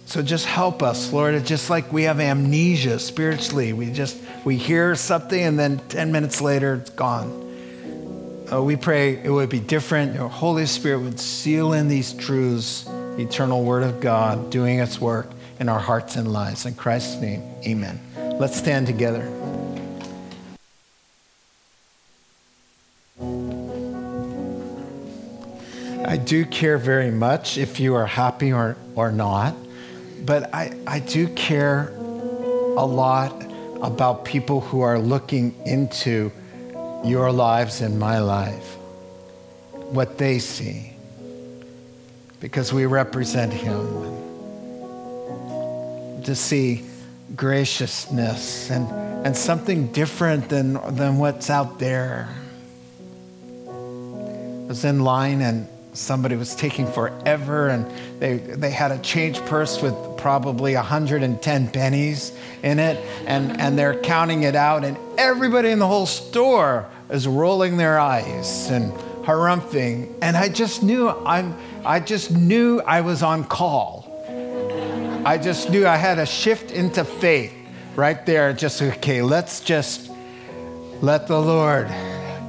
So 0.05 0.21
just 0.21 0.45
help 0.45 0.83
us, 0.83 1.13
Lord. 1.13 1.35
It's 1.35 1.47
just 1.47 1.69
like 1.69 1.91
we 1.93 2.03
have 2.03 2.19
amnesia 2.19 2.99
spiritually. 2.99 3.71
We 3.71 3.91
just 3.91 4.17
we 4.43 4.57
hear 4.57 4.95
something 4.95 5.39
and 5.39 5.57
then 5.57 5.79
10 5.89 6.11
minutes 6.11 6.41
later 6.41 6.75
it's 6.75 6.89
gone. 6.89 7.41
Uh, 8.51 8.61
we 8.61 8.75
pray 8.75 9.17
it 9.23 9.29
would 9.29 9.49
be 9.49 9.61
different. 9.61 10.13
Your 10.13 10.27
Holy 10.27 10.65
Spirit 10.65 10.99
would 10.99 11.19
seal 11.19 11.71
in 11.71 11.87
these 11.87 12.11
truths, 12.11 12.85
eternal 13.17 13.63
Word 13.63 13.83
of 13.83 14.01
God, 14.01 14.49
doing 14.49 14.79
its 14.79 14.99
work 14.99 15.31
in 15.61 15.69
our 15.69 15.79
hearts 15.79 16.17
and 16.17 16.33
lives. 16.33 16.65
In 16.65 16.73
Christ's 16.73 17.21
name, 17.21 17.43
amen. 17.65 17.99
Let's 18.37 18.57
stand 18.57 18.87
together. 18.87 19.40
I 26.11 26.17
do 26.17 26.43
care 26.43 26.77
very 26.77 27.09
much 27.09 27.57
if 27.57 27.79
you 27.79 27.95
are 27.95 28.05
happy 28.05 28.51
or, 28.51 28.75
or 28.95 29.13
not, 29.13 29.55
but 30.25 30.53
I, 30.53 30.77
I 30.85 30.99
do 30.99 31.29
care 31.29 31.87
a 31.87 32.85
lot 32.85 33.31
about 33.81 34.25
people 34.25 34.59
who 34.59 34.81
are 34.81 34.99
looking 34.99 35.55
into 35.65 36.33
your 37.05 37.31
lives 37.31 37.79
and 37.79 37.97
my 37.97 38.19
life, 38.19 38.75
what 39.71 40.17
they 40.17 40.39
see, 40.39 40.91
because 42.41 42.73
we 42.73 42.85
represent 42.87 43.53
Him. 43.53 43.87
To 46.25 46.35
see 46.35 46.83
graciousness 47.37 48.69
and, 48.69 48.85
and 49.25 49.37
something 49.37 49.93
different 49.93 50.49
than, 50.49 50.73
than 50.93 51.19
what's 51.19 51.49
out 51.49 51.79
there. 51.79 52.27
I 53.65 53.71
was 54.67 54.83
in 54.83 55.05
line 55.05 55.41
and 55.41 55.69
somebody 55.93 56.35
was 56.35 56.55
taking 56.55 56.87
forever 56.87 57.67
and 57.69 57.85
they, 58.19 58.37
they 58.37 58.71
had 58.71 58.91
a 58.91 58.97
change 58.99 59.39
purse 59.41 59.81
with 59.81 59.93
probably 60.17 60.75
110 60.75 61.67
pennies 61.69 62.31
in 62.63 62.79
it 62.79 62.97
and, 63.27 63.59
and 63.59 63.77
they're 63.77 63.99
counting 64.01 64.43
it 64.43 64.55
out 64.55 64.85
and 64.85 64.97
everybody 65.17 65.69
in 65.69 65.79
the 65.79 65.87
whole 65.87 66.05
store 66.05 66.87
is 67.09 67.27
rolling 67.27 67.75
their 67.75 67.99
eyes 67.99 68.69
and 68.69 68.93
harumphing 69.25 70.13
and 70.21 70.37
i 70.37 70.47
just 70.47 70.81
knew 70.81 71.09
i'm 71.09 71.55
i 71.85 71.99
just 71.99 72.31
knew 72.31 72.81
i 72.81 73.01
was 73.01 73.21
on 73.21 73.43
call. 73.43 74.07
I 75.23 75.37
just 75.37 75.69
knew 75.69 75.85
i 75.85 75.97
had 75.97 76.19
a 76.19 76.25
shift 76.25 76.71
into 76.71 77.03
faith 77.03 77.53
right 77.95 78.25
there 78.25 78.53
just 78.53 78.81
okay 78.81 79.21
let's 79.21 79.59
just 79.59 80.09
let 81.01 81.27
the 81.27 81.39
lord 81.39 81.87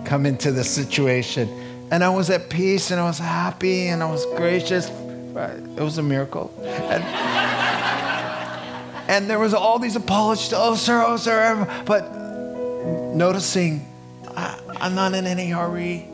come 0.06 0.26
into 0.26 0.52
the 0.52 0.64
situation 0.64 1.61
and 1.92 2.02
I 2.02 2.08
was 2.08 2.30
at 2.30 2.48
peace 2.48 2.90
and 2.90 2.98
I 2.98 3.04
was 3.04 3.18
happy 3.18 3.88
and 3.88 4.02
I 4.02 4.10
was 4.10 4.24
gracious. 4.34 4.88
It 4.88 5.78
was 5.78 5.98
a 5.98 6.02
miracle. 6.02 6.50
And, 6.64 7.04
and 9.10 9.28
there 9.28 9.38
was 9.38 9.52
all 9.52 9.78
these 9.78 9.94
apologies. 9.94 10.54
Oh, 10.56 10.74
sir, 10.74 11.04
oh, 11.06 11.18
sir. 11.18 11.84
But 11.84 12.10
noticing, 13.14 13.86
I, 14.34 14.58
I'm 14.80 14.94
not 14.94 15.12
in 15.12 15.26
any 15.26 15.50
hurry. 15.50 16.08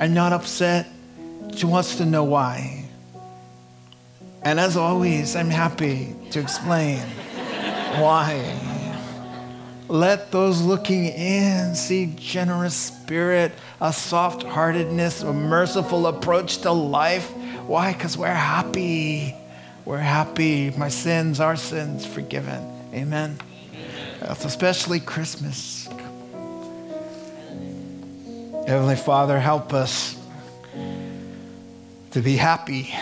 I'm 0.00 0.12
not 0.12 0.34
upset. 0.34 0.86
She 1.56 1.64
wants 1.64 1.96
to 1.96 2.04
know 2.04 2.24
why. 2.24 2.84
And 4.42 4.60
as 4.60 4.76
always, 4.76 5.34
I'm 5.34 5.48
happy 5.48 6.14
to 6.32 6.40
explain 6.40 6.98
why. 7.98 8.54
Let 9.88 10.30
those 10.30 10.60
looking 10.60 11.06
in 11.06 11.74
see 11.74 12.12
generous 12.16 12.74
spirit, 12.74 13.52
a 13.82 13.92
soft 13.92 14.44
heartedness, 14.44 15.22
a 15.22 15.32
merciful 15.32 16.06
approach 16.06 16.58
to 16.58 16.70
life. 16.70 17.28
Why? 17.66 17.92
Because 17.92 18.16
we're 18.16 18.28
happy. 18.28 19.34
We're 19.84 19.98
happy. 19.98 20.70
My 20.70 20.88
sins, 20.88 21.40
our 21.40 21.56
sins, 21.56 22.06
forgiven. 22.06 22.62
Amen. 22.94 23.38
That's 24.20 24.44
especially 24.44 25.00
Christmas. 25.00 25.88
Heavenly 28.68 28.94
Father, 28.94 29.40
help 29.40 29.74
us 29.74 30.16
to 32.12 32.20
be 32.20 32.36
happy 32.36 32.94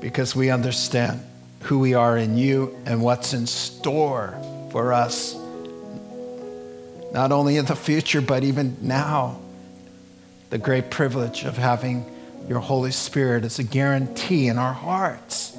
because 0.00 0.36
we 0.36 0.50
understand 0.50 1.24
who 1.62 1.78
we 1.78 1.94
are 1.94 2.18
in 2.18 2.36
you 2.36 2.76
and 2.84 3.00
what's 3.00 3.32
in 3.32 3.46
store 3.46 4.34
for 4.70 4.92
us, 4.92 5.39
not 7.12 7.32
only 7.32 7.56
in 7.56 7.64
the 7.64 7.76
future, 7.76 8.20
but 8.20 8.44
even 8.44 8.76
now. 8.80 9.40
The 10.50 10.58
great 10.58 10.90
privilege 10.90 11.44
of 11.44 11.56
having 11.56 12.04
your 12.48 12.60
Holy 12.60 12.90
Spirit 12.90 13.44
as 13.44 13.58
a 13.58 13.64
guarantee 13.64 14.48
in 14.48 14.58
our 14.58 14.72
hearts, 14.72 15.56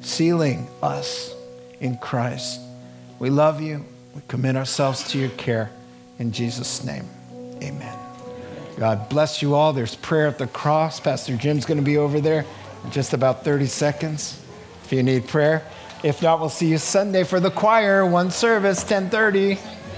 sealing 0.00 0.68
us 0.82 1.34
in 1.80 1.98
Christ. 1.98 2.60
We 3.18 3.30
love 3.30 3.60
you. 3.60 3.84
We 4.14 4.22
commit 4.28 4.56
ourselves 4.56 5.10
to 5.10 5.18
your 5.18 5.30
care. 5.30 5.70
In 6.18 6.32
Jesus' 6.32 6.84
name, 6.84 7.08
amen. 7.62 7.98
God 8.78 9.08
bless 9.08 9.42
you 9.42 9.54
all. 9.54 9.72
There's 9.72 9.94
prayer 9.94 10.26
at 10.26 10.38
the 10.38 10.46
cross. 10.48 10.98
Pastor 10.98 11.36
Jim's 11.36 11.64
going 11.64 11.78
to 11.78 11.84
be 11.84 11.96
over 11.96 12.20
there 12.20 12.44
in 12.84 12.90
just 12.90 13.12
about 13.12 13.44
30 13.44 13.66
seconds 13.66 14.40
if 14.84 14.92
you 14.92 15.02
need 15.02 15.28
prayer. 15.28 15.62
If 16.02 16.22
not, 16.22 16.40
we'll 16.40 16.48
see 16.48 16.68
you 16.68 16.78
Sunday 16.78 17.24
for 17.24 17.40
the 17.40 17.50
choir, 17.50 18.04
one 18.04 18.30
service, 18.30 18.80
1030. 18.80 19.58